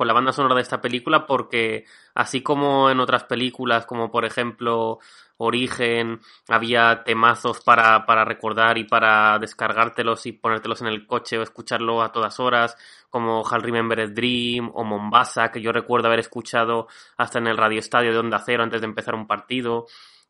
[0.00, 1.84] con la banda sonora de esta película, porque
[2.14, 4.98] así como en otras películas, como por ejemplo
[5.36, 11.42] Origen, había temazos para, para recordar y para descargártelos y ponértelos en el coche o
[11.42, 12.78] escucharlo a todas horas,
[13.10, 16.88] como Hal Remember Dream o Mombasa, que yo recuerdo haber escuchado
[17.18, 19.84] hasta en el radioestadio de Onda Cero antes de empezar un partido,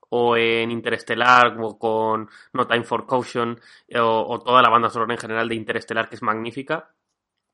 [0.08, 3.56] o en Interestelar, como con No Time for Caution,
[3.94, 6.90] o, o toda la banda sonora en general de Interestelar, que es magnífica.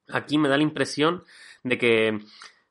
[0.09, 1.25] Aquí me da la impresión
[1.69, 2.19] de que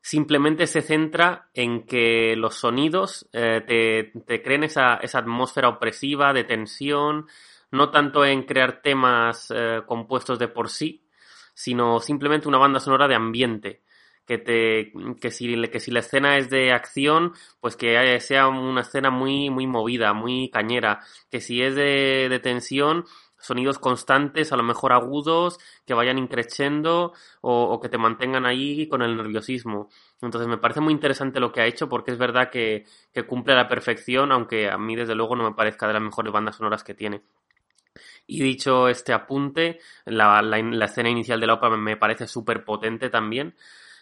[0.00, 6.32] simplemente se centra en que los sonidos eh, te, te creen esa, esa atmósfera opresiva
[6.32, 7.26] de tensión,
[7.70, 11.06] no tanto en crear temas eh, compuestos de por sí,
[11.54, 13.82] sino simplemente una banda sonora de ambiente.
[14.26, 18.80] Que, te, que, si, que si la escena es de acción, pues que sea una
[18.80, 21.00] escena muy, muy movida, muy cañera.
[21.30, 23.04] Que si es de, de tensión,
[23.46, 29.02] sonidos constantes, a lo mejor agudos, que vayan increciendo o, que te mantengan ahí con
[29.02, 29.88] el nerviosismo.
[30.20, 32.84] Entonces me parece muy interesante lo que ha hecho porque es verdad que,
[33.26, 36.32] cumple a la perfección, aunque a mí desde luego no me parezca de las mejores
[36.32, 37.22] bandas sonoras que tiene.
[38.26, 42.64] Y dicho este apunte, la, la, la escena inicial de la ópera me parece súper
[42.64, 43.54] potente también.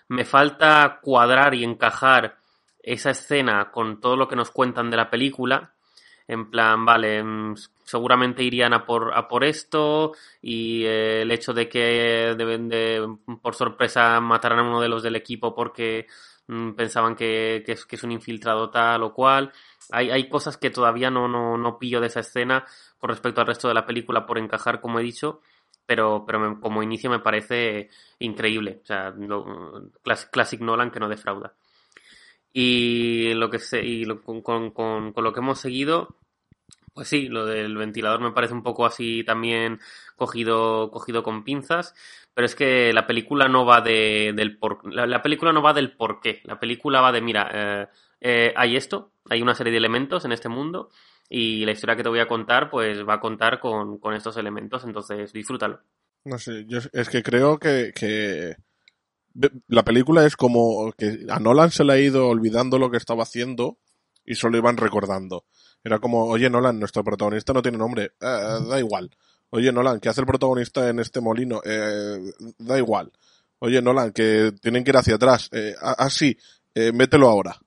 [0.09, 2.38] Me falta cuadrar y encajar
[2.84, 5.74] esa escena con todo lo que nos cuentan de la película.
[6.27, 7.55] En plan, vale, mm,
[7.85, 13.16] seguramente irían a por, a por esto y eh, el hecho de que deben de,
[13.43, 16.07] por sorpresa mataran a uno de los del equipo porque
[16.47, 19.53] mm, pensaban que, que, es, un infiltrado tal o cual.
[19.91, 22.64] Hay, hay cosas que todavía no, no, no pillo de esa escena
[22.99, 25.41] con respecto al resto de la película por encajar, como he dicho,
[25.87, 28.81] pero, pero me, como inicio me parece increíble.
[28.83, 29.91] O sea, lo,
[30.31, 31.53] Classic Nolan que no defrauda.
[32.57, 36.17] Y lo que sé, y lo, con, con, con, lo que hemos seguido,
[36.95, 39.81] pues sí, lo del ventilador me parece un poco así también
[40.15, 41.97] cogido, cogido con pinzas,
[42.33, 45.73] pero es que la película no va de, del por, la, la película no va
[45.73, 47.87] del por qué, la película va de, mira, eh,
[48.21, 50.91] eh, hay esto, hay una serie de elementos en este mundo,
[51.29, 54.37] y la historia que te voy a contar, pues va a contar con, con estos
[54.37, 55.81] elementos, entonces disfrútalo.
[56.25, 58.55] No sé, yo es que creo que, que
[59.68, 63.24] la película es como que a Nolan se le ha ido olvidando lo que estaba
[63.24, 63.78] haciendo
[64.24, 65.45] y solo iban recordando.
[65.82, 69.11] Era como, oye Nolan, nuestro protagonista no tiene nombre, eh, da igual.
[69.51, 71.61] Oye Nolan, ¿qué hace el protagonista en este molino?
[71.64, 72.18] Eh,
[72.59, 73.12] da igual.
[73.59, 75.49] Oye Nolan, que tienen que ir hacia atrás.
[75.53, 75.74] Eh,
[76.11, 76.37] sí,
[76.74, 77.59] eh, mételo ahora.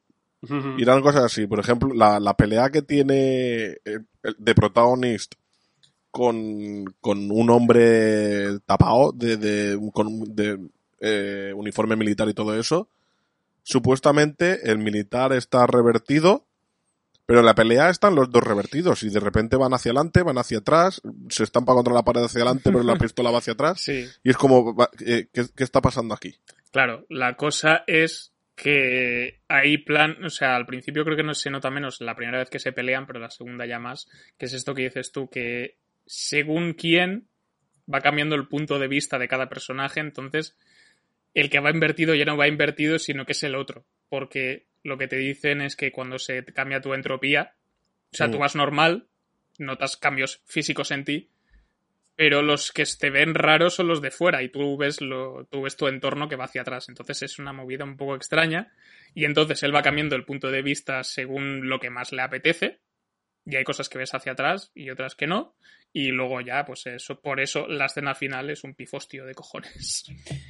[0.78, 1.47] Y eran cosas así.
[1.47, 5.36] Por ejemplo, la, la pelea que tiene de protagonista
[6.11, 10.59] con, con un hombre tapado de, de, con, de
[11.00, 12.89] eh, uniforme militar y todo eso.
[13.64, 16.48] Supuestamente el militar está revertido,
[17.26, 20.38] pero en la pelea están los dos revertidos y de repente van hacia adelante, van
[20.38, 23.82] hacia atrás, se estampa contra la pared hacia adelante, pero la pistola va hacia atrás.
[23.82, 24.08] Sí.
[24.24, 24.76] Y es como,
[25.06, 26.36] eh, ¿qué, ¿qué está pasando aquí?
[26.72, 31.52] Claro, la cosa es que hay plan, o sea, al principio creo que no se
[31.52, 34.54] nota menos la primera vez que se pelean, pero la segunda ya más, que es
[34.54, 35.78] esto que dices tú, que
[36.08, 37.28] según quién
[37.93, 40.58] va cambiando el punto de vista de cada personaje, entonces
[41.38, 43.86] el que va invertido ya no va invertido, sino que es el otro.
[44.10, 47.54] Porque lo que te dicen es que cuando se cambia tu entropía,
[48.12, 48.32] o sea, Mm.
[48.32, 49.08] tú vas normal,
[49.60, 51.30] notas cambios físicos en ti,
[52.16, 55.62] pero los que te ven raros son los de fuera y tú ves, lo, tú
[55.62, 56.90] ves tu entorno que va hacia atrás.
[56.90, 58.74] Entonces es una movida un poco extraña
[59.14, 62.80] y entonces él va cambiando el punto de vista según lo que más le apetece
[63.50, 65.56] y hay cosas que ves hacia atrás y otras que no.
[65.93, 70.06] Y luego ya, pues eso, por eso la escena final es un pifostio de cojones.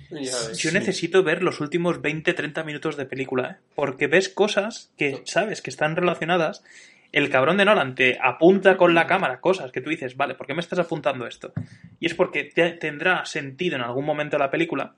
[0.57, 3.63] Yo necesito ver los últimos 20-30 minutos de película, ¿eh?
[3.75, 6.63] porque ves cosas que sabes que están relacionadas.
[7.11, 10.47] El cabrón de Nolan te apunta con la cámara cosas que tú dices, vale, ¿por
[10.47, 11.53] qué me estás apuntando esto?
[11.99, 14.95] Y es porque te, tendrá sentido en algún momento de la película.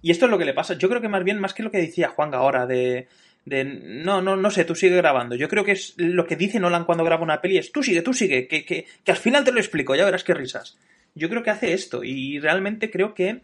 [0.00, 0.74] Y esto es lo que le pasa.
[0.74, 3.06] Yo creo que más bien, más que lo que decía Juan ahora de,
[3.46, 5.36] de no, no, no sé, tú sigue grabando.
[5.36, 8.02] Yo creo que es lo que dice Nolan cuando graba una peli es tú sigue,
[8.02, 10.76] tú sigue, que, que, que al final te lo explico, ya verás qué risas.
[11.14, 13.42] Yo creo que hace esto y realmente creo que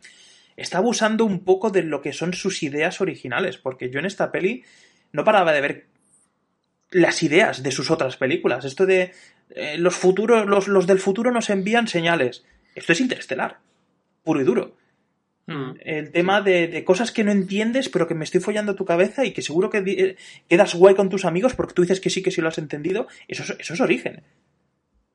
[0.57, 4.32] está abusando un poco de lo que son sus ideas originales, porque yo en esta
[4.32, 4.64] peli
[5.12, 5.86] no paraba de ver
[6.90, 8.64] las ideas de sus otras películas.
[8.64, 9.12] Esto de
[9.50, 12.44] eh, los futuros, los, los del futuro nos envían señales.
[12.74, 13.61] Esto es interestelar,
[14.24, 14.76] puro y duro.
[15.47, 15.72] Mm.
[15.80, 19.24] El tema de, de, cosas que no entiendes, pero que me estoy follando tu cabeza
[19.24, 20.16] y que seguro que eh,
[20.49, 23.09] quedas guay con tus amigos porque tú dices que sí, que sí lo has entendido.
[23.26, 24.22] Eso es, eso es origen.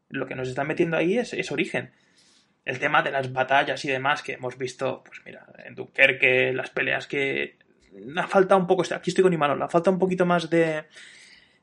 [0.10, 1.92] Lo que nos están metiendo ahí es, es, origen.
[2.66, 6.70] El tema de las batallas y demás que hemos visto, pues mira, en Dunkerque, las
[6.70, 7.58] peleas que.
[8.18, 8.84] Ha falta un poco.
[8.94, 10.84] Aquí estoy con Imanol, ha falta un poquito más de.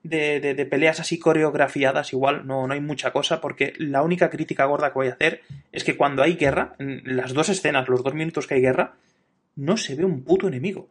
[0.04, 4.28] De, de, de, peleas así coreografiadas, igual no, no hay mucha cosa, porque la única
[4.28, 5.40] crítica gorda que voy a hacer
[5.72, 8.96] es que cuando hay guerra, en las dos escenas, los dos minutos que hay guerra,
[9.56, 10.90] no se ve un puto enemigo.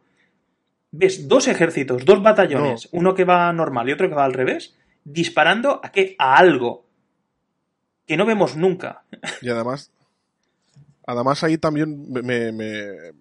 [0.90, 2.98] Ves dos ejércitos, dos batallones, no.
[2.98, 6.16] uno que va normal y otro que va al revés, disparando a qué?
[6.18, 6.84] A algo
[8.06, 9.04] que no vemos nunca.
[9.42, 9.90] Y además,
[11.06, 13.12] además ahí también me, me,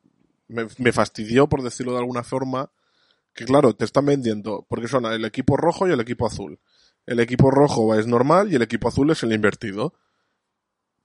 [0.48, 2.70] me, me fastidió, por decirlo de alguna forma,
[3.34, 6.60] que claro, te están vendiendo, porque son el equipo rojo y el equipo azul.
[7.06, 9.94] El equipo rojo es normal y el equipo azul es el invertido.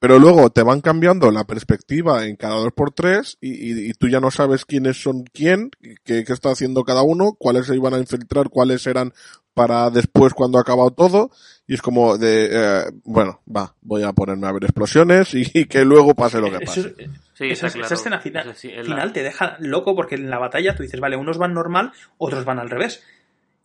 [0.00, 3.92] Pero luego te van cambiando la perspectiva en cada dos por tres y, y, y
[3.94, 5.72] tú ya no sabes quiénes son quién,
[6.04, 9.12] qué, qué, está haciendo cada uno, cuáles se iban a infiltrar, cuáles eran
[9.54, 11.32] para después cuando ha acabado todo.
[11.66, 15.64] Y es como de, eh, bueno, va, voy a ponerme a ver explosiones y, y
[15.64, 16.80] que luego pase lo que pase.
[16.80, 16.90] Eso,
[17.38, 17.86] sí, esa, claro.
[17.86, 21.16] esa, escena final, sí, final te deja loco porque en la batalla tú dices, vale,
[21.16, 23.04] unos van normal, otros van al revés.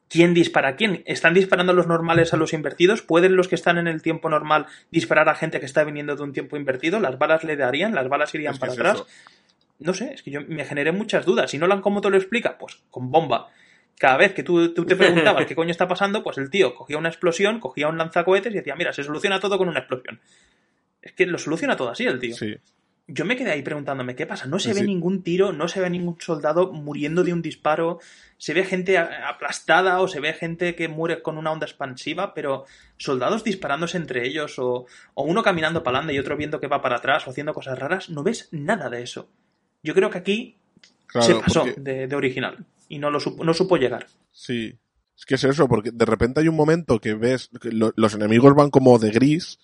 [0.09, 1.01] ¿Quién dispara a quién?
[1.07, 3.01] ¿Están disparando los normales a los invertidos?
[3.01, 6.21] ¿Pueden los que están en el tiempo normal disparar a gente que está viniendo de
[6.21, 6.99] un tiempo invertido?
[6.99, 7.95] ¿Las balas le darían?
[7.95, 8.95] ¿Las balas irían Es para es atrás?
[8.97, 9.07] eso.
[9.79, 11.49] No sé, es que yo me generé muchas dudas.
[11.49, 12.59] Si Nolan, ¿cómo te lo explica?
[12.59, 13.49] Pues con bomba.
[13.97, 16.99] Cada vez que tú, tú te preguntabas qué coño está pasando, pues el tío cogía
[16.99, 20.19] una explosión, cogía un lanzacohetes y decía, mira, se soluciona todo con una explosión.
[21.01, 22.35] Es que lo soluciona todo así el tío.
[22.35, 22.55] Sí.
[23.07, 24.45] Yo me quedé ahí preguntándome, ¿qué pasa?
[24.45, 24.79] No se Sí.
[24.79, 27.99] ve ningún tiro, no se ve ningún soldado muriendo de un disparo,
[28.37, 32.63] se ve gente aplastada o se ve gente que muere con una onda expansiva, pero
[32.97, 34.85] soldados disparándose entre ellos o,
[35.15, 37.77] o uno caminando para adelante y otro viendo que va para atrás o haciendo cosas
[37.77, 39.27] raras, no ves nada de eso.
[39.83, 40.57] Yo creo que aquí
[41.07, 44.07] Claro, se pasó porque- de, de original y no, lo supo, no supo llegar.
[44.31, 44.77] Sí.
[45.17, 48.15] Es que es eso, porque de repente hay un momento que ves que lo- los
[48.15, 49.59] enemigos van como de gris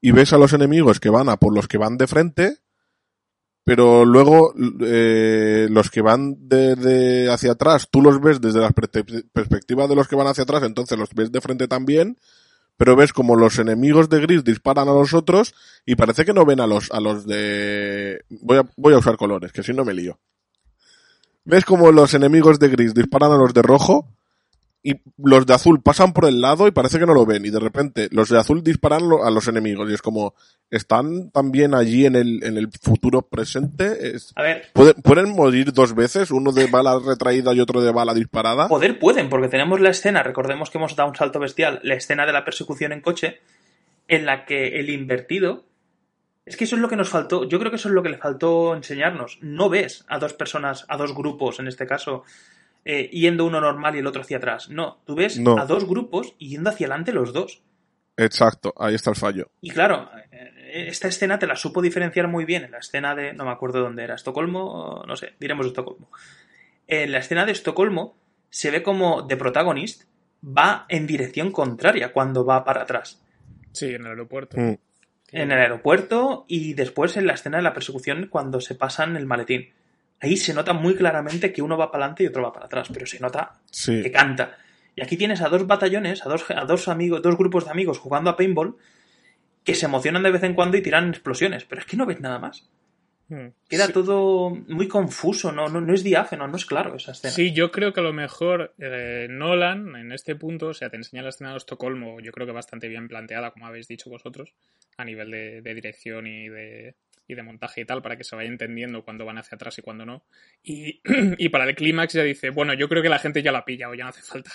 [0.00, 2.58] y ves a los enemigos que van a por los que van de frente,
[3.64, 8.70] pero luego eh, los que van de, de hacia atrás, tú los ves desde la
[8.70, 12.18] perspectiva de los que van hacia atrás, entonces los ves de frente también,
[12.76, 15.54] pero ves como los enemigos de gris disparan a los otros
[15.86, 19.16] y parece que no ven a los a los de voy a voy a usar
[19.16, 20.18] colores, que si no me lío.
[21.44, 24.08] Ves como los enemigos de gris disparan a los de rojo
[24.86, 27.50] y los de azul pasan por el lado y parece que no lo ven y
[27.50, 30.34] de repente los de azul disparan a los enemigos y es como
[30.70, 35.72] están también allí en el en el futuro presente Es- A ver, ¿pueden, pueden morir
[35.72, 39.80] dos veces uno de bala retraída y otro de bala disparada Poder pueden, porque tenemos
[39.80, 43.00] la escena, recordemos que hemos dado un salto bestial, la escena de la persecución en
[43.00, 43.40] coche,
[44.06, 45.64] en la que el invertido.
[46.44, 48.10] Es que eso es lo que nos faltó, yo creo que eso es lo que
[48.10, 49.38] le faltó enseñarnos.
[49.40, 52.22] No ves a dos personas, a dos grupos, en este caso,
[52.84, 54.68] eh, yendo uno normal y el otro hacia atrás.
[54.68, 55.58] No, tú ves No.
[55.58, 57.62] a dos grupos yendo hacia adelante los dos.
[58.16, 62.44] exacto ahí está el fallo Y claro, eh, esta escena te la supo diferenciar muy
[62.44, 66.08] bien en la escena de, no me acuerdo dónde era, Estocolmo, no sé, diremos Estocolmo.
[66.86, 68.16] En la escena de Estocolmo
[68.50, 70.04] se ve como The Protagonist
[70.46, 73.20] va en dirección contraria cuando va para atrás.
[73.72, 74.56] Sí, en el aeropuerto.
[74.60, 74.76] Mm.
[75.32, 79.26] En el aeropuerto y después en la escena de la persecución cuando se pasan el
[79.26, 79.70] maletín.
[80.24, 82.88] Ahí se nota muy claramente que uno va para adelante y otro va para atrás,
[82.92, 84.56] pero se nota sí que canta.
[84.96, 87.98] Y aquí tienes a dos batallones, a dos, a dos amigos, dos grupos de amigos
[87.98, 88.76] jugando a paintball
[89.64, 92.20] que se emocionan de vez en cuando y tiran explosiones, pero es que no ves
[92.20, 92.68] nada más.
[93.28, 93.48] Mm.
[93.68, 93.92] Queda Sí.
[93.94, 97.32] todo muy confuso, no, no, no es diáfano, no es claro esa escena.
[97.32, 100.96] Sí, yo creo que a lo mejor eh, Nolan en este punto, o sea, te
[100.96, 104.52] enseña la escena de Estocolmo, yo creo que bastante bien planteada, como habéis dicho vosotros,
[104.98, 106.94] a nivel de, de dirección y de,
[107.26, 109.82] y de montaje y tal, para que se vaya entendiendo cuándo van hacia atrás y
[109.82, 110.26] cuándo no.
[110.62, 111.00] Y,
[111.38, 113.88] y para el clímax ya dice, bueno, yo creo que la gente ya la pilla
[113.88, 114.50] o ya no hace falta.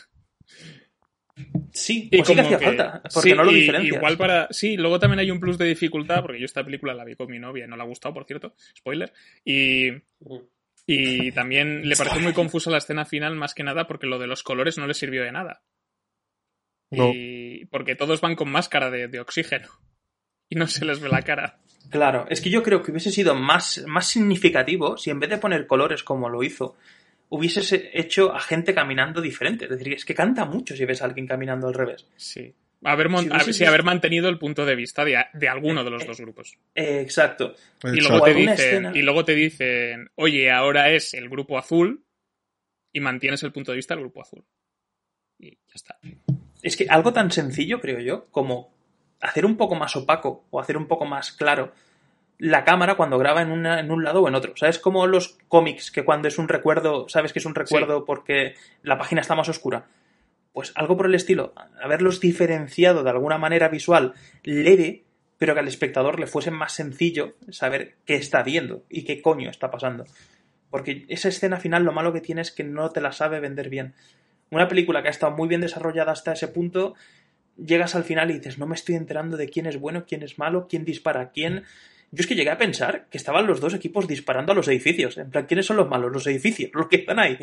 [1.72, 3.96] Sí, Y pues sí que como hacía que- falta, porque sí, no lo diferencias.
[3.96, 4.48] Igual para.
[4.52, 7.30] Sí, luego también hay un plus de dificultad, porque yo esta película la vi con
[7.32, 8.54] mi novia y no le ha gustado, por cierto.
[8.78, 9.14] Spoiler.
[9.46, 9.90] Y.
[10.86, 14.26] Y también le pareció muy confusa la escena final, más que nada porque lo de
[14.28, 15.62] los colores no le sirvió de nada.
[16.90, 17.12] No.
[17.14, 19.68] Y porque todos van con máscara de, de oxígeno.
[20.50, 21.60] Y no se les ve la cara.
[21.90, 25.38] Claro, es que yo creo que hubiese sido más, más significativo si en vez de
[25.38, 26.76] poner colores como lo hizo,
[27.30, 29.66] hubieses hecho a gente caminando diferente.
[29.66, 32.08] Es decir, es que canta mucho si ves a alguien caminando al revés.
[32.16, 32.54] Sí.
[32.84, 35.18] Haber, mon- Si sí, haber mantenido el punto de vista de,
[35.50, 36.58] alguno de los Eh, dos grupos.
[36.76, 37.54] Eh, exacto.
[37.84, 42.06] Y luego, te dicen, escena- y luego te dicen, oye, ahora es el grupo azul
[42.94, 44.46] y mantienes el punto de vista del grupo azul.
[45.38, 46.00] Y ya está.
[46.62, 48.74] Es que algo tan sencillo, creo yo, como
[49.22, 51.72] hacer un poco más opaco o hacer un poco más claro
[52.38, 54.54] la cámara cuando graba en, una- en un lado o en otro.
[54.56, 54.80] ¿Sabes?
[54.80, 58.98] Como los cómics, que cuando es un recuerdo, sabes que es un recuerdo porque la
[58.98, 59.88] página está más oscura.
[60.54, 61.54] Pues algo por el estilo,
[61.84, 64.14] haberlos diferenciado de alguna manera visual
[64.44, 65.04] leve,
[65.38, 69.50] pero que al espectador le fuese más sencillo saber qué está viendo y qué coño
[69.50, 70.06] está pasando.
[70.70, 73.70] Porque esa escena final lo malo que tiene es que no te la sabe vender
[73.70, 73.94] bien.
[74.50, 76.96] Una película que ha estado muy bien desarrollada hasta ese punto,
[77.66, 80.38] llegas al final y dices, no me estoy enterando de quién es bueno, quién es
[80.40, 81.64] malo, quién dispara a quién.
[82.12, 85.18] Yo es que llegué a pensar que estaban los dos equipos disparando a los edificios.
[85.18, 86.12] En plan, ¿quiénes son los malos?
[86.12, 87.38] Los edificios, los que están ahí.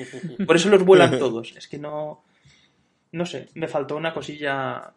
[0.46, 1.54] Por eso los vuelan todos.
[1.56, 2.24] Es que no.
[3.12, 4.92] No sé, me faltó una cosilla.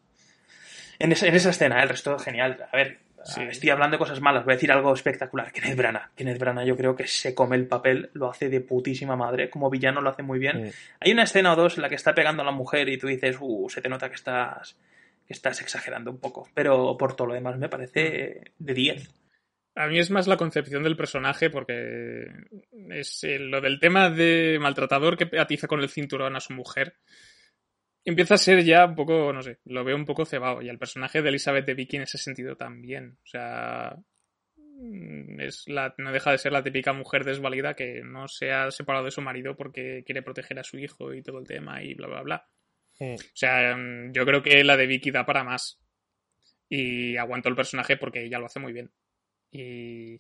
[0.97, 2.65] En esa, en esa escena, el resto genial.
[2.71, 3.41] A ver, Sí.
[3.43, 5.51] estoy hablando de cosas malas, voy a decir algo espectacular.
[5.51, 6.09] Kenneth Branagh.
[6.15, 9.49] Kenneth Branagh yo creo que se come el papel, lo hace de putísima madre.
[9.49, 10.71] Como villano lo hace muy bien.
[11.01, 13.07] Hay una escena o dos en la que está pegando a la mujer y tú
[13.07, 14.77] dices, uh, se te nota que estás,
[15.29, 16.49] estás exagerando un poco.
[16.53, 19.19] Pero por todo lo demás me parece de 10.
[19.75, 22.27] A mí es más la concepción del personaje porque
[22.89, 26.95] es eh, lo del tema de maltratador que atiza con el cinturón a su mujer.
[28.03, 30.61] Empieza a ser ya un poco, no sé, lo veo un poco cebado.
[30.61, 33.17] Y el personaje de Elizabeth de Vicky en ese sentido también.
[33.23, 33.95] O sea,
[34.57, 38.71] mm, es la, no deja de ser la típica mujer desvalida que no se ha
[38.71, 41.93] separado de su marido porque quiere proteger a su hijo y todo el tema y
[41.93, 42.47] bla, bla, bla.
[42.99, 43.13] Mm.
[43.13, 45.79] O sea, mm, yo creo que la de Vicky da para más.
[46.69, 48.91] Y aguanto el personaje porque ella lo hace muy bien.
[49.51, 50.17] Y.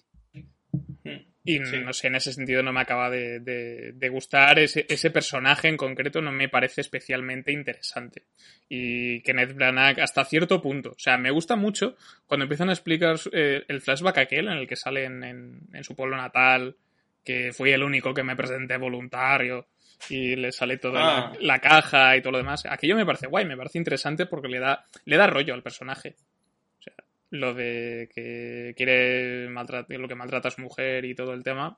[1.45, 4.59] Y no sé, en ese sentido no me acaba de, de- de gustar.
[4.59, 8.23] Ese, ese personaje en concreto no me parece especialmente interesante.
[8.67, 10.91] Y Kenneth Branagh hasta cierto punto.
[10.91, 11.95] O sea, me gusta mucho
[12.27, 15.83] cuando empiezan a explicar eh, el flashback aquel en el que sale en, en- en
[15.83, 16.75] su pueblo natal,
[17.23, 19.67] que fui el único que me presenté voluntario
[20.09, 21.33] y le sale toda Ah.
[21.39, 22.65] la, la caja y todo lo demás.
[22.65, 26.15] Aquello me parece guay, me parece interesante porque le da, le da rollo al personaje.
[26.79, 26.93] O sea,
[27.31, 31.77] lo de que quiere maltratar, lo que maltrata a su mujer y todo el tema.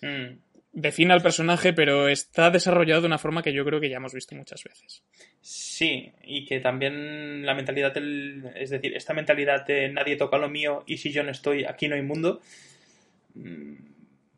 [0.00, 0.38] Mm.
[0.72, 4.14] Define al personaje, pero está desarrollado de una forma que yo creo que ya hemos
[4.14, 5.02] visto muchas veces.
[5.40, 8.44] Sí, y que también la mentalidad del.
[8.54, 11.88] Es decir, esta mentalidad de nadie toca lo mío y si yo no estoy, aquí
[11.88, 12.40] no hay mundo.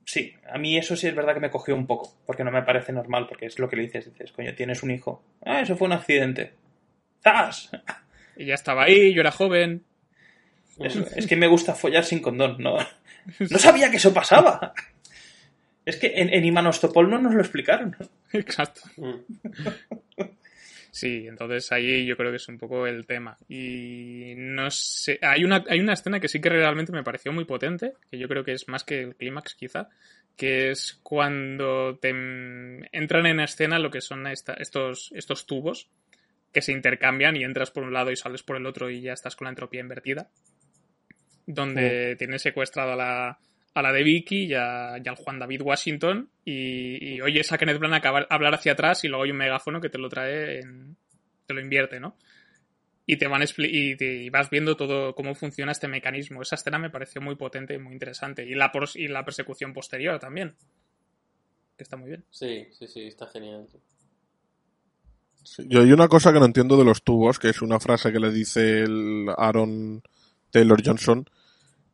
[0.03, 2.51] Mm, Sí, a mí eso sí es verdad que me cogió un poco, porque no
[2.51, 5.23] me parece normal, porque es lo que le dices, dices, coño, tienes un hijo.
[5.45, 6.55] Ah, eso fue un accidente.
[7.23, 7.71] ¡Zas!
[8.35, 9.85] Y ya estaba ahí, yo era joven.
[10.79, 12.79] Es, es que me gusta follar sin condón, no,
[13.39, 14.73] no sabía que eso pasaba.
[15.85, 17.95] Es que en, en Imanostopol no nos lo explicaron.
[18.33, 18.81] Exacto.
[20.95, 23.39] Sí, entonces ahí yo creo que es un poco el tema.
[23.49, 27.47] Y no sé, hay una, hay una escena que sí que realmente me pareció muy
[27.47, 29.89] potente, que yo creo que es más que el clímax quizá,
[30.37, 35.89] que es cuando te entran en escena lo que son esta- estos, estos tubos
[36.53, 39.15] que se intercambian y entras por un lado y sales por el otro y ya
[39.15, 40.29] estás con la entropía invertida.
[41.47, 43.39] Donde tienes secuestrado a la,
[43.75, 47.59] a la de Vicky y, a- y al Juan David Washington y, y oyes a
[47.59, 50.61] Kenneth Branagh acabar- hablar hacia atrás y luego hay un megáfono que te lo trae
[50.61, 50.97] en,
[51.47, 52.17] te lo invierte, ¿no?
[53.07, 56.43] Y te van expli- y, te- y vas viendo todo cómo funciona este mecanismo.
[56.43, 58.45] Esa escena me pareció muy potente y muy interesante.
[58.47, 60.55] Y la, pros- y la persecución posterior también.
[61.77, 62.25] Que está muy bien.
[62.31, 63.67] Sí, sí, sí, está genial.
[65.43, 68.13] Sí, Yo hay una cosa que no entiendo de los tubos, que es una frase
[68.13, 70.03] que le dice el Aaron
[70.51, 71.29] Taylor Johnson,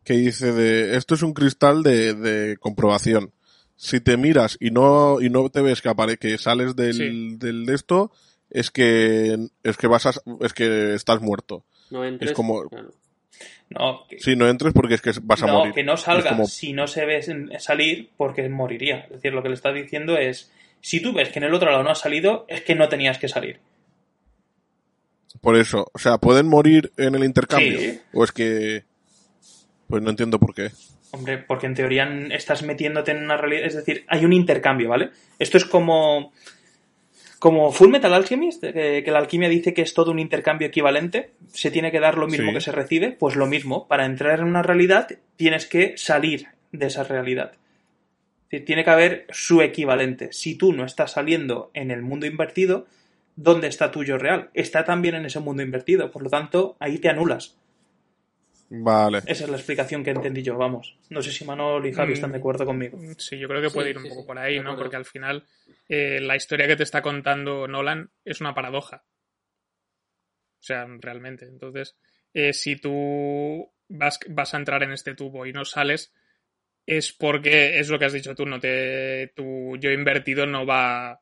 [0.09, 3.30] que dice de esto es un cristal de, de comprobación.
[3.76, 7.36] Si te miras y no, y no te ves que apare que sales del, Sí.
[7.36, 8.11] del de esto,
[8.50, 11.64] es que, es que vas a, es que estás muerto.
[11.90, 12.30] No entres.
[12.30, 12.90] Es como, claro.
[13.70, 15.74] No, que, si no entres porque es que vas a no, morir.
[15.74, 17.22] que no Es salga como- si no se ve
[17.61, 19.00] salir porque moriría.
[19.00, 20.50] Es decir, lo que le está diciendo es,
[20.80, 23.18] si tú ves que en el otro lado no has salido, es que no tenías
[23.18, 23.61] que salir.
[25.40, 27.78] por eso, o sea, pueden morir en el intercambio.
[27.78, 28.00] Sí.
[28.12, 28.84] O es que,
[29.89, 30.70] pues no entiendo por qué.
[31.11, 35.11] Hombre, porque en teoría estás metiéndote en una realidad, es decir, hay un intercambio, ¿vale?
[35.39, 36.32] Esto es como
[37.39, 41.30] como Full Metal Alchemist, que, que la alquimia dice que es todo un intercambio equivalente,
[41.53, 42.55] se tiene que dar lo mismo Sí.
[42.55, 46.86] que se recibe, pues lo mismo, para entrar en una realidad tienes que salir de
[46.86, 47.53] esa realidad.
[48.66, 50.32] Tiene que haber su equivalente.
[50.32, 52.86] Si tú no estás saliendo en el mundo invertido,
[53.36, 54.51] ¿dónde está tu yo real?
[54.55, 57.57] Está también en ese mundo invertido, por lo tanto, ahí te anulas.
[58.71, 59.19] Vale.
[59.27, 60.97] Esa es la explicación que entendí yo, vamos.
[61.09, 62.99] No sé si Manol y Javi están de acuerdo conmigo.
[63.19, 64.77] Sí, yo creo que puede Sí, ir un sí, poco sí, por ahí, ¿no?
[64.77, 65.45] Porque al final
[65.89, 69.05] eh, la historia que te está contando Nolan es una paradoja.
[70.61, 71.47] O sea, realmente.
[71.47, 71.97] Entonces,
[72.35, 76.12] eh, si tú vas, vas a entrar en este tubo y no sales,
[76.87, 81.21] es porque es lo que has dicho tú, no te, tu yo invertido no va,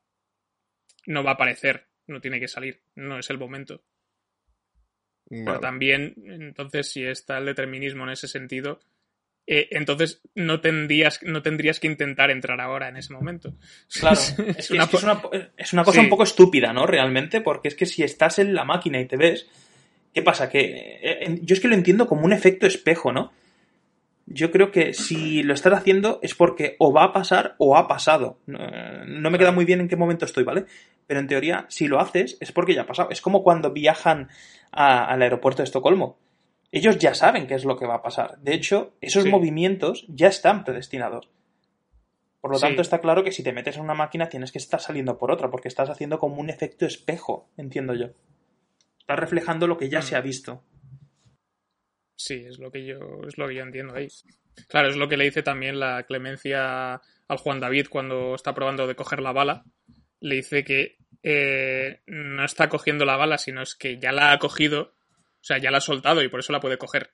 [1.05, 3.83] no va a aparecer, no tiene que salir, no es el momento.
[5.29, 8.79] Pero también, entonces, si está el determinismo en ese sentido,
[9.45, 13.53] eh, entonces no tendrías, no tendrías que intentar entrar ahora en ese momento.
[13.99, 14.19] Claro,
[14.57, 15.21] es, que, es, una,
[15.57, 16.03] es una cosa Sí.
[16.05, 16.85] un poco estúpida, ¿no?
[16.85, 19.47] Realmente, porque es que si estás en la máquina y te ves,
[20.13, 20.49] ¿qué pasa?
[20.49, 23.31] Que eh, yo es que lo entiendo como un efecto espejo, ¿no?
[24.25, 27.87] Yo creo que si lo estás haciendo es porque o va a pasar o ha
[27.87, 28.39] pasado.
[28.45, 28.59] No,
[29.05, 30.65] no me queda muy bien en qué momento estoy, ¿vale?
[31.07, 33.07] Pero en teoría, si lo haces es porque ya ha pasado.
[33.09, 34.27] Es como cuando viajan
[34.71, 36.17] a- al aeropuerto de Estocolmo.
[36.71, 38.37] Ellos ya saben qué es lo que va a pasar.
[38.39, 39.29] De hecho, esos Sí.
[39.29, 41.29] movimientos ya están predestinados.
[42.41, 42.65] Por lo Sí.
[42.65, 45.31] tanto, está claro que si te metes en una máquina tienes que estar saliendo por
[45.31, 48.07] otra, porque estás haciendo como un efecto espejo, entiendo yo.
[48.99, 50.03] Estás reflejando lo que ya Mm.
[50.03, 50.61] se ha visto.
[52.15, 52.97] Sí, es lo que yo,
[53.27, 54.07] es lo que yo entiendo ahí.
[54.67, 56.95] Claro, es lo que le dice también la clemencia
[57.27, 59.63] al Juan David cuando está probando de coger la bala.
[60.19, 64.39] Le dice que eh, no está cogiendo la bala, sino es que ya la ha
[64.39, 64.93] cogido,
[65.39, 67.11] o sea, ya la ha soltado y por eso la puede coger.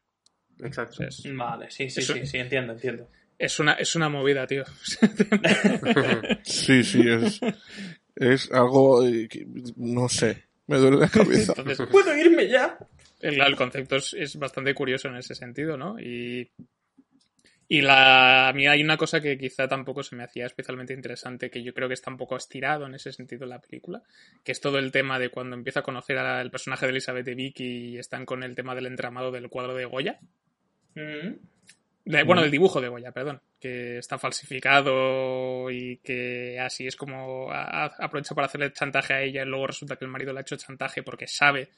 [0.64, 1.04] Exacto.
[1.04, 3.10] Es, Vale, sí, sí, Eso- sí, sí, entiendo, entiendo.
[3.40, 4.64] es una, es una movida, tío.
[6.44, 7.40] Sí, sí, es,
[8.16, 9.46] es algo, eh, que-
[9.78, 11.54] no sé, me duele la cabeza.
[11.58, 12.78] Entonces, ¿Puedo irme ya?
[13.22, 16.00] el, el concepto es, es bastante curioso en ese sentido, ¿no?
[16.00, 16.50] Y,
[17.74, 21.50] Y la, a mí hay una cosa que quizá tampoco se me hacía especialmente interesante,
[21.50, 24.04] que yo creo que está un poco estirado en ese sentido en la película,
[24.44, 27.34] que es todo el tema de cuando empieza a conocer al personaje de Elizabeth de
[27.34, 27.66] Vicky
[27.96, 30.20] y están con el tema del entramado del cuadro de Goya.
[30.94, 31.34] Mm.
[32.06, 37.52] De- bueno, del dibujo de Goya, perdón, que está falsificado y que así es como
[37.52, 40.40] a- a- aprovecha para hacerle chantaje a ella y luego resulta que el marido le
[40.40, 41.70] ha hecho chantaje porque sabe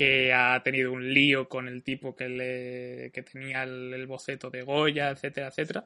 [0.00, 4.48] que ha tenido un lío con el tipo que, le, que tenía el, el boceto
[4.48, 5.84] de Goya, etcétera, etcétera.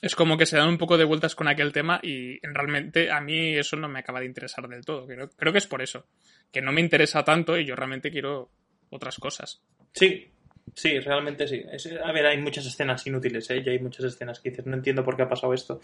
[0.00, 3.20] Es como que se dan un poco de vueltas con aquel tema y realmente a
[3.20, 5.04] mí eso no me acaba de interesar del todo.
[5.08, 6.06] Creo, creo que es por eso,
[6.52, 8.50] que no me interesa tanto y yo realmente quiero
[8.90, 9.60] otras cosas.
[9.92, 10.28] Sí,
[10.76, 11.60] sí, realmente sí.
[11.72, 13.60] Es- a ver, hay muchas escenas inútiles, ¿eh?
[13.66, 15.80] Y hay muchas escenas que dices, no entiendo por qué ha pasado esto.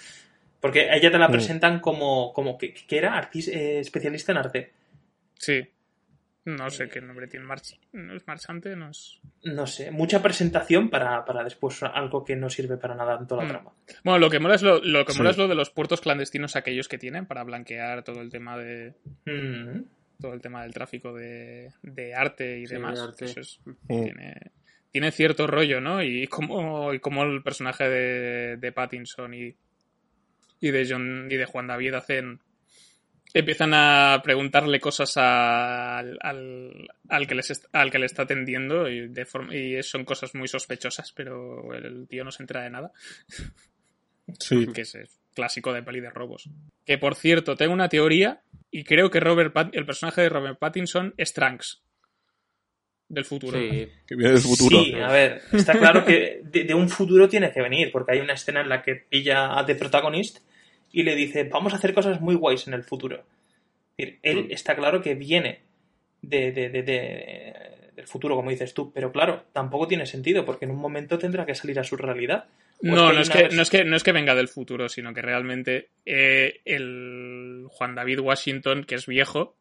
[0.61, 1.33] Porque a ella te la Mm.
[1.33, 4.73] presentan como, como que, que era artis- eh, especialista en arte.
[5.37, 5.67] Sí.
[6.47, 7.47] No sé qué nombre tiene.
[7.47, 8.77] March ¿No es marchante?
[8.77, 9.19] No es...
[9.45, 13.43] No sé, mucha presentación para, para después algo que no sirve para nada en toda
[13.43, 13.53] la Mm.
[13.53, 13.73] trama.
[14.05, 15.19] Bueno, lo que mola es lo, lo que Sí.
[15.19, 18.59] mola es lo de los puertos clandestinos aquellos que tienen para blanquear todo el tema
[18.59, 19.85] de Mm.
[20.21, 22.99] todo el tema del tráfico de, de arte y Sí, demás.
[22.99, 23.25] de arte.
[23.25, 23.73] Eso es- Mm.
[24.05, 24.35] tiene,
[24.91, 26.03] tiene cierto rollo, ¿no?
[26.03, 29.57] Y como, y como el personaje de, de Pattinson y,
[30.61, 32.41] y de John y de Juan David hacen
[33.35, 38.23] empiezan a preguntarle cosas a- al, al, al que les est- al que le está
[38.23, 42.63] atendiendo y, de forma, y son cosas muy sospechosas, pero el tío no se entera
[42.63, 42.93] de nada.
[44.39, 44.67] Sí.
[44.75, 44.97] que es
[45.35, 46.49] clásico de peli de robos.
[46.87, 50.59] Que por cierto, tengo una teoría y creo que Robert Pat- el personaje de Robert
[50.59, 51.83] Pattinson es Trunks
[53.09, 53.59] del futuro.
[53.59, 53.89] Sí.
[54.07, 54.83] Que viene del futuro.
[54.83, 58.21] Sí, a ver, está claro que de, de un futuro tiene que venir, porque hay
[58.21, 60.39] una escena en la que pilla a The Protagonist
[60.95, 63.25] y le dice, vamos a hacer cosas muy guays en el futuro.
[63.97, 65.61] Es decir, él está claro que viene
[66.23, 67.55] de, de- de- de-
[67.95, 71.47] del futuro, como dices tú, pero claro, tampoco tiene sentido, porque en un momento tendrá
[71.47, 72.47] que salir a su realidad.
[72.83, 75.23] No, no es, que, no, es que, no es que venga del futuro, sino que
[75.23, 79.55] realmente eh, el Juan David Washington, que es viejo,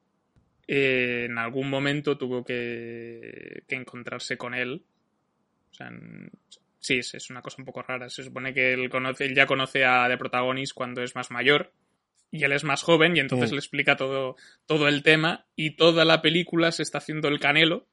[0.68, 4.82] eh, en algún momento tuvo que, que encontrarse con él.
[5.72, 6.32] O sea, en-
[6.84, 8.10] sí, es, es una cosa un poco rara.
[8.10, 11.74] Se supone que él, conoce, él ya conoce a The Protagonist cuando es más mayor
[12.30, 13.54] y él es más joven y entonces Mm.
[13.54, 17.88] le explica todo, todo el tema y toda la película se está haciendo el canelo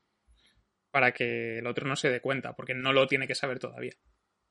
[0.90, 3.92] para que el otro no se dé cuenta, porque no lo tiene que saber todavía,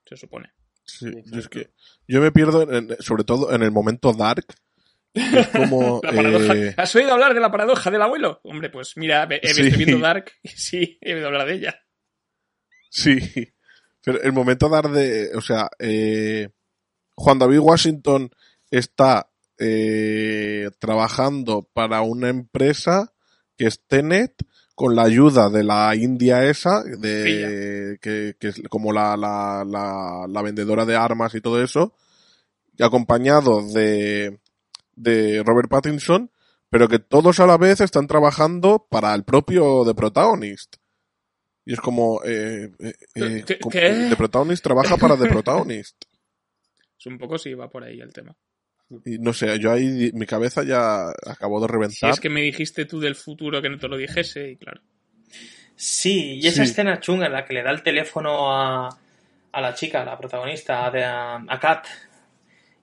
[0.05, 0.51] se supone.
[0.85, 1.71] Sí, yo es que
[2.07, 4.45] yo me pierdo, en- sobre todo en el momento dark.
[5.13, 5.99] Es como.
[6.03, 6.55] La paradoja.
[6.55, 8.39] eh, ¿Has oído hablar de la paradoja del abuelo?
[8.43, 9.69] Hombre, pues mira, he, Sí.
[9.75, 11.81] viendo Dark y sí, he oído hablar de ella.
[12.89, 13.19] sí.
[14.03, 15.31] Pero el momento dark de.
[15.35, 16.49] O sea, eh,
[17.15, 18.29] Juan David Washington
[18.71, 23.13] está eh, trabajando para una empresa
[23.57, 24.33] que es Tenet
[24.73, 30.25] con la ayuda de la India esa, de, que, que es como la, la, la,
[30.29, 31.93] la vendedora de armas y todo eso,
[32.77, 34.39] y acompañado de,
[34.95, 36.31] de Robert Pattinson,
[36.69, 40.77] pero que todos a la vez están trabajando para el propio The Protagonist.
[41.69, 44.07] Y es como, eh, eh, eh, ¿Qué- como- qué?
[44.09, 46.03] The Protagonist trabaja para The Protagonist.
[46.97, 48.35] Es un poco si va por ahí el tema.
[49.05, 52.09] Y no sé, yo ahí mi cabeza ya acabó de Si reventar.
[52.09, 54.81] es que me dijiste tú del futuro que no te lo dijese, y claro.
[55.75, 56.71] Sí, y esa Sí.
[56.71, 58.89] escena chunga en la que le da el teléfono a,
[59.51, 61.85] a la chica, a la protagonista, de, a, a Kat,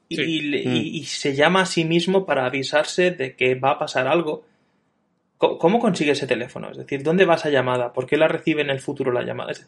[0.09, 0.23] y, Sí.
[0.23, 0.77] y Mm.
[0.77, 4.47] y- y se llama a sí mismo para avisarse de que va a pasar algo.
[5.39, 6.71] ¿Cómo consigue ese teléfono?
[6.71, 7.93] Es decir, ¿dónde va esa llamada?
[7.93, 9.53] ¿Por qué la recibe en el futuro la llamada?
[9.53, 9.67] Es-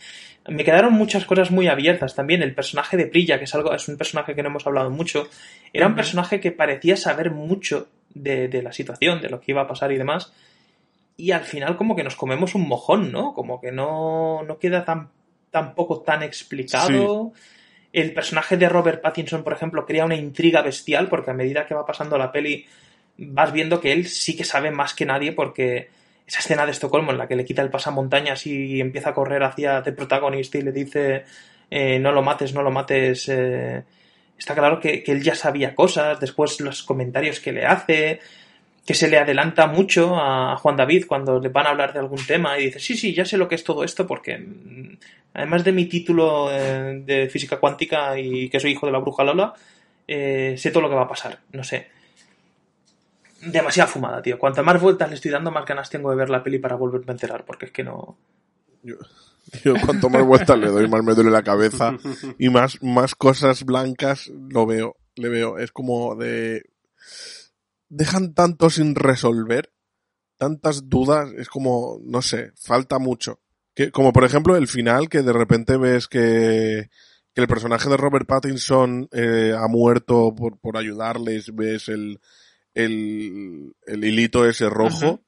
[0.49, 2.43] Me quedaron muchas cosas muy abiertas también.
[2.43, 5.29] El personaje de Prilla, que es algo, es un personaje que no hemos hablado mucho,
[5.75, 9.61] era un personaje que parecía saber mucho de, de la situación, de lo que iba
[9.61, 10.33] a pasar y demás.
[11.19, 13.35] Y al final como que nos comemos un mojón, ¿no?
[13.35, 15.11] Como que no, no queda tan,
[15.51, 17.33] tampoco tan explicado.
[17.93, 21.75] El personaje de Robert Pattinson, por ejemplo, crea una intriga bestial porque a medida que
[21.75, 22.65] va pasando la peli
[23.19, 25.91] vas viendo que él sí que sabe más que nadie porque
[26.27, 29.43] esa escena de Estocolmo en la que le quita el pasamontañas y empieza a correr
[29.43, 31.25] hacia The Protagonist y le dice
[31.71, 33.29] eh, no lo mates, no lo mates.
[33.29, 33.83] eh,
[34.39, 38.21] está claro que, que él ya sabía cosas, después los comentarios que le hace,
[38.87, 42.25] que se le adelanta mucho a Juan David cuando le van a hablar de algún
[42.25, 44.99] tema y dice, sí, sí, ya sé lo que es todo esto porque mm,
[45.35, 49.25] además de mi título eh, de física cuántica y que soy hijo de la bruja
[49.25, 49.53] Lola,
[50.07, 51.98] eh, sé todo lo que va a pasar, no sé.
[53.41, 54.39] Demasiada fumada, tío.
[54.39, 57.07] Cuanto más vueltas le estoy dando, más ganas tengo de ver la peli para volverme
[57.09, 58.19] a enterar, porque es que no...
[58.83, 58.97] Yo,
[59.65, 61.97] yo cuanto más vueltas le doy, más me duele la cabeza.
[62.39, 65.59] Y más, más cosas blancas lo veo, le veo.
[65.59, 66.65] Es como de...
[67.89, 69.73] Dejan tanto sin resolver,
[70.37, 73.41] tantas dudas, es como, no sé, falta mucho.
[73.75, 76.91] Que, como por ejemplo el final, que de repente ves que,
[77.33, 82.21] que el personaje de Robert Pattinson eh, ha muerto por, por ayudarles, ves el,
[82.85, 85.19] el, el hilito ese rojo, Ajá.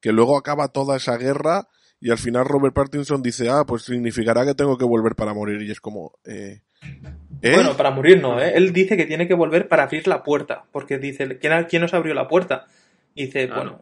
[0.00, 1.68] que luego acaba toda esa guerra
[2.00, 5.62] y al final Robert Pattinson dice, ah, pues significará que tengo que volver para morir
[5.62, 6.60] y es como, eh,
[7.42, 7.54] ¿eh?
[7.54, 8.52] Bueno, para morir no, ¿eh?
[8.56, 11.94] Él dice que tiene que volver para abrir la puerta, porque dice, ¿quién, quién nos
[11.94, 12.66] abrió la puerta?
[13.14, 13.80] Y dice, bueno,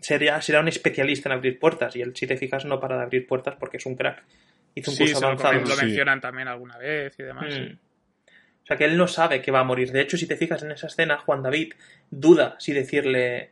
[0.00, 3.02] sería, será un especialista en abrir puertas, y él, si te fijas, no para de
[3.04, 4.24] abrir puertas porque es un crack.
[4.74, 5.54] Hizo un Sí, curso avanzado.
[5.60, 5.84] lo Sí.
[5.86, 7.46] mencionan también alguna vez y demás.
[7.54, 7.60] sí.
[7.60, 7.78] Mm.
[8.66, 9.92] O sea que él no sabe que va a morir.
[9.92, 11.74] De hecho, si te fijas en esa escena, Juan David
[12.10, 13.50] duda si decirle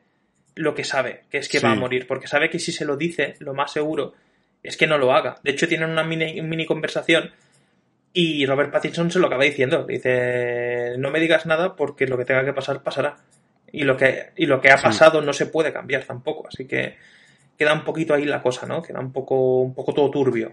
[0.57, 2.97] lo que sabe, que es que va a morir, porque sabe que si se lo
[2.97, 4.15] dice, lo más seguro
[4.61, 5.39] es que no lo haga.
[5.45, 7.31] De hecho, tienen una mini, mini conversación
[8.13, 9.85] y Robert Pattinson se lo acaba diciendo.
[9.85, 13.19] Dice, no me digas nada porque lo que tenga que pasar, pasará.
[13.71, 16.49] Y lo que, y lo que ha pasado no se puede cambiar tampoco.
[16.49, 16.97] Así que
[17.57, 18.83] queda un poquito ahí la cosa, ¿no?
[18.83, 20.51] Queda un poco, un poco todo turbio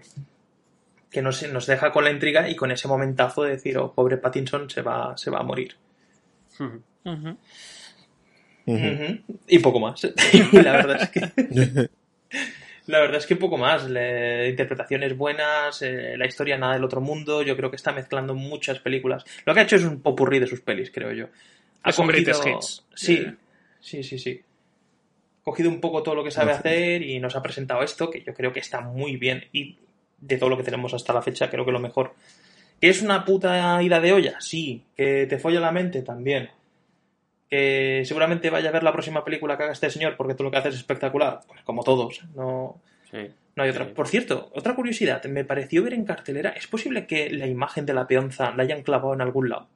[1.12, 4.16] que nos, nos deja con la intriga y con ese momentazo de decir, oh, pobre
[4.16, 5.76] Pattinson se va, se va a morir.
[9.46, 10.04] Y poco más.
[10.32, 11.88] y la verdad es que.
[12.86, 13.88] La verdad es que poco más.
[13.88, 17.42] Le- interpretaciones buenas, eh, la historia nada del otro mundo.
[17.42, 19.24] Yo creo que está mezclando muchas películas.
[19.44, 21.26] Lo que ha hecho es un popurrí de sus pelis, creo yo.
[21.84, 22.84] Ha greatest hits.
[22.94, 23.24] Sí,
[23.80, 24.40] sí, sí, sí.
[25.40, 28.22] Ha cogido un poco todo lo que sabe hacer y nos ha presentado esto, que
[28.22, 29.44] yo creo que está muy bien.
[29.52, 29.78] Y
[30.22, 32.14] de todo lo que tenemos hasta la fecha, creo que lo mejor.
[32.80, 34.40] ¿Que es una puta ida de olla?
[34.40, 34.82] Sí.
[34.96, 36.00] ¿Que te folla la mente?
[36.02, 36.48] También.
[37.50, 40.50] ¿Que seguramente vaya a ver la próxima película que haga este señor porque todo lo
[40.50, 41.40] que hace es espectacular?
[41.46, 42.22] Pues como todos.
[42.34, 42.80] No,
[43.10, 43.18] Sí.
[43.56, 43.84] no hay otra.
[43.84, 43.90] Sí.
[43.94, 45.22] Por cierto, otra curiosidad.
[45.24, 46.50] Me pareció ver en cartelera.
[46.50, 49.68] ¿Es posible que la imagen de la peonza la hayan clavado en algún lado?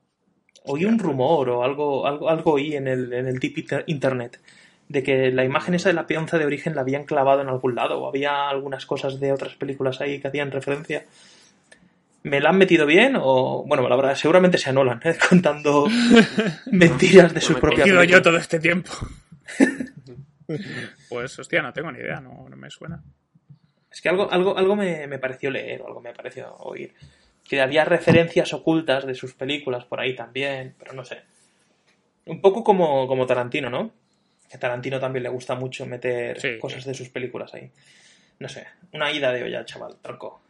[0.64, 4.40] Oí un rumor o algo, algo, algo oí en el, en el inter- internet
[4.88, 7.74] de que la imagen esa de la peonza de origen la habían clavado en algún
[7.74, 11.04] lado o había algunas cosas de otras películas ahí que hacían referencia.
[12.22, 13.16] ¿Me la han metido bien?
[13.16, 15.16] O, bueno, la verdad, seguramente se Nolan, ¿eh?
[15.28, 15.86] contando
[16.70, 18.90] mentiras de No su me he propia ido yo todo este tiempo.
[21.08, 23.02] pues, hostia, no tengo ni idea, no, no me suena.
[23.90, 26.94] Es que algo, algo, algo me, me pareció leer o algo me pareció oír.
[27.42, 31.22] Que había referencias ocultas de sus películas por ahí también, pero no sé.
[32.26, 33.92] Un poco como, como Tarantino, ¿no?
[34.48, 36.58] Que a Tarantino también le gusta mucho meter Sí.
[36.60, 37.70] cosas de sus películas ahí.
[38.38, 40.40] No sé, una ida de olla, chaval, tronco.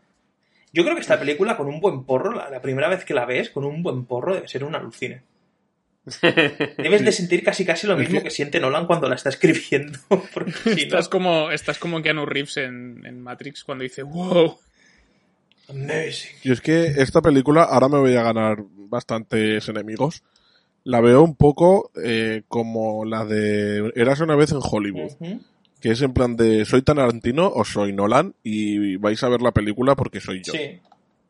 [0.73, 3.25] Yo creo que esta película con un buen porro, la, la primera vez que la
[3.25, 5.23] ves, con un buen porro, debe ser un alucine.
[6.23, 9.99] Debes de sentir casi casi lo mismo que siente Nolan cuando la está escribiendo.
[10.11, 14.59] No, Estás como, estás como Keanu Reeves en, en Matrix cuando dice, wow.
[15.69, 16.31] amazing.
[16.45, 20.23] Y es que esta película, ahora me voy a ganar bastantes enemigos.
[20.87, 25.11] La veo un poco eh, como la de Eras una vez en Hollywood.
[25.81, 29.51] Que es en plan de soy Tarantino o soy Nolan y vais a ver la
[29.53, 30.53] película porque soy yo.
[30.53, 30.81] Sí.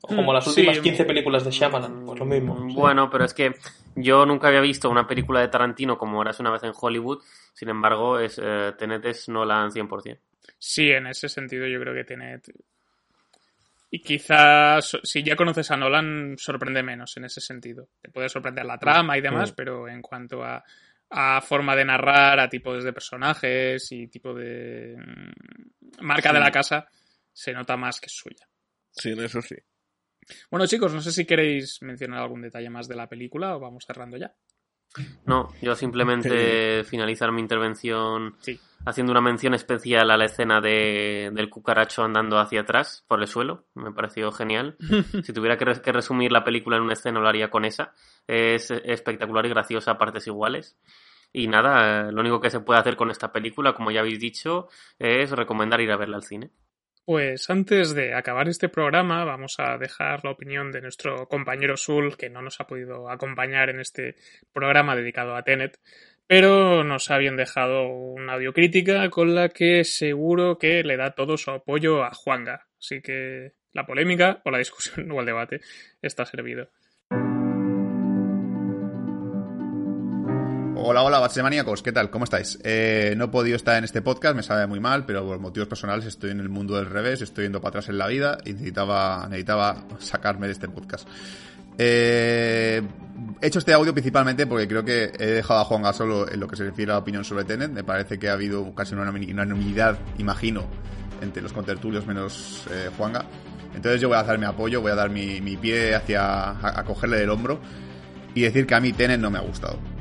[0.02, 0.82] O como las Mm, últimas sí.
[0.82, 2.54] 15 películas de Shyamalan, pues lo mismo.
[2.54, 2.76] Mm, Sí.
[2.76, 3.54] Bueno, pero es que
[3.96, 7.20] yo nunca había visto una película de Tarantino como eras una vez en Hollywood.
[7.54, 10.18] Sin embargo, es, eh, Tenet es Nolan 100%.
[10.58, 12.40] Sí, en ese sentido yo creo que tiene...
[13.96, 17.88] Y quizás, si ya conoces a Nolan, sorprende menos en ese sentido.
[17.98, 20.62] Te puede sorprender la trama y demás, pero en cuanto a,
[21.08, 26.50] a forma de narrar, a tipos de personajes y tipo de mm, marca de la
[26.50, 26.86] casa,
[27.32, 28.46] se nota más que es suya.
[28.90, 29.56] Sí, eso sí.
[30.50, 33.84] Bueno, chicos, no sé si queréis mencionar algún detalle más de la película o vamos
[33.86, 34.36] cerrando ya.
[35.26, 38.58] No, yo simplemente finalizar mi intervención Sí.
[38.86, 43.28] haciendo una mención especial a la escena de, del cucaracho andando hacia atrás por el
[43.28, 43.66] suelo.
[43.74, 44.76] Me pareció genial.
[45.22, 47.92] si tuviera que resumir la película en una escena, lo haría con esa.
[48.26, 50.78] Es espectacular y graciosa a partes iguales.
[51.32, 54.18] Y nada, eh, lo único que se puede hacer con esta película, como ya habéis
[54.20, 54.68] dicho,
[54.98, 56.50] es recomendar ir a verla al cine.
[57.06, 62.16] Pues antes de acabar este programa vamos a dejar la opinión de nuestro compañero Sul,
[62.16, 64.16] que no nos ha podido acompañar en este
[64.52, 65.78] programa dedicado a Tenet,
[66.26, 71.52] pero nos habían dejado una audiocrítica con la que seguro que le da todo su
[71.52, 72.66] apoyo a Juanga.
[72.76, 75.60] Así que la polémica o la discusión o el debate
[76.02, 76.70] está servido.
[80.88, 82.10] Hola, hola, Maníacos, ¿qué tal?
[82.10, 82.60] ¿Cómo estáis?
[82.62, 85.68] Eh, no he podido estar en este podcast, me sabe muy mal, pero por motivos
[85.68, 88.52] personales estoy en el mundo del revés, estoy yendo para atrás en la vida y
[88.52, 89.28] necesitaba,
[89.98, 91.08] sacarme de este podcast.
[91.76, 92.82] Eh,
[93.40, 96.46] he hecho este audio principalmente porque creo que he dejado a Juan Gasolo en lo
[96.46, 97.72] que se refiere a la opinión sobre Tenet.
[97.72, 100.66] Me parece que ha habido casi una unanimi- unanimidad, imagino,
[101.20, 103.24] entre los contertulios menos eh, Juanga.
[103.74, 106.78] Entonces yo voy a dar mi apoyo, voy a dar mi, mi pie hacia a,
[106.80, 107.58] a cogerle del hombro
[108.36, 109.95] y decir que a mí Tenet no me ha gustado.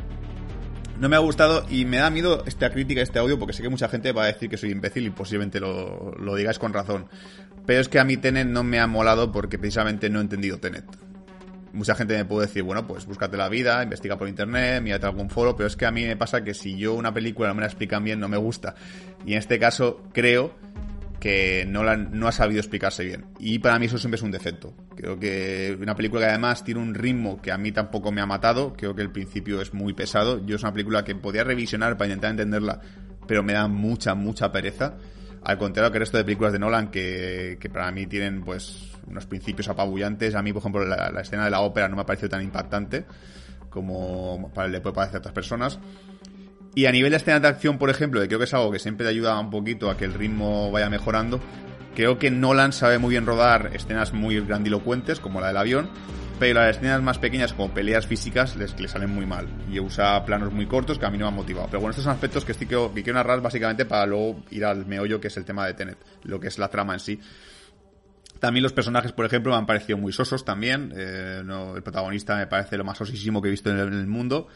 [1.00, 3.70] No me ha gustado y me da miedo esta crítica, este audio, porque sé que
[3.70, 7.08] mucha gente va a decir que soy imbécil y posiblemente lo, lo digáis con razón.
[7.66, 10.58] Pero es que a mí Tenet no me ha molado porque precisamente no he entendido
[10.58, 10.86] Tenet.
[11.74, 15.30] Mucha gente me puede decir, bueno, pues búscate la vida, investiga por internet, mírate algún
[15.30, 17.62] foro, pero es que a mí me pasa que si yo una película no me
[17.62, 18.76] la explican bien, no me gusta.
[19.26, 20.54] Y en este caso, creo
[21.26, 23.26] que no, no ha sabido explicarse bien.
[23.40, 24.76] Y para mí eso siempre es un defecto.
[24.96, 28.28] Creo que una película que además tiene un ritmo que a mí tampoco me ha
[28.28, 30.46] matado, creo que el principio es muy pesado.
[30.46, 32.80] Yo es una película que podía revisionar para intentar entenderla,
[33.28, 34.98] pero me da mucha, mucha pereza.
[35.42, 39.26] Al contrario que el resto de películas de Nolan, que, para mí tienen pues unos
[39.26, 40.36] principios apabullantes.
[40.36, 42.44] A mí, por ejemplo, la, la escena de la ópera no me ha parecido tan
[42.44, 43.04] impactante
[43.72, 45.80] como para le puede parecer a otras personas.
[46.76, 48.80] Y a nivel de escena de acción, por ejemplo, que creo que es algo que
[48.80, 51.40] siempre te ayuda un poquito a que el ritmo vaya mejorando,
[51.96, 55.90] creo que Nolan sabe muy bien rodar escenas muy grandilocuentes, como la del avión,
[56.38, 59.48] pero las escenas más pequeñas, como peleas físicas, les, les salen muy mal.
[59.72, 61.68] Y usa planos muy cortos que a mí no me han motivado.
[61.68, 64.86] Pero bueno, estos son aspectos que, estoy, que quiero narrar básicamente para luego ir al
[64.86, 67.20] meollo, que es el tema de Tenet, lo que es la trama en sí.
[68.40, 70.94] También los personajes, por ejemplo, me han parecido muy sosos también.
[70.96, 74.48] Eh, el protagonista me parece lo más sosísimo que he visto en el, mundo.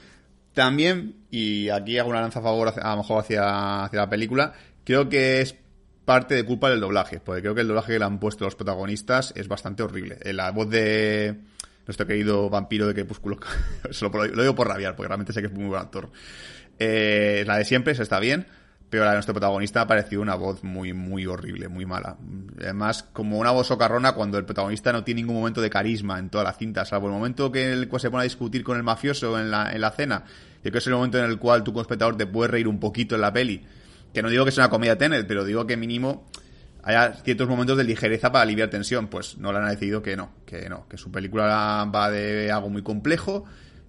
[0.60, 4.52] También, y aquí hago una lanza a favor a lo mejor hacia, hacia la película,
[4.84, 5.56] creo que es
[6.04, 8.56] parte de culpa del doblaje, porque creo que el doblaje que le han puesto los
[8.56, 10.18] protagonistas es bastante horrible.
[10.22, 11.40] Eh, La voz de
[11.88, 13.40] nuestro querido vampiro de Crepúsculo,
[14.02, 16.10] lo, digo por rabiar, porque realmente sé que es muy buen actor.
[16.78, 18.46] Eh, la de siempre, se está bien,
[18.90, 22.18] pero la de nuestro protagonista ha parecido una voz muy, muy horrible, muy mala.
[22.60, 26.30] Además, como una voz socarrona cuando el protagonista no tiene ningún momento de carisma en
[26.30, 29.52] toda la cinta, salvo el momento que se pone a discutir con el mafioso en
[29.52, 30.26] la, en la cena,
[30.64, 32.80] y que es el momento en el cual tú como espectador te puedes reír un
[32.80, 33.64] poquito en la peli.
[34.14, 36.28] Que no digo que sea una comedia Tenet, pero digo que mínimo
[36.84, 39.08] haya ciertos momentos de ligereza para aliviar tensión.
[39.08, 42.70] Pues no le han decidido que no, que no, que su película va de algo
[42.70, 43.46] muy complejo,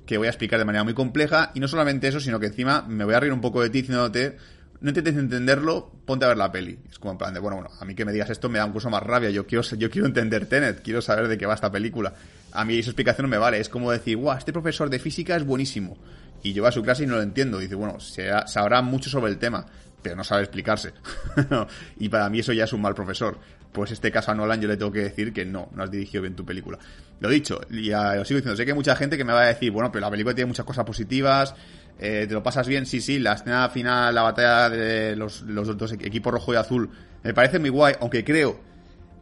[0.07, 2.83] que voy a explicar de manera muy compleja, y no solamente eso, sino que encima
[2.83, 4.37] me voy a reír un poco de ti diciéndote
[4.81, 6.79] no intentes entenderlo, ponte a ver la peli.
[6.91, 8.67] Es como en plan de, bueno, bueno, a mí que me digas esto me da
[8.67, 9.31] incluso más rabia.
[9.31, 12.15] Yo quiero, yo quiero entender Tenet, quiero saber de qué va esta película.
[12.53, 13.61] A mí esa explicación no me vale.
[13.61, 15.99] Es como decir, guau, este profesor de física es buenísimo.
[16.43, 17.59] Y yo voy a su clase y no lo entiendo.
[17.59, 19.67] Dice, bueno, sabrá mucho sobre el tema,
[20.03, 20.93] pero no sabe explicarse.
[21.99, 23.39] y para mí eso ya es un mal profesor.
[23.73, 26.23] Pues este caso a Nolan yo le tengo que decir que no, no has dirigido
[26.23, 26.79] bien tu película.
[27.21, 29.47] Lo dicho, ya lo sigo diciendo, sé que hay mucha gente que me va a
[29.47, 31.55] decir, bueno, pero la película tiene muchas cosas positivas,
[32.03, 32.87] eh, ¿Te lo pasas bien?
[32.87, 33.19] Sí, sí.
[33.19, 36.91] La escena final, la batalla de los, dos equipos rojo y azul,
[37.23, 38.59] me parece muy guay, aunque creo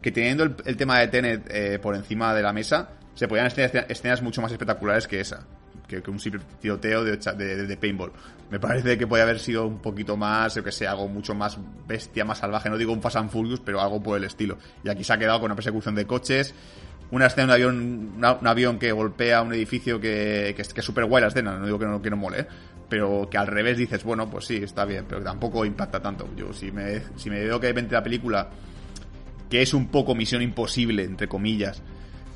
[0.00, 3.46] que teniendo el, el tema de Tenet eh, por encima de la mesa, se podían
[3.46, 5.44] escenas, escenas mucho más espectaculares que esa.
[5.88, 8.12] Que, un simple tiroteo de, paintball.
[8.50, 11.58] Me parece que puede haber sido un poquito más, yo que sé, algo mucho más
[11.86, 12.68] bestia, más salvaje.
[12.68, 14.58] No digo un Fast and Furious, pero algo por el estilo.
[14.84, 16.54] Y aquí se ha quedado con una persecución de coches,
[17.10, 21.06] una escena de un avión, un avión que golpea un edificio que, que, es súper
[21.06, 22.46] guay la escena, no digo que no, que mole, ¿eh?
[22.88, 26.28] pero que al revés dices, bueno, pues sí, está bien, pero tampoco impacta tanto.
[26.36, 28.48] Yo si me, si me veo que de repente la película,
[29.48, 31.82] que es un poco misión imposible, entre comillas,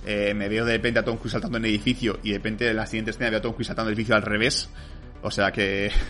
[0.04, 2.68] eh, me veo de repente a Tom Cruise saltando en el edificio y de repente
[2.68, 4.68] en la siguiente escena veo a Tom Cruise saltando el edificio al revés,
[5.22, 5.90] o sea que...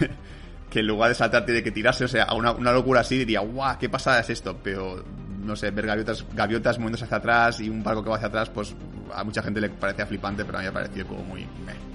[0.73, 3.41] que en lugar de saltar tiene que tirarse, o sea, una, una locura así diría,
[3.41, 5.05] guau, qué pasada es esto, pero
[5.43, 8.49] no sé, ver gaviotas, gaviotas moviéndose hacia atrás y un barco que va hacia atrás,
[8.49, 8.75] pues
[9.13, 11.43] a mucha gente le parecía flipante, pero a mí me ha parecido como muy...
[11.43, 11.92] Meh.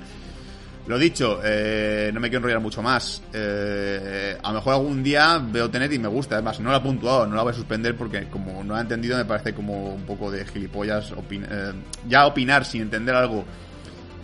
[0.88, 3.22] Lo dicho, eh, no me quiero enrollar mucho más.
[3.34, 6.36] Eh, a lo mejor algún día veo Tenet y me gusta.
[6.36, 8.84] Además, no la he puntuado, no la voy a suspender porque como no la he
[8.84, 11.14] entendido me parece como un poco de gilipollas.
[11.30, 11.74] Eh,
[12.08, 13.44] ya opinar sin entender algo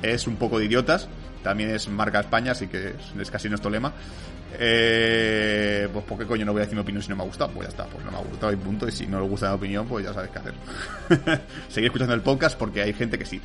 [0.01, 1.09] es un poco de idiotas.
[1.43, 3.93] También es marca España, así que es, es casi nuestro lema.
[4.57, 7.25] Eh, pues ¿por qué coño no voy a decir mi opinión si no me ha
[7.25, 7.51] gustado?
[7.51, 8.87] Pues ya está, pues no me ha gustado y punto.
[8.87, 10.53] Y si no le gusta mi opinión, pues ya sabes qué hacer.
[11.67, 13.41] Seguir escuchando el podcast porque hay gente que sí.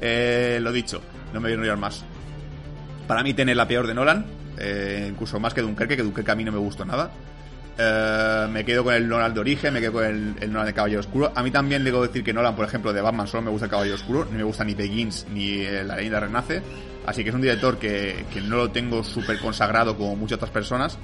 [0.00, 1.00] Eh, lo dicho,
[1.32, 2.04] no me voy a enrollar más.
[3.06, 4.26] Para mí tiene la peor de Nolan,
[4.58, 7.10] eh, incluso más que Dunkerque, que Dunkerque a mí no me gustó nada.
[7.78, 11.00] Eh, me quedo con el Nolan de origen, me quedo con el, Nolan de Caballero
[11.00, 11.32] Oscuro.
[11.34, 13.66] A mí también le debo decir que Nolan, por ejemplo, de Batman solo me gusta
[13.66, 16.62] el Caballero Oscuro, ni me gusta ni Begins ni La leyenda renace.
[17.06, 20.50] Así que es un director que, que no lo tengo súper consagrado como muchas otras
[20.50, 20.98] personas.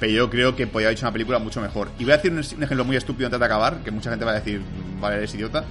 [0.00, 1.90] Pero yo creo que podría haber hecho una película mucho mejor.
[1.98, 4.24] Y voy a decir un, un ejemplo muy estúpido antes de acabar, que mucha gente
[4.24, 4.62] va a decir,
[5.00, 5.64] vale, eres idiota.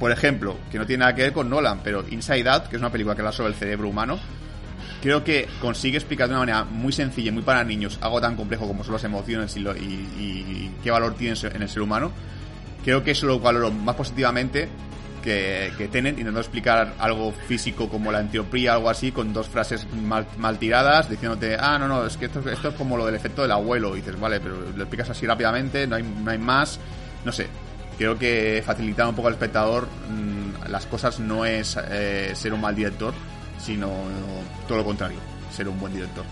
[0.00, 2.82] Por ejemplo, que no tiene nada que ver con Nolan, pero Inside Out, que es
[2.82, 4.18] una película que habla sobre el cerebro humano,
[5.02, 8.36] creo que consigue explicar de una manera muy sencilla y muy para niños algo tan
[8.36, 11.82] complejo como son las emociones y, lo, y, y qué valor tiene en el ser
[11.82, 12.12] humano.
[12.84, 14.68] Creo que eso lo valoro más positivamente
[15.22, 19.86] que, que Tenet intentando explicar algo físico como la entropía, algo así, con dos frases
[19.92, 23.14] mal, mal, tiradas, diciéndote, ah, no, no, es que esto, esto es como lo del
[23.14, 23.94] efecto del abuelo.
[23.94, 26.78] Y dices, vale, pero lo explicas así rápidamente, no hay, no hay más,
[27.24, 27.48] no sé.
[27.98, 32.60] Creo que facilitar un poco al espectador mmm, las cosas no es eh, ser un
[32.60, 33.12] mal director,
[33.58, 33.92] sino
[34.66, 35.18] todo lo contrario,
[35.54, 36.24] ser un buen director.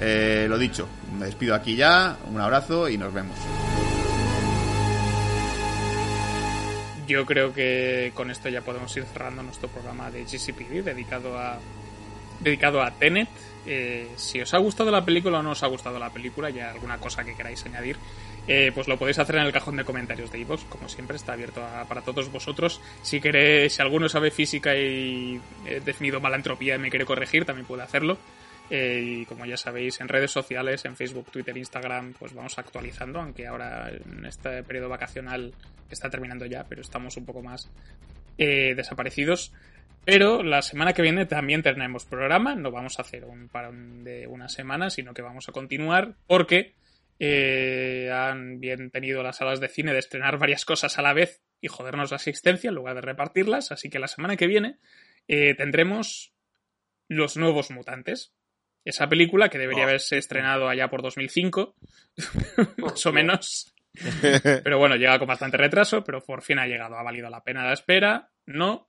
[0.00, 0.86] Eh, lo dicho,
[1.18, 3.36] me despido aquí ya, un abrazo y nos vemos.
[7.08, 11.58] yo creo que con esto ya podemos ir cerrando nuestro programa de GCPD dedicado a
[12.40, 13.28] dedicado a Tenet.
[13.66, 16.70] Eh, si os ha gustado la película o no os ha gustado la película, ya
[16.70, 17.96] alguna cosa que queráis añadir,
[18.46, 21.34] eh, pues lo podéis hacer en el cajón de comentarios de iVoox, como siempre, está
[21.34, 22.80] abierto para todos vosotros.
[23.02, 27.44] Si queréis, si alguno sabe física y he definido mala entropía y me quiere corregir,
[27.44, 28.16] también puede hacerlo.
[28.70, 33.20] Eh, y como ya sabéis, en redes sociales, en Facebook, Twitter, Instagram, pues vamos actualizando,
[33.20, 35.54] aunque ahora en este periodo vacacional
[35.90, 37.70] está terminando ya, pero estamos un poco más
[38.36, 39.52] eh, desaparecidos.
[40.10, 44.26] Pero la semana que viene también tenemos programa, no vamos a hacer un parón de
[44.26, 46.72] una semana, sino que vamos a continuar porque
[47.18, 51.42] eh, han bien tenido las salas de cine de estrenar varias cosas a la vez
[51.60, 53.70] y jodernos la asistencia en lugar de repartirlas.
[53.70, 54.78] Así que la semana que viene
[55.28, 56.32] eh, tendremos
[57.06, 58.32] Los Nuevos Mutantes.
[58.86, 61.74] Esa película que debería haberse estrenado allá por 2005,
[62.78, 63.74] más o menos.
[64.64, 66.96] Pero bueno, llega con bastante retraso, pero por fin ha llegado.
[66.96, 68.30] Ha valido la pena la espera.
[68.46, 68.87] No,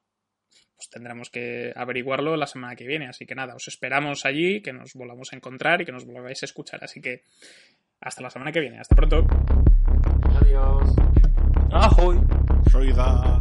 [0.80, 3.10] pues tendremos que averiguarlo la semana que viene.
[3.10, 6.42] Así que nada, os esperamos allí, que nos volvamos a encontrar y que nos volváis
[6.42, 6.82] a escuchar.
[6.82, 7.26] Así que
[8.00, 8.80] hasta la semana que viene.
[8.80, 9.28] Hasta pronto.
[10.42, 10.96] Adiós.
[11.70, 12.18] Ahoy.
[12.72, 13.40] Soy da.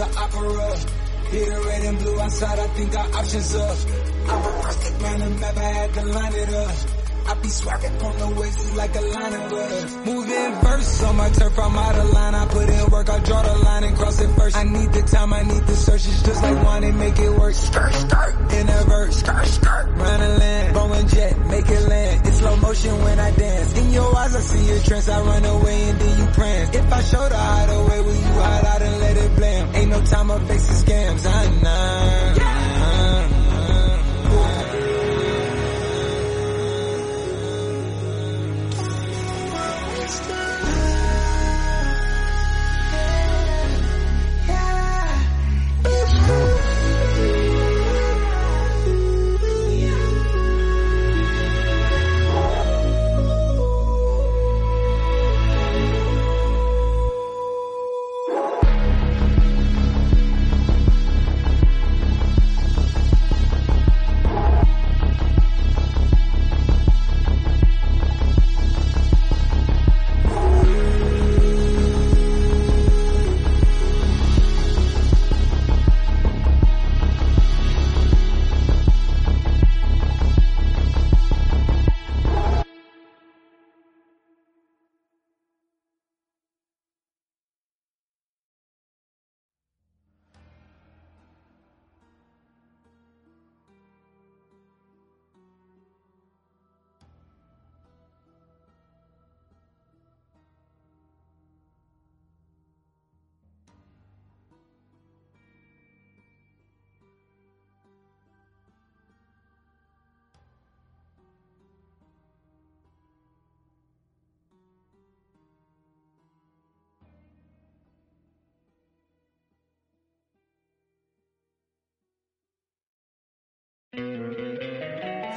[0.00, 0.76] The opera.
[1.30, 3.78] Hit the red and blue outside, I think our options up.
[4.28, 6.99] I'm a rustic man, map, I had to line it up.
[7.30, 9.94] I be swagging on the waist, like a line of us.
[10.04, 12.34] Moving first on my turf, I'm out of line.
[12.34, 14.56] I put in work, I draw the line and cross it first.
[14.56, 16.08] I need the time, I need the search.
[16.08, 17.54] It's just like one and make it work.
[17.54, 20.74] Skirt, skirt, in a verse, skirt, skirt, round and land.
[20.74, 22.26] Blowing jet, make it land.
[22.26, 23.78] It's slow motion when I dance.
[23.78, 25.08] In your eyes, I see your trance.
[25.08, 26.74] I run away and then you prance.
[26.74, 29.74] If I show the hideaway, will you hide out and let it blam?
[29.76, 31.22] Ain't no time or face the scams.
[31.26, 32.69] Ah, I know.